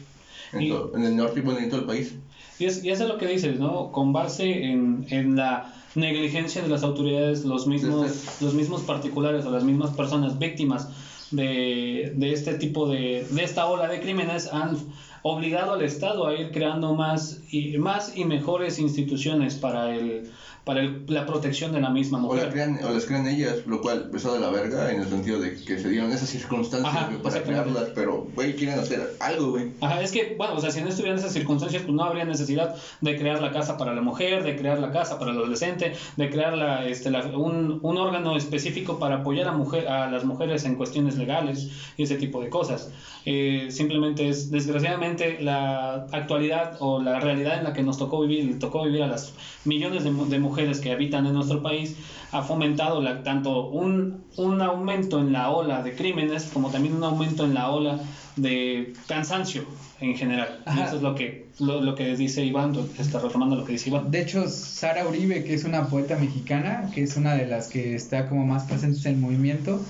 en, 0.52 0.62
Y- 0.62 0.70
to- 0.70 0.90
en 0.96 1.04
el 1.04 1.14
norte 1.14 1.38
y 1.38 1.42
bueno, 1.44 1.60
en 1.60 1.70
todo 1.70 1.78
el 1.82 1.86
país. 1.86 2.16
Y, 2.58 2.64
es, 2.64 2.82
y 2.82 2.90
eso 2.90 3.04
es 3.04 3.08
lo 3.08 3.16
que 3.16 3.26
dices, 3.28 3.60
¿no? 3.60 3.92
Con 3.92 4.12
base 4.12 4.64
en, 4.64 5.06
en 5.10 5.36
la 5.36 5.72
negligencia 5.94 6.62
de 6.62 6.68
las 6.68 6.82
autoridades, 6.82 7.44
los 7.44 7.68
mismos, 7.68 8.40
los 8.40 8.54
mismos 8.54 8.82
particulares 8.82 9.44
o 9.46 9.50
las 9.52 9.62
mismas 9.62 9.92
personas 9.92 10.36
víctimas 10.36 10.88
de, 11.30 12.12
de 12.16 12.32
este 12.32 12.54
tipo 12.54 12.88
de, 12.88 13.26
de 13.30 13.42
esta 13.44 13.66
ola 13.66 13.86
de 13.88 14.00
crímenes 14.00 14.48
han 14.52 14.78
obligado 15.28 15.72
al 15.72 15.82
Estado 15.82 16.26
a 16.26 16.34
ir 16.34 16.52
creando 16.52 16.94
más 16.94 17.40
y, 17.50 17.76
más 17.78 18.16
y 18.16 18.24
mejores 18.24 18.78
instituciones 18.78 19.56
para, 19.56 19.94
el, 19.94 20.30
para 20.66 20.80
el- 20.80 21.04
la 21.06 21.24
protección 21.26 21.70
de 21.72 21.80
la 21.80 21.90
misma 21.90 22.18
O, 22.18 22.22
la 22.22 22.26
mujer. 22.42 22.48
crean, 22.52 22.80
o 22.84 22.90
las 22.92 23.04
crean 23.06 23.28
ellas, 23.28 23.58
lo 23.66 23.80
cual 23.80 24.10
está 24.12 24.32
de 24.32 24.40
la 24.40 24.50
verga 24.50 24.90
en 24.92 25.00
el 25.00 25.08
sentido 25.08 25.38
de 25.38 25.54
que 25.54 25.78
se 25.78 25.88
dieron 25.88 26.10
esas 26.10 26.28
circunstancias 26.28 26.92
Ajá, 26.92 27.08
para 27.22 27.40
crearlas, 27.44 27.84
pero, 27.94 28.26
güey, 28.34 28.56
quieren 28.56 28.76
hacer 28.80 29.14
algo, 29.20 29.50
güey. 29.52 29.70
Ajá, 29.80 30.02
es 30.02 30.10
que, 30.10 30.34
bueno, 30.36 30.54
o 30.56 30.60
sea, 30.60 30.72
si 30.72 30.80
no 30.82 30.88
estuvieran 30.88 31.20
esas 31.20 31.32
circunstancias, 31.32 31.84
pues 31.84 31.94
no 31.94 32.02
habría 32.02 32.24
necesidad 32.24 32.74
de 33.00 33.16
crear 33.16 33.40
la 33.40 33.52
casa 33.52 33.78
para 33.78 33.94
la 33.94 34.00
mujer, 34.00 34.42
de 34.42 34.56
crear 34.56 34.80
la 34.80 34.90
casa 34.90 35.20
para 35.20 35.30
el 35.30 35.36
adolescente, 35.38 35.92
de 36.16 36.30
crear 36.30 36.58
la, 36.58 36.84
este, 36.84 37.12
la- 37.12 37.24
un, 37.38 37.78
un 37.80 37.96
órgano 37.96 38.36
específico 38.36 38.98
para 38.98 39.18
apoyar 39.18 39.46
a, 39.46 39.52
mujer, 39.52 39.86
a 39.86 40.10
las 40.10 40.24
mujeres 40.24 40.64
en 40.64 40.74
cuestiones 40.74 41.16
legales 41.16 41.70
y 41.96 42.02
ese 42.02 42.16
tipo 42.16 42.40
de 42.42 42.48
cosas. 42.50 42.90
Eh, 43.24 43.68
simplemente 43.70 44.28
es, 44.28 44.50
desgraciadamente, 44.50 45.38
la 45.40 46.06
actualidad 46.10 46.76
o 46.80 47.00
la 47.00 47.20
realidad 47.20 47.56
en 47.58 47.62
la 47.64 47.72
que 47.72 47.84
nos 47.84 47.98
tocó 47.98 48.20
vivir, 48.22 48.44
le 48.46 48.54
tocó 48.54 48.82
vivir 48.82 49.04
a 49.04 49.06
las 49.06 49.32
millones 49.64 50.02
de, 50.02 50.10
de 50.10 50.38
mujeres 50.40 50.55
que 50.56 50.90
habitan 50.90 51.26
en 51.26 51.34
nuestro 51.34 51.62
país, 51.62 51.96
ha 52.30 52.42
fomentado 52.42 53.00
la- 53.02 53.22
tanto 53.22 53.68
un, 53.68 54.24
un 54.36 54.62
aumento 54.62 55.20
en 55.20 55.32
la 55.32 55.50
ola 55.50 55.82
de 55.82 55.94
crímenes 55.94 56.46
como 56.52 56.70
también 56.70 56.94
un 56.94 57.04
aumento 57.04 57.44
en 57.44 57.54
la 57.54 57.68
ola 57.70 58.00
de 58.36 58.92
cansancio 59.08 59.64
en 60.00 60.14
general. 60.14 60.62
Y 60.76 60.80
eso 60.80 60.96
es 60.96 61.02
lo 61.02 61.14
que, 61.14 61.46
lo, 61.58 61.80
lo 61.80 61.94
que 61.94 62.14
dice 62.16 62.44
Iván, 62.44 62.74
está 62.98 63.18
retomando 63.18 63.56
lo 63.56 63.64
que 63.64 63.72
dice 63.72 63.88
Iván. 63.88 64.10
De 64.10 64.20
hecho, 64.20 64.46
Sara 64.46 65.08
Uribe, 65.08 65.42
que 65.42 65.54
es 65.54 65.64
una 65.64 65.86
poeta 65.88 66.18
mexicana, 66.18 66.90
que 66.94 67.02
es 67.02 67.16
una 67.16 67.34
de 67.34 67.46
las 67.46 67.68
que 67.68 67.94
está 67.94 68.28
como 68.28 68.44
más 68.44 68.64
presentes 68.64 69.06
en 69.06 69.14
el 69.14 69.20
movimiento, 69.20 69.82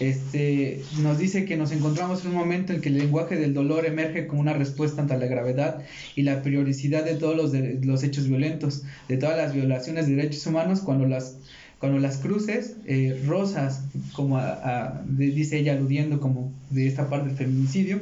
este, 0.00 0.82
nos 1.00 1.18
dice 1.18 1.44
que 1.46 1.56
nos 1.56 1.72
encontramos 1.72 2.22
en 2.24 2.32
un 2.32 2.36
momento 2.36 2.72
en 2.74 2.80
que 2.82 2.90
el 2.90 2.98
lenguaje 2.98 3.36
del 3.36 3.54
dolor 3.54 3.86
emerge 3.86 4.26
como 4.26 4.42
una 4.42 4.52
respuesta 4.52 5.00
ante 5.00 5.16
la 5.16 5.26
gravedad 5.26 5.80
y 6.14 6.22
la 6.22 6.42
prioricidad 6.42 7.04
de 7.04 7.14
todos 7.14 7.36
los, 7.36 7.52
de- 7.52 7.78
los 7.82 8.02
hechos 8.02 8.28
violentos, 8.28 8.82
de 9.08 9.16
todas 9.16 9.36
las 9.38 9.54
violaciones 9.54 10.06
de 10.06 10.16
derechos 10.16 10.46
humanos, 10.46 10.80
cuando 10.80 11.06
las, 11.06 11.38
cuando 11.84 12.00
las 12.00 12.16
cruces 12.16 12.78
eh, 12.86 13.22
rosas, 13.26 13.84
como 14.14 14.38
a- 14.38 14.52
a- 14.52 15.02
dice 15.06 15.58
ella 15.58 15.74
aludiendo 15.74 16.18
como 16.18 16.50
de 16.70 16.86
esta 16.86 17.10
parte 17.10 17.28
del 17.28 17.36
feminicidio, 17.36 18.00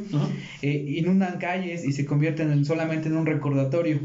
eh, 0.63 0.85
inundan 0.87 1.39
calles 1.39 1.85
y 1.85 1.91
se 1.91 2.05
convierten 2.05 2.53
en- 2.53 2.65
solamente 2.65 3.09
en 3.09 3.17
un 3.17 3.27
recordatorio 3.27 3.99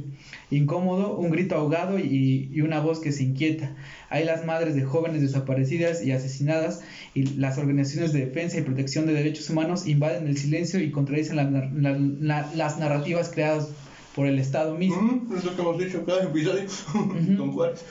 incómodo, 0.50 1.16
un 1.16 1.30
grito 1.30 1.54
ahogado 1.56 2.00
y, 2.00 2.50
y 2.52 2.62
una 2.62 2.80
voz 2.80 3.00
que 3.00 3.12
se 3.12 3.22
inquieta. 3.22 3.76
Hay 4.10 4.26
las 4.26 4.46
madres 4.48 4.74
de 4.74 4.82
jóvenes 4.82 5.22
desaparecidas 5.22 6.04
y 6.04 6.12
asesinadas 6.12 6.82
y 7.14 7.24
las 7.36 7.60
organizaciones 7.60 8.14
de 8.14 8.26
defensa 8.26 8.58
y 8.58 8.62
protección 8.64 9.06
de 9.06 9.14
derechos 9.14 9.48
humanos 9.52 9.86
invaden 9.86 10.26
el 10.26 10.38
silencio 10.38 10.80
y 10.80 10.90
contradicen 10.90 11.36
la 11.36 11.44
la- 11.44 12.00
la- 12.00 12.52
las 12.56 12.80
narrativas 12.80 13.30
creadas 13.30 13.70
por 14.16 14.26
el 14.26 14.40
Estado 14.40 14.74
mismo. 14.76 14.98
Ujú, 15.28 15.36
Es 15.36 15.44
lo 15.46 15.56
que 15.56 15.62
hemos 15.62 15.78
dicho 15.78 16.04
cada 16.04 16.24
episodio 16.24 16.64
con 17.38 17.52
Juárez. 17.52 17.86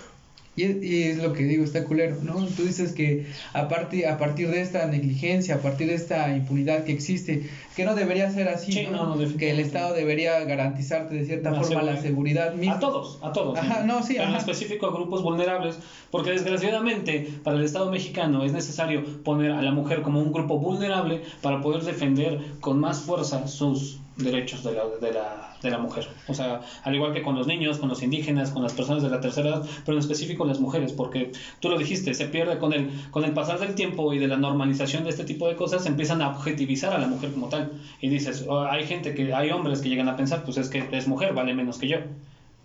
Y 0.57 0.63
es, 0.63 0.83
y 0.83 1.03
es 1.03 1.19
lo 1.19 1.35
que 1.35 1.45
digo, 1.45 1.65
está 1.65 1.85
culero, 1.85 2.17
¿no? 2.23 2.47
Tú 2.47 2.63
dices 2.65 2.93
que 2.93 3.27
a 3.53 3.69
partir, 3.69 4.07
a 4.07 4.17
partir 4.17 4.49
de 4.51 4.63
esta 4.63 4.87
negligencia, 4.87 5.57
a 5.57 5.59
partir 5.59 5.89
de 5.89 5.95
esta 5.95 6.35
impunidad 6.35 6.85
que 6.85 6.93
existe, 6.93 7.47
que 7.77 7.85
no 7.85 7.95
debería 7.95 8.31
ser 8.31 8.49
así, 8.49 8.73
Sí, 8.73 8.87
¿no? 8.91 9.15
no, 9.15 9.17
no, 9.17 9.37
que 9.37 9.51
el. 9.51 9.61
Estado 9.61 9.93
debería 9.95 10.41
garantizarte 10.45 11.15
de 11.15 11.27
cierta 11.27 11.51
La 11.51 11.61
forma 11.63 11.83
la 11.83 12.01
seguridad. 12.01 12.55
misma. 12.55 12.77
A 12.77 12.81
todos, 12.81 13.19
a 13.23 13.33
todos. 13.33 13.59
Ajá, 13.59 13.85
no, 13.85 14.03
sí, 14.03 14.15
Pero 14.15 14.25
en 14.25 14.29
ajá. 14.31 14.39
específico 14.39 14.87
a 14.87 14.93
grupos 14.93 15.23
vulnerables, 15.23 15.79
porque 16.11 16.31
desgraciadamente 16.31 17.29
para 17.45 17.59
el 17.59 17.65
Estado 17.65 17.91
mexicano 17.91 18.43
es 18.45 18.53
necesario 18.53 19.23
poner 19.23 19.51
a 19.53 19.61
la 19.61 19.73
mujer 19.73 20.01
como 20.01 20.21
un 20.21 20.33
grupo 20.33 20.59
vulnerable 20.59 21.21
para 21.43 21.61
poder 21.61 21.83
defender 21.83 22.41
con 22.61 22.81
más 22.81 23.01
fuerza 23.01 23.47
sus 23.47 23.99
derechos 24.17 24.65
de 24.65 24.73
la, 24.73 24.87
de 25.01 25.13
la, 25.13 25.57
de 25.63 25.71
la 25.71 25.79
mujer. 25.79 26.09
O 26.29 26.35
sea, 26.35 26.63
al 26.83 26.95
igual 26.95 27.13
que 27.13 27.23
con 27.23 27.35
los 27.35 27.47
niños, 27.47 27.79
con 27.79 27.89
los 27.89 28.03
indígenas, 28.03 28.51
con 28.51 28.63
las 28.63 28.73
personas 28.73 29.03
de 29.03 29.11
la 29.11 29.21
tercera 29.21 29.51
edad, 29.51 29.67
pero 29.85 29.97
en 29.97 30.01
específico 30.01 30.45
las 30.45 30.59
mujeres, 30.61 30.93
porque 30.93 31.33
tú 31.61 31.69
lo 31.69 31.79
dijiste, 31.79 32.15
se 32.15 32.27
pierde 32.27 32.59
con 32.59 32.73
el, 32.73 32.91
con 33.11 33.25
el 33.25 33.33
pasar 33.33 33.59
del 33.59 33.75
tiempo 33.75 34.13
y 34.13 34.19
de 34.19 34.29
la 34.29 34.37
normalización 34.37 35.05
de 35.05 35.11
este 35.11 35.25
tipo 35.25 35.49
de 35.49 35.57
cosas, 35.57 35.87
empiezan 35.87 36.23
a 36.23 36.31
objetivizar 36.31 36.93
a 36.93 36.99
la 36.99 37.07
mujer 37.07 37.33
como 37.33 37.49
tal. 37.49 37.73
Y 38.01 38.09
dices, 38.09 38.45
"Oh, 38.49 38.61
hay 38.61 38.87
gente 38.87 39.15
que, 39.15 39.35
hay 39.35 39.51
hombres 39.51 39.81
que 39.81 39.89
llegan 39.89 40.09
a 40.09 40.17
pensar, 40.17 40.45
pues 40.45 40.57
es 40.57 40.69
que 40.69 40.87
es 40.91 41.07
mujer, 41.07 41.35
vale 41.35 41.55
menos 41.55 41.79
que 41.79 41.89
yo 41.89 41.99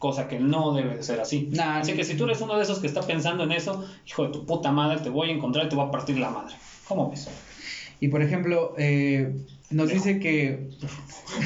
cosa 0.01 0.27
que 0.27 0.39
no 0.39 0.73
debe 0.73 0.97
de 0.97 1.03
ser 1.03 1.19
así. 1.19 1.47
Nah, 1.51 1.77
así 1.77 1.93
que 1.93 2.03
si 2.03 2.17
tú 2.17 2.23
eres 2.25 2.41
uno 2.41 2.57
de 2.57 2.63
esos 2.63 2.79
que 2.79 2.87
está 2.87 3.01
pensando 3.01 3.43
en 3.43 3.51
eso, 3.51 3.85
hijo 4.07 4.25
de 4.25 4.29
tu 4.33 4.45
puta 4.47 4.71
madre, 4.71 4.99
te 4.99 5.09
voy 5.09 5.29
a 5.29 5.31
encontrar 5.31 5.67
y 5.67 5.69
te 5.69 5.75
voy 5.75 5.85
a 5.85 5.91
partir 5.91 6.17
la 6.17 6.31
madre. 6.31 6.55
¿Cómo 6.87 7.11
ves? 7.11 7.29
Y 7.99 8.07
por 8.07 8.23
ejemplo, 8.23 8.73
eh, 8.79 9.31
nos 9.71 9.89
dice 9.89 10.19
que 10.19 10.69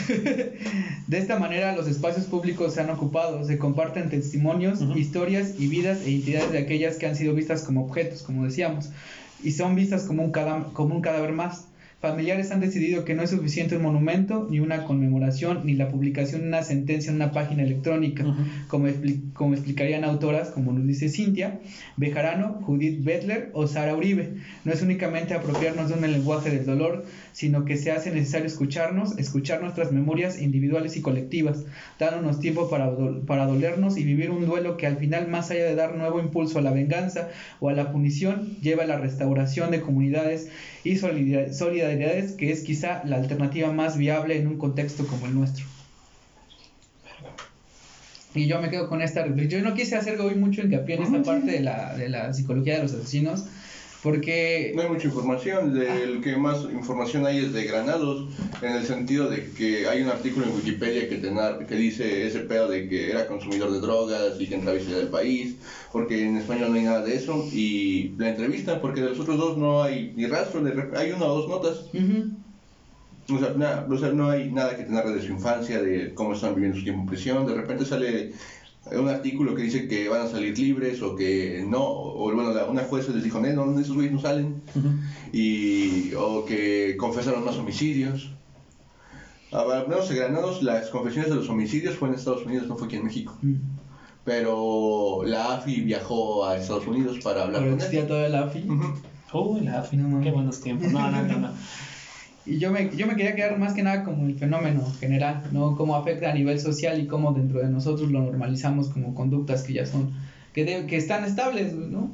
de 1.07 1.17
esta 1.17 1.37
manera 1.37 1.75
los 1.75 1.87
espacios 1.87 2.25
públicos 2.25 2.73
se 2.73 2.81
han 2.81 2.89
ocupado, 2.89 3.43
se 3.45 3.57
comparten 3.57 4.09
testimonios, 4.09 4.81
historias 4.95 5.53
y 5.59 5.67
vidas 5.67 5.99
e 6.05 6.11
identidades 6.11 6.51
de 6.51 6.57
aquellas 6.59 6.97
que 6.97 7.05
han 7.07 7.15
sido 7.15 7.33
vistas 7.33 7.63
como 7.63 7.85
objetos, 7.85 8.23
como 8.23 8.43
decíamos, 8.45 8.89
y 9.43 9.51
son 9.51 9.75
vistas 9.75 10.03
como 10.03 10.23
un, 10.23 10.31
cada- 10.31 10.65
como 10.73 10.95
un 10.95 11.01
cadáver 11.01 11.33
más. 11.33 11.67
Familiares 12.01 12.51
han 12.51 12.59
decidido 12.59 13.03
que 13.03 13.15
no 13.15 13.23
es 13.23 13.31
suficiente 13.31 13.77
un 13.77 13.81
monumento, 13.83 14.45
ni 14.49 14.59
una 14.59 14.83
conmemoración, 14.83 15.61
ni 15.65 15.73
la 15.73 15.87
publicación 15.87 16.41
de 16.41 16.47
una 16.49 16.61
sentencia 16.61 17.09
en 17.09 17.15
una 17.15 17.31
página 17.31 17.63
electrónica, 17.63 18.23
como, 18.67 18.87
expli- 18.87 19.33
como 19.33 19.53
explicarían 19.55 20.03
autoras 20.03 20.49
como 20.49 20.71
nos 20.71 20.85
dice 20.85 21.09
Cintia, 21.09 21.59
Bejarano, 21.97 22.59
Judith 22.61 23.03
Bettler 23.03 23.49
o 23.53 23.65
Sara 23.65 23.95
Uribe. 23.95 24.33
No 24.65 24.71
es 24.73 24.83
únicamente 24.83 25.33
apropiarnos 25.33 25.87
de 25.89 25.95
un 25.95 26.01
lenguaje 26.01 26.51
del 26.51 26.65
dolor, 26.65 27.05
sino 27.31 27.65
que 27.65 27.75
se 27.77 27.91
hace 27.91 28.11
necesario 28.11 28.45
escucharnos, 28.45 29.17
escuchar 29.17 29.61
nuestras 29.61 29.91
memorias 29.91 30.39
individuales 30.39 30.97
y 30.97 31.01
colectivas, 31.01 31.63
dándonos 31.97 32.39
tiempo 32.39 32.69
para, 32.69 32.91
do- 32.91 33.21
para 33.25 33.47
dolernos 33.47 33.97
y 33.97 34.03
vivir 34.03 34.29
un 34.29 34.45
duelo 34.45 34.77
que 34.77 34.85
al 34.85 34.97
final, 34.97 35.27
más 35.27 35.49
allá 35.49 35.63
de 35.65 35.75
dar 35.75 35.95
nuevo 35.95 36.19
impulso 36.19 36.59
a 36.59 36.61
la 36.61 36.71
venganza 36.71 37.29
o 37.59 37.69
a 37.69 37.73
la 37.73 37.91
punición, 37.91 38.57
lleva 38.61 38.83
a 38.83 38.87
la 38.87 38.97
restauración 38.97 39.71
de 39.71 39.81
comunidades 39.81 40.49
y 40.83 40.97
solidar- 40.97 41.51
solidaridades, 41.85 42.33
que 42.33 42.51
es 42.51 42.61
quizá 42.61 43.03
la 43.05 43.17
alternativa 43.17 43.71
más 43.71 43.97
viable 43.97 44.37
en 44.37 44.47
un 44.47 44.57
contexto 44.57 45.05
como 45.07 45.25
el 45.27 45.35
nuestro. 45.35 45.65
Y 48.33 48.47
yo 48.47 48.61
me 48.61 48.69
quedo 48.69 48.89
con 48.89 49.01
esta 49.01 49.23
reflexión. 49.23 49.63
Yo 49.63 49.69
no 49.69 49.75
quise 49.75 49.95
hacer 49.95 50.19
hoy 50.19 50.35
mucho 50.35 50.61
hincapié 50.61 50.95
en 50.95 51.03
esta 51.03 51.23
parte 51.23 51.51
de 51.51 51.61
la, 51.61 51.95
de 51.95 52.09
la 52.09 52.33
psicología 52.33 52.75
de 52.75 52.83
los 52.83 52.93
asesinos, 52.93 53.45
porque... 54.05 54.71
No 54.75 54.83
hay 54.83 54.87
mucha 54.87 55.07
información, 55.07 55.73
del 55.73 56.21
que 56.21 56.37
más 56.37 56.61
información 56.71 57.25
hay 57.25 57.39
es 57.39 57.53
de 57.53 57.63
Granados, 57.63 58.29
en 58.61 58.75
el 58.75 58.85
sentido 58.85 59.27
de 59.27 59.51
que 59.57 59.87
hay 59.87 60.03
un 60.03 60.09
artículo 60.09 60.45
en 60.45 60.55
Wikipedia 60.55 61.09
que, 61.09 61.17
te 61.17 61.31
nar- 61.31 61.65
que 61.65 61.75
dice 61.75 62.27
ese 62.27 62.41
pedo 62.41 62.69
de 62.69 62.87
que 62.87 63.09
era 63.09 63.25
consumidor 63.27 63.71
de 63.71 63.79
drogas 63.79 64.39
y 64.39 64.47
que 64.47 64.55
entraba 64.55 64.77
y 64.77 64.85
del 64.85 65.07
país, 65.07 65.55
porque 65.91 66.23
en 66.23 66.37
español 66.37 66.69
no 66.69 66.75
hay 66.75 66.83
nada 66.83 67.01
de 67.01 67.15
eso, 67.15 67.43
y 67.51 68.13
la 68.17 68.29
entrevista, 68.29 68.79
porque 68.79 69.01
de 69.01 69.09
los 69.09 69.19
otros 69.19 69.37
dos 69.37 69.57
no 69.57 69.81
hay 69.81 70.13
ni 70.15 70.27
rastro, 70.27 70.61
de 70.61 70.71
hay 70.95 71.11
una 71.11 71.25
o 71.25 71.39
dos 71.39 71.49
notas, 71.49 71.89
o 73.27 73.39
sea, 73.39 73.53
na- 73.57 73.87
o 73.89 73.97
sea, 73.97 74.09
no 74.09 74.29
hay 74.29 74.51
nada 74.51 74.77
que 74.77 74.83
te 74.83 74.91
narre 74.91 75.15
de 75.15 75.21
su 75.23 75.31
infancia, 75.31 75.81
de 75.81 76.13
cómo 76.13 76.33
están 76.35 76.53
viviendo 76.53 76.77
su 76.77 76.83
tiempo 76.83 77.01
en 77.01 77.07
prisión, 77.07 77.47
de 77.47 77.55
repente 77.55 77.85
sale 77.85 78.33
un 78.91 79.09
artículo 79.09 79.55
que 79.55 79.63
dice 79.63 79.87
que 79.87 80.07
van 80.09 80.21
a 80.21 80.27
salir 80.27 80.57
libres 80.59 81.01
o 81.01 81.15
que 81.15 81.63
no, 81.67 81.83
o 81.83 82.31
bueno, 82.33 82.51
la- 82.53 82.65
una 82.65 82.83
jueza 82.83 83.11
les 83.11 83.23
dijo, 83.23 83.39
no, 83.39 83.65
no, 83.65 83.79
esos 83.79 83.95
güeyes 83.95 84.13
no 84.13 84.19
salen, 84.19 84.61
y 85.33 86.13
o 86.13 86.45
que 86.45 86.95
confesaron 86.97 87.43
más 87.43 87.57
homicidios. 87.57 88.31
Al 89.51 89.87
menos 89.87 90.09
en 90.11 90.17
Granados, 90.17 90.61
las 90.63 90.89
confesiones 90.89 91.29
de 91.29 91.37
los 91.37 91.49
homicidios 91.49 91.95
fue 91.95 92.09
en 92.09 92.15
Estados 92.15 92.45
Unidos, 92.45 92.67
no 92.67 92.75
fue 92.75 92.87
aquí 92.87 92.97
en 92.97 93.05
México. 93.05 93.37
Mm. 93.41 93.55
Pero 94.25 95.21
la 95.25 95.53
AFI 95.55 95.81
viajó 95.81 96.45
a 96.45 96.57
Estados 96.57 96.87
Unidos 96.87 97.19
para 97.23 97.43
hablar 97.43 97.61
Pero 97.61 97.71
con 97.73 97.79
él. 97.79 97.85
existía 97.85 98.07
todavía 98.07 98.29
la 98.29 98.45
AFI. 98.47 98.63
La 99.63 99.79
AFI, 99.79 99.97
No, 99.97 100.07
mames. 100.09 100.23
qué 100.25 100.31
buenos 100.31 100.61
tiempos. 100.61 100.91
No, 100.91 101.09
no, 101.11 101.23
no, 101.23 101.37
no. 101.39 101.49
Y 102.45 102.59
yo 102.59 102.71
me, 102.71 102.89
yo 102.95 103.07
me 103.07 103.15
quería 103.15 103.35
quedar 103.35 103.57
más 103.57 103.73
que 103.73 103.81
nada 103.83 104.03
como 104.03 104.27
el 104.27 104.35
fenómeno 104.37 104.85
general, 104.99 105.43
¿no? 105.51 105.75
Cómo 105.75 105.95
afecta 105.95 106.29
a 106.29 106.33
nivel 106.33 106.59
social 106.59 107.01
y 107.01 107.07
cómo 107.07 107.33
dentro 107.33 107.59
de 107.59 107.69
nosotros 107.69 108.11
lo 108.11 108.21
normalizamos 108.21 108.89
como 108.89 109.15
conductas 109.15 109.63
que 109.63 109.73
ya 109.73 109.85
son, 109.85 110.11
que, 110.53 110.63
de- 110.63 110.85
que 110.85 110.95
están 110.97 111.23
estables, 111.25 111.73
¿no? 111.73 112.11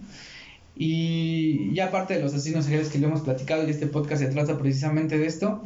Y 0.75 1.73
ya 1.73 1.87
aparte 1.87 2.15
de 2.15 2.21
los 2.21 2.33
asesinos 2.33 2.63
seriales 2.65 2.89
que 2.89 2.97
lo 2.99 3.07
hemos 3.07 3.21
platicado 3.21 3.67
y 3.67 3.71
este 3.71 3.87
podcast 3.87 4.21
se 4.21 4.29
trata 4.29 4.57
precisamente 4.57 5.17
de 5.17 5.25
esto, 5.25 5.63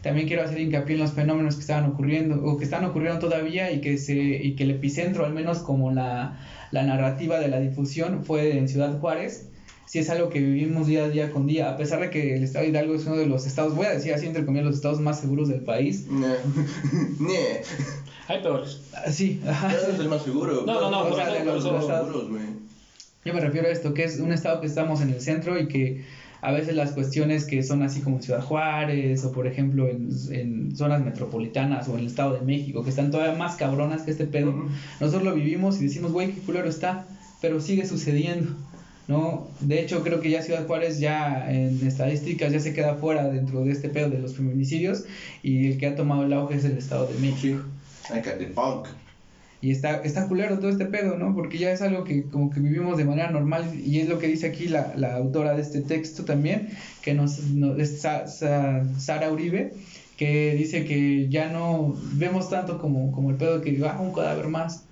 también 0.00 0.28
quiero 0.28 0.44
hacer 0.44 0.60
hincapié 0.60 0.94
en 0.94 1.00
los 1.02 1.12
fenómenos 1.12 1.56
que 1.56 1.62
estaban 1.62 1.90
ocurriendo 1.90 2.42
o 2.44 2.56
que 2.56 2.64
están 2.64 2.84
ocurriendo 2.84 3.18
todavía 3.18 3.72
y 3.72 3.80
que, 3.80 3.98
se, 3.98 4.14
y 4.14 4.54
que 4.54 4.64
el 4.64 4.70
epicentro, 4.70 5.24
al 5.26 5.32
menos 5.34 5.58
como 5.58 5.90
la, 5.90 6.38
la 6.70 6.84
narrativa 6.84 7.40
de 7.40 7.48
la 7.48 7.58
difusión, 7.58 8.24
fue 8.24 8.56
en 8.58 8.68
Ciudad 8.68 8.98
Juárez. 9.00 9.48
Sí 9.86 9.98
es 9.98 10.10
algo 10.10 10.28
que 10.30 10.40
vivimos 10.40 10.86
día 10.86 11.04
a 11.04 11.08
día 11.08 11.30
con 11.30 11.46
día, 11.46 11.70
a 11.70 11.76
pesar 11.76 12.00
de 12.00 12.10
que 12.10 12.34
el 12.36 12.42
estado 12.42 12.64
de 12.64 12.70
Hidalgo 12.70 12.94
es 12.94 13.06
uno 13.06 13.16
de 13.16 13.26
los 13.26 13.46
estados, 13.46 13.74
voy 13.76 13.86
a 13.86 13.90
decir 13.90 14.12
así 14.14 14.26
entre 14.26 14.44
comillas, 14.44 14.66
los 14.66 14.74
estados 14.76 15.00
más 15.00 15.20
seguros 15.20 15.48
del 15.48 15.60
país. 15.60 16.06
Nah. 16.10 17.28
Hay 18.28 18.42
peores. 18.42 18.80
Ah, 18.94 19.10
Sí, 19.10 19.40
es 19.44 19.98
el 20.00 20.08
más 20.08 20.22
seguro. 20.22 20.64
No, 20.66 20.80
no, 20.80 20.90
no, 20.90 21.02
O 21.04 21.14
sea, 21.14 21.30
de 21.32 21.44
los- 21.44 21.62
los- 21.64 21.86
seguros, 21.86 22.28
güey. 22.30 22.42
Yo 23.24 23.32
me 23.34 23.40
refiero 23.40 23.68
a 23.68 23.70
esto, 23.70 23.94
que 23.94 24.04
es 24.04 24.18
un 24.18 24.32
estado 24.32 24.60
que 24.60 24.66
estamos 24.66 25.00
en 25.00 25.10
el 25.10 25.20
centro 25.20 25.58
y 25.58 25.66
que 25.68 26.04
a 26.42 26.52
veces 26.52 26.74
las 26.74 26.92
cuestiones 26.92 27.46
que 27.46 27.62
son 27.62 27.82
así 27.82 28.00
como 28.00 28.16
en 28.16 28.22
Ciudad 28.22 28.42
Juárez 28.42 29.24
o 29.24 29.32
por 29.32 29.46
ejemplo 29.46 29.88
en, 29.88 30.10
en 30.30 30.76
zonas 30.76 31.02
metropolitanas 31.02 31.88
o 31.88 31.94
en 31.94 32.00
el 32.00 32.06
Estado 32.08 32.34
de 32.34 32.42
México, 32.42 32.84
que 32.84 32.90
están 32.90 33.10
todavía 33.10 33.34
más 33.38 33.56
cabronas 33.56 34.02
que 34.02 34.10
este 34.10 34.26
pedo, 34.26 34.54
nosotros 35.00 35.22
lo 35.22 35.34
vivimos 35.34 35.80
y 35.80 35.84
decimos, 35.84 36.12
güey, 36.12 36.32
qué 36.32 36.40
culero 36.42 36.68
está, 36.68 37.06
pero 37.40 37.60
sigue 37.60 37.86
sucediendo. 37.86 38.52
¿No? 39.08 39.48
De 39.60 39.80
hecho, 39.80 40.02
creo 40.02 40.20
que 40.20 40.30
ya 40.30 40.42
Ciudad 40.42 40.66
Juárez 40.66 40.98
ya 40.98 41.50
en 41.52 41.86
estadísticas 41.86 42.52
ya 42.52 42.60
se 42.60 42.72
queda 42.72 42.94
fuera 42.94 43.28
dentro 43.28 43.64
de 43.64 43.72
este 43.72 43.88
pedo 43.88 44.10
de 44.10 44.18
los 44.18 44.34
feminicidios 44.36 45.04
y 45.42 45.68
el 45.68 45.78
que 45.78 45.86
ha 45.86 45.94
tomado 45.96 46.24
el 46.24 46.32
auge 46.32 46.56
es 46.56 46.64
el 46.64 46.78
Estado 46.78 47.06
de 47.06 47.18
México. 47.18 47.62
Ecatepec. 48.14 48.88
Y 49.60 49.70
está, 49.70 50.02
está 50.02 50.28
culero 50.28 50.58
todo 50.58 50.68
este 50.68 50.84
pedo, 50.84 51.16
¿no? 51.16 51.34
Porque 51.34 51.56
ya 51.56 51.70
es 51.72 51.80
algo 51.80 52.04
que 52.04 52.24
como 52.24 52.50
que 52.50 52.60
vivimos 52.60 52.98
de 52.98 53.04
manera 53.06 53.30
normal 53.30 53.64
y 53.82 53.98
es 53.98 54.08
lo 54.08 54.18
que 54.18 54.26
dice 54.26 54.46
aquí 54.48 54.68
la, 54.68 54.92
la 54.94 55.14
autora 55.16 55.54
de 55.54 55.62
este 55.62 55.80
texto 55.80 56.24
también, 56.26 56.68
que 57.00 57.14
nos, 57.14 57.40
nos- 57.44 57.78
es 57.78 58.02
Sa- 58.02 58.26
Sa- 58.26 58.84
Sara 58.98 59.30
Uribe, 59.30 59.72
que 60.18 60.54
dice 60.54 60.84
que 60.84 61.28
ya 61.30 61.48
no 61.48 61.96
vemos 62.12 62.50
tanto 62.50 62.78
como, 62.78 63.10
como 63.12 63.30
el 63.30 63.36
pedo 63.36 63.62
que 63.62 63.80
ah, 63.88 63.98
un 64.00 64.12
cadáver 64.12 64.48
más 64.48 64.84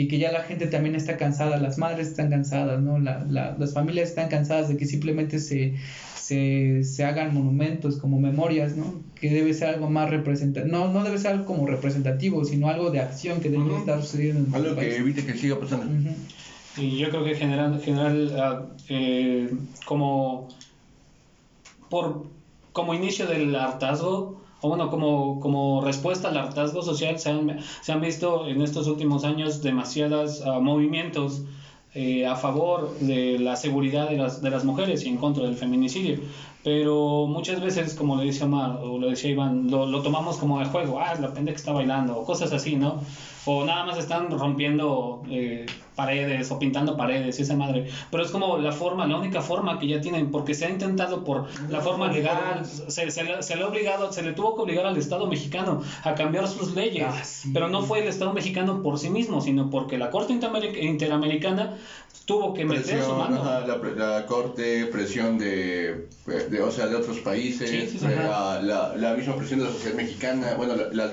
y 0.00 0.08
que 0.08 0.18
ya 0.18 0.30
la 0.32 0.42
gente 0.42 0.66
también 0.66 0.94
está 0.94 1.16
cansada, 1.16 1.58
las 1.58 1.76
madres 1.78 2.08
están 2.08 2.30
cansadas, 2.30 2.80
¿no? 2.80 2.98
La, 2.98 3.24
la- 3.28 3.56
las 3.58 3.72
familias 3.74 4.08
están 4.10 4.28
cansadas 4.28 4.68
de 4.68 4.76
que 4.76 4.86
simplemente 4.86 5.38
se, 5.38 5.74
se, 6.14 6.82
se 6.84 7.04
hagan 7.04 7.34
monumentos 7.34 7.98
como 7.98 8.18
memorias, 8.18 8.76
¿no? 8.76 9.02
Que 9.20 9.30
debe 9.30 9.52
ser 9.52 9.68
algo 9.74 9.90
más 9.90 10.08
representativo, 10.08 10.72
no, 10.76 10.92
no 10.92 11.04
debe 11.04 11.18
ser 11.18 11.32
algo 11.32 11.44
como 11.44 11.66
representativo, 11.66 12.44
sino 12.44 12.68
algo 12.68 12.90
de 12.90 13.00
acción 13.00 13.40
que 13.40 13.50
debe 13.50 13.64
Ujú. 13.64 13.76
estar 13.76 14.00
sucediendo 14.02 14.46
en 14.46 14.54
Algo 14.54 14.70
que 14.70 14.86
país. 14.86 14.94
evite 15.00 15.24
que 15.26 15.34
siga 15.34 15.58
pasando. 15.60 15.86
Ujú. 15.86 16.14
Y 16.76 16.98
yo 16.98 17.10
creo 17.10 17.24
que 17.24 17.34
general, 17.34 17.80
general 17.82 18.32
ah, 18.38 18.66
eh, 18.88 19.50
como 19.84 20.48
por 21.88 22.26
como 22.72 22.94
inicio 22.94 23.26
del 23.26 23.54
hartazgo, 23.56 24.39
o 24.60 24.68
bueno, 24.68 24.90
como, 24.90 25.40
como 25.40 25.80
respuesta 25.80 26.28
al 26.28 26.36
hartazgo 26.36 26.82
social, 26.82 27.18
se 27.18 27.30
han, 27.30 27.58
se 27.80 27.92
han 27.92 28.00
visto 28.00 28.46
en 28.46 28.62
estos 28.62 28.86
últimos 28.86 29.24
años 29.24 29.62
demasiados 29.62 30.44
movimientos 30.60 31.42
eh, 31.92 32.24
a 32.24 32.36
favor 32.36 32.96
de 33.00 33.36
la 33.40 33.56
seguridad 33.56 34.08
de 34.08 34.16
las, 34.16 34.40
de 34.40 34.48
las 34.48 34.64
mujeres 34.64 35.04
y 35.04 35.08
en 35.08 35.16
contra 35.16 35.42
del 35.42 35.56
feminicidio. 35.56 36.20
Pero 36.62 37.26
muchas 37.26 37.60
veces, 37.60 37.94
como 37.94 38.14
le 38.16 38.24
dice 38.24 38.44
Omar, 38.44 38.78
o 38.80 38.98
lo 38.98 39.08
decía 39.08 39.30
Iván, 39.30 39.68
lo, 39.68 39.86
lo 39.86 40.00
tomamos 40.00 40.36
como 40.36 40.60
de 40.60 40.66
juego, 40.66 41.00
ah, 41.00 41.14
la 41.20 41.34
pendeja 41.34 41.56
está 41.56 41.72
bailando, 41.72 42.16
o 42.16 42.24
cosas 42.24 42.52
así, 42.52 42.76
¿no? 42.76 43.00
O 43.44 43.64
nada 43.64 43.86
más 43.86 43.98
están 43.98 44.30
rompiendo 44.30 45.22
eh, 45.30 45.66
paredes 46.00 46.50
o 46.50 46.58
pintando 46.58 46.96
paredes 46.96 47.38
y 47.38 47.42
esa 47.42 47.54
madre. 47.56 47.80
Pero 48.10 48.22
es 48.24 48.30
como 48.30 48.56
la 48.58 48.72
forma, 48.72 49.06
la 49.06 49.16
única 49.16 49.40
forma 49.50 49.78
que 49.78 49.86
ya 49.86 50.00
tienen, 50.00 50.30
porque 50.30 50.54
se 50.54 50.64
ha 50.66 50.70
intentado 50.70 51.24
por 51.24 51.38
la 51.68 51.80
forma 51.80 52.06
legal, 52.10 52.64
se, 52.64 53.10
se, 53.10 53.22
le, 53.24 53.42
se 53.42 53.56
le 53.56 53.62
ha 53.62 53.66
obligado, 53.68 54.10
se 54.12 54.22
le 54.22 54.32
tuvo 54.32 54.54
que 54.56 54.62
obligar 54.62 54.86
al 54.86 54.96
Estado 54.96 55.26
mexicano 55.26 55.82
a 56.02 56.14
cambiar 56.14 56.48
sus 56.48 56.74
leyes. 56.74 57.04
Ah, 57.06 57.22
sí. 57.24 57.50
Pero 57.54 57.68
no 57.68 57.82
fue 57.82 58.00
el 58.00 58.08
Estado 58.08 58.32
mexicano 58.32 58.82
por 58.82 58.98
sí 58.98 59.10
mismo, 59.10 59.40
sino 59.42 59.68
porque 59.68 59.98
la 59.98 60.08
Corte 60.10 60.32
Interameric- 60.32 60.78
Interamericana 60.82 61.76
tuvo 62.24 62.54
que 62.54 62.64
meter 62.64 62.84
su 62.84 62.90
Presión, 62.92 63.18
mano. 63.18 63.36
ajá, 63.42 63.60
la, 63.66 63.76
la 64.16 64.26
corte, 64.26 64.86
presión 64.86 65.36
de, 65.38 66.06
de, 66.50 66.62
o 66.62 66.70
sea, 66.70 66.86
de 66.86 66.96
otros 66.96 67.18
países, 67.18 67.68
Sí, 67.70 67.80
sí, 67.90 67.98
sí. 67.98 68.06
eh, 68.06 68.16
la, 68.16 68.60
la, 68.62 68.96
la 68.96 69.14
misma 69.14 69.34
presión 69.36 69.58
de 69.60 69.66
la 69.66 69.72
sociedad 69.72 69.96
mexicana, 69.96 70.54
bueno, 70.56 70.74
la- 70.76 70.88
la- 70.92 71.12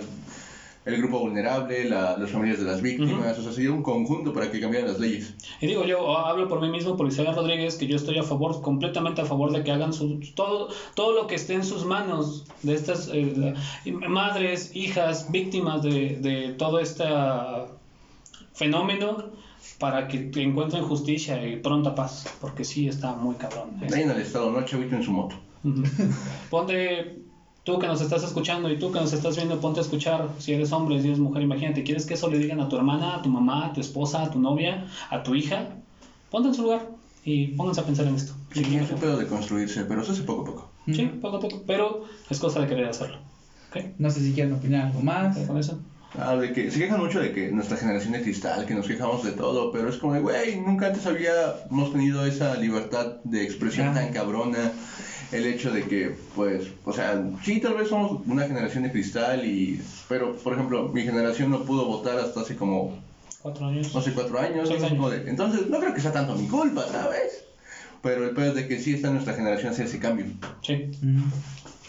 el 0.87 0.97
grupo 0.97 1.19
vulnerable, 1.19 1.87
la, 1.89 2.17
las 2.17 2.31
familias 2.31 2.59
de 2.59 2.65
las 2.65 2.81
víctimas, 2.81 3.37
o 3.37 3.43
sea, 3.43 3.51
sería 3.51 3.71
un 3.71 3.83
conjunto 3.83 4.33
para 4.33 4.49
que 4.49 4.59
cambiaran 4.61 4.89
las 4.89 4.99
leyes. 4.99 5.35
Y 5.59 5.67
digo, 5.67 5.83
yo 5.83 6.17
hablo 6.17 6.47
por 6.47 6.61
mí 6.61 6.69
mismo, 6.69 6.95
por 6.95 7.07
Isabel 7.07 7.35
Rodríguez, 7.35 7.75
que 7.75 7.87
yo 7.87 7.97
estoy 7.97 8.17
a 8.17 8.23
favor, 8.23 8.61
completamente 8.61 9.21
a 9.21 9.25
favor 9.25 9.51
de 9.51 9.63
que 9.63 9.71
hagan 9.71 9.91
su, 9.91 10.21
todo, 10.33 10.69
todo 10.95 11.13
lo 11.13 11.27
que 11.27 11.35
esté 11.35 11.55
en 11.55 11.65
sus 11.65 11.85
manos 11.85 12.45
de 12.63 12.73
estas 12.73 13.09
eh, 13.13 13.53
madres, 14.07 14.71
hijas, 14.75 15.29
víctimas 15.29 15.83
de, 15.83 16.17
de 16.21 16.53
todo 16.57 16.79
este 16.79 17.03
fenómeno 18.53 19.31
para 19.79 20.07
que 20.07 20.31
encuentren 20.35 20.83
justicia 20.83 21.45
y 21.45 21.57
pronta 21.57 21.93
paz, 21.93 22.33
porque 22.41 22.63
sí 22.63 22.87
está 22.87 23.13
muy 23.13 23.35
cabrón. 23.35 23.71
¿eh? 23.81 23.87
Ahí 23.93 24.03
en 24.03 24.11
el 24.11 24.21
estado, 24.21 24.51
¿no? 24.51 24.63
Chavito 24.63 24.95
en 24.95 25.03
su 25.03 25.11
moto. 25.11 25.35
Ponte, 26.49 27.19
tú 27.67 27.77
que 27.79 27.85
nos 27.85 27.99
estás 27.99 28.23
escuchando 28.23 28.71
y 28.71 28.79
tú 28.79 28.93
que 28.93 28.99
nos 29.01 29.11
estás 29.11 29.35
viendo, 29.35 29.59
ponte 29.59 29.81
a 29.81 29.83
escuchar, 29.83 30.29
si 30.37 30.53
eres 30.53 30.71
hombre, 30.71 31.01
si 31.01 31.07
eres 31.07 31.19
mujer, 31.19 31.41
imagínate, 31.41 31.83
¿quieres 31.83 32.05
que 32.05 32.13
eso 32.13 32.29
le 32.29 32.39
digan 32.39 32.61
a 32.61 32.69
tu 32.69 32.77
hermana, 32.77 33.15
a 33.15 33.21
tu 33.21 33.27
mamá, 33.27 33.65
a 33.65 33.73
tu 33.73 33.81
esposa, 33.81 34.23
a 34.23 34.29
tu 34.31 34.39
novia, 34.39 34.87
a 35.09 35.21
tu 35.21 35.35
hija? 35.35 35.75
Ponte 36.31 36.47
en 36.47 36.53
su 36.53 36.61
lugar 36.61 36.87
y 37.25 37.47
pónganse 37.47 37.81
a 37.81 37.83
pensar 37.83 38.07
en 38.07 38.15
esto. 38.15 38.31
Sí, 38.53 38.61
es 38.73 38.89
un 38.89 38.99
pedo 38.99 39.17
de 39.17 39.27
construirse, 39.27 39.83
pero 39.83 40.01
se 40.01 40.13
hace 40.13 40.23
poco 40.23 40.43
a 40.43 40.45
poco. 40.45 40.71
Sí, 40.85 41.09
poco 41.21 41.35
a 41.35 41.39
poco, 41.41 41.63
pero 41.67 42.05
es 42.29 42.39
cosa 42.39 42.61
de 42.61 42.67
querer 42.67 42.85
hacerlo. 42.85 43.17
¿Ok? 43.69 43.83
No 43.97 44.09
sé 44.11 44.21
si 44.21 44.31
quieren 44.31 44.53
opinar 44.53 44.87
algo 44.87 45.01
más. 45.01 45.35
¿Ok 45.35 45.47
con 45.47 45.57
eso? 45.57 45.77
Ah, 46.17 46.37
de 46.37 46.53
que 46.53 46.71
se 46.71 46.79
quejan 46.79 47.01
mucho 47.01 47.19
de 47.19 47.33
que 47.33 47.51
nuestra 47.51 47.75
generación 47.75 48.13
de 48.13 48.21
cristal, 48.21 48.65
que 48.65 48.73
nos 48.73 48.87
quejamos 48.87 49.23
de 49.23 49.33
todo, 49.33 49.71
pero 49.73 49.89
es 49.89 49.97
como 49.97 50.13
de, 50.13 50.21
güey, 50.21 50.59
nunca 50.61 50.87
antes 50.87 51.05
habíamos 51.05 51.91
tenido 51.91 52.25
esa 52.25 52.55
libertad 52.55 53.17
de 53.25 53.43
expresión 53.43 53.89
Ajá. 53.89 53.99
tan 53.99 54.13
cabrona. 54.13 54.71
El 55.31 55.45
hecho 55.45 55.71
de 55.71 55.83
que, 55.83 56.15
pues, 56.35 56.63
o 56.85 56.93
sea, 56.93 57.21
sí, 57.43 57.59
tal 57.59 57.73
vez 57.75 57.89
somos 57.89 58.21
una 58.27 58.43
generación 58.47 58.83
de 58.83 58.91
cristal, 58.91 59.45
y 59.45 59.81
pero, 60.07 60.35
por 60.37 60.53
ejemplo, 60.53 60.89
mi 60.89 61.03
generación 61.03 61.51
no 61.51 61.63
pudo 61.65 61.85
votar 61.85 62.17
hasta 62.19 62.41
hace 62.41 62.55
como, 62.55 62.97
Cuatro 63.41 63.67
años. 63.67 63.93
no 63.93 64.01
sé, 64.01 64.13
cuatro 64.13 64.39
años. 64.39 64.67
Seis 64.67 64.79
es 64.79 64.85
años. 64.85 64.97
como 64.97 65.09
de- 65.09 65.29
entonces, 65.29 65.67
no 65.67 65.79
creo 65.79 65.93
que 65.93 66.01
sea 66.01 66.11
tanto 66.11 66.35
mi 66.35 66.47
culpa, 66.47 66.85
¿sabes? 66.91 67.43
Pero 68.01 68.23
el 68.25 68.31
peor 68.35 68.47
es 68.49 68.55
de 68.55 68.67
que 68.67 68.79
sí 68.79 68.93
está 68.93 69.07
en 69.07 69.15
nuestra 69.15 69.33
generación 69.35 69.71
hacer 69.73 69.85
ese 69.87 69.99
cambio. 69.99 70.25
Sí. 70.61 70.91
Mm. 71.01 71.23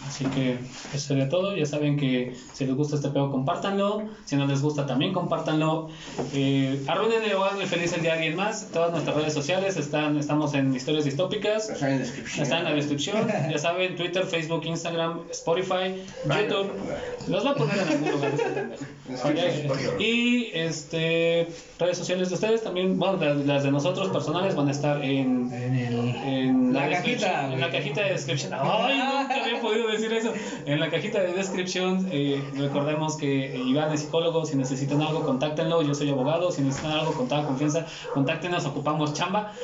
Así 0.08 0.24
que 0.24 0.58
eso 0.94 1.08
sería 1.08 1.28
todo. 1.28 1.54
Ya 1.54 1.66
saben 1.66 1.98
que 1.98 2.34
si 2.54 2.64
les 2.64 2.74
gusta 2.74 2.96
este 2.96 3.10
pedo, 3.10 3.30
compártanlo. 3.30 4.04
Si 4.24 4.36
no 4.36 4.46
les 4.46 4.62
gusta, 4.62 4.86
también 4.86 5.12
compártanlo. 5.12 5.88
Eh, 6.32 6.82
arruínenle 6.88 7.34
o 7.34 7.44
háganle 7.44 7.66
feliz 7.66 7.92
el 7.92 8.00
día 8.00 8.12
a 8.12 8.14
alguien 8.14 8.34
más. 8.34 8.70
Todas 8.72 8.90
nuestras 8.90 9.14
redes 9.16 9.34
sociales 9.34 9.76
están, 9.76 10.16
estamos 10.16 10.54
en 10.54 10.74
historias 10.74 11.04
distópicas. 11.04 11.68
Está 11.68 11.88
en 11.88 11.92
la 11.92 11.98
descripción. 11.98 12.42
Está 12.42 12.58
en 12.58 12.64
la 12.64 12.72
descripción. 12.72 13.28
Ya 13.50 13.58
saben, 13.58 13.96
Twitter, 13.96 14.24
Facebook, 14.24 14.64
Instagram, 14.64 15.20
Spotify, 15.30 16.02
YouTube. 16.24 16.72
Los 17.28 17.42
voy 17.44 17.52
a 17.52 17.54
poner 17.54 17.78
en 17.78 17.88
algún 17.88 18.10
lugar. 18.10 18.32
este. 19.36 20.02
Y 20.02 20.50
este 20.54 21.48
redes 21.78 21.98
sociales 21.98 22.28
de 22.30 22.34
ustedes 22.34 22.62
también, 22.62 22.98
bueno, 22.98 23.18
las, 23.22 23.36
las 23.44 23.62
de 23.62 23.70
nosotros 23.70 24.08
personales 24.08 24.54
van 24.54 24.68
a 24.68 24.70
estar 24.70 25.04
en, 25.04 25.52
En 25.52 25.76
el. 25.76 26.16
en 26.16 26.72
La 26.72 26.88
cajita, 26.88 27.52
en 27.52 27.60
la 27.60 27.70
cajita 27.70 28.02
de 28.02 28.12
descripción. 28.12 28.54
Ay, 28.54 28.98
nunca 28.98 29.44
había 29.44 29.60
podido 29.60 29.88
decir 29.88 29.97
eso. 30.06 30.32
En 30.66 30.80
la 30.80 30.90
cajita 30.90 31.20
de 31.20 31.32
descripción, 31.32 32.08
eh, 32.10 32.42
recordemos 32.56 33.16
que 33.16 33.56
Iván 33.56 33.92
es 33.92 34.00
psicólogo. 34.00 34.44
Si 34.46 34.56
necesitan 34.56 35.02
algo, 35.02 35.24
contáctenlo. 35.24 35.82
Yo 35.82 35.94
soy 35.94 36.10
abogado. 36.10 36.50
Si 36.52 36.62
necesitan 36.62 36.92
algo 36.92 37.12
con 37.12 37.28
toda 37.28 37.44
confianza, 37.44 37.86
contáctenos. 38.14 38.64
Ocupamos 38.66 39.12
chamba. 39.14 39.52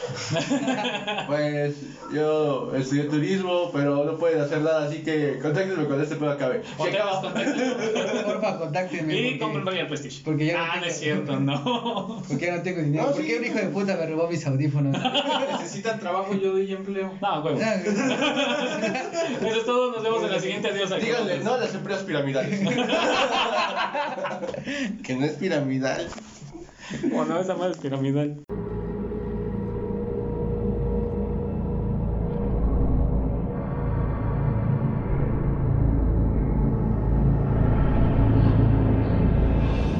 Pues 1.26 1.76
yo 2.12 2.74
estudié 2.76 3.04
turismo, 3.04 3.70
pero 3.72 4.04
no 4.04 4.16
pueden 4.16 4.40
hacer 4.40 4.60
nada, 4.60 4.86
así 4.86 5.02
que 5.02 5.38
contáctenme 5.40 5.84
cuando 5.84 6.02
este 6.04 6.16
pedo 6.16 6.30
acabe. 6.32 6.62
Acaba- 6.78 7.20
contáctenlo. 7.22 7.76
Porfa, 8.24 8.58
contáctenme. 8.58 9.14
Y 9.14 9.22
porque- 9.24 9.38
compren 9.38 9.66
Royal 9.66 9.86
Prestige. 9.88 10.20
porque 10.24 10.46
ya 10.46 10.58
no 10.58 10.62
ah, 10.64 10.66
no 10.66 10.72
tengo- 10.74 10.86
es 10.86 10.98
cierto, 10.98 11.40
no. 11.40 12.22
Porque 12.28 12.46
ya 12.46 12.56
no 12.56 12.62
tengo 12.62 12.80
dinero. 12.82 13.04
No, 13.06 13.12
¿Por 13.12 13.22
sí. 13.22 13.28
qué 13.28 13.38
un 13.38 13.44
hijo 13.44 13.54
de 13.58 13.66
puta 13.68 13.96
me 13.96 14.06
robó 14.06 14.28
mis 14.28 14.46
audífonos? 14.46 14.96
Necesitan 15.52 15.98
trabajo, 15.98 16.34
yo 16.34 16.52
doy 16.52 16.72
empleo. 16.72 17.12
No, 17.20 17.40
huevo. 17.42 17.58
Ah, 17.62 17.74
Eso 17.74 19.56
es 19.60 19.64
todo. 19.66 19.92
Nos 19.92 20.02
vemos 20.02 20.13
en 20.22 20.32
la 20.32 20.40
siguiente. 20.40 20.68
Adiós. 20.68 20.90
Díganle, 21.00 21.38
no 21.40 21.54
a 21.54 21.58
las 21.58 21.74
empresas 21.74 22.04
piramidales. 22.04 22.60
que 25.02 25.16
no 25.16 25.24
es 25.24 25.32
piramidal. 25.32 26.08
Bueno, 27.10 27.40
esa 27.40 27.54
madre 27.54 27.72
es 27.72 27.78
piramidal. 27.78 28.44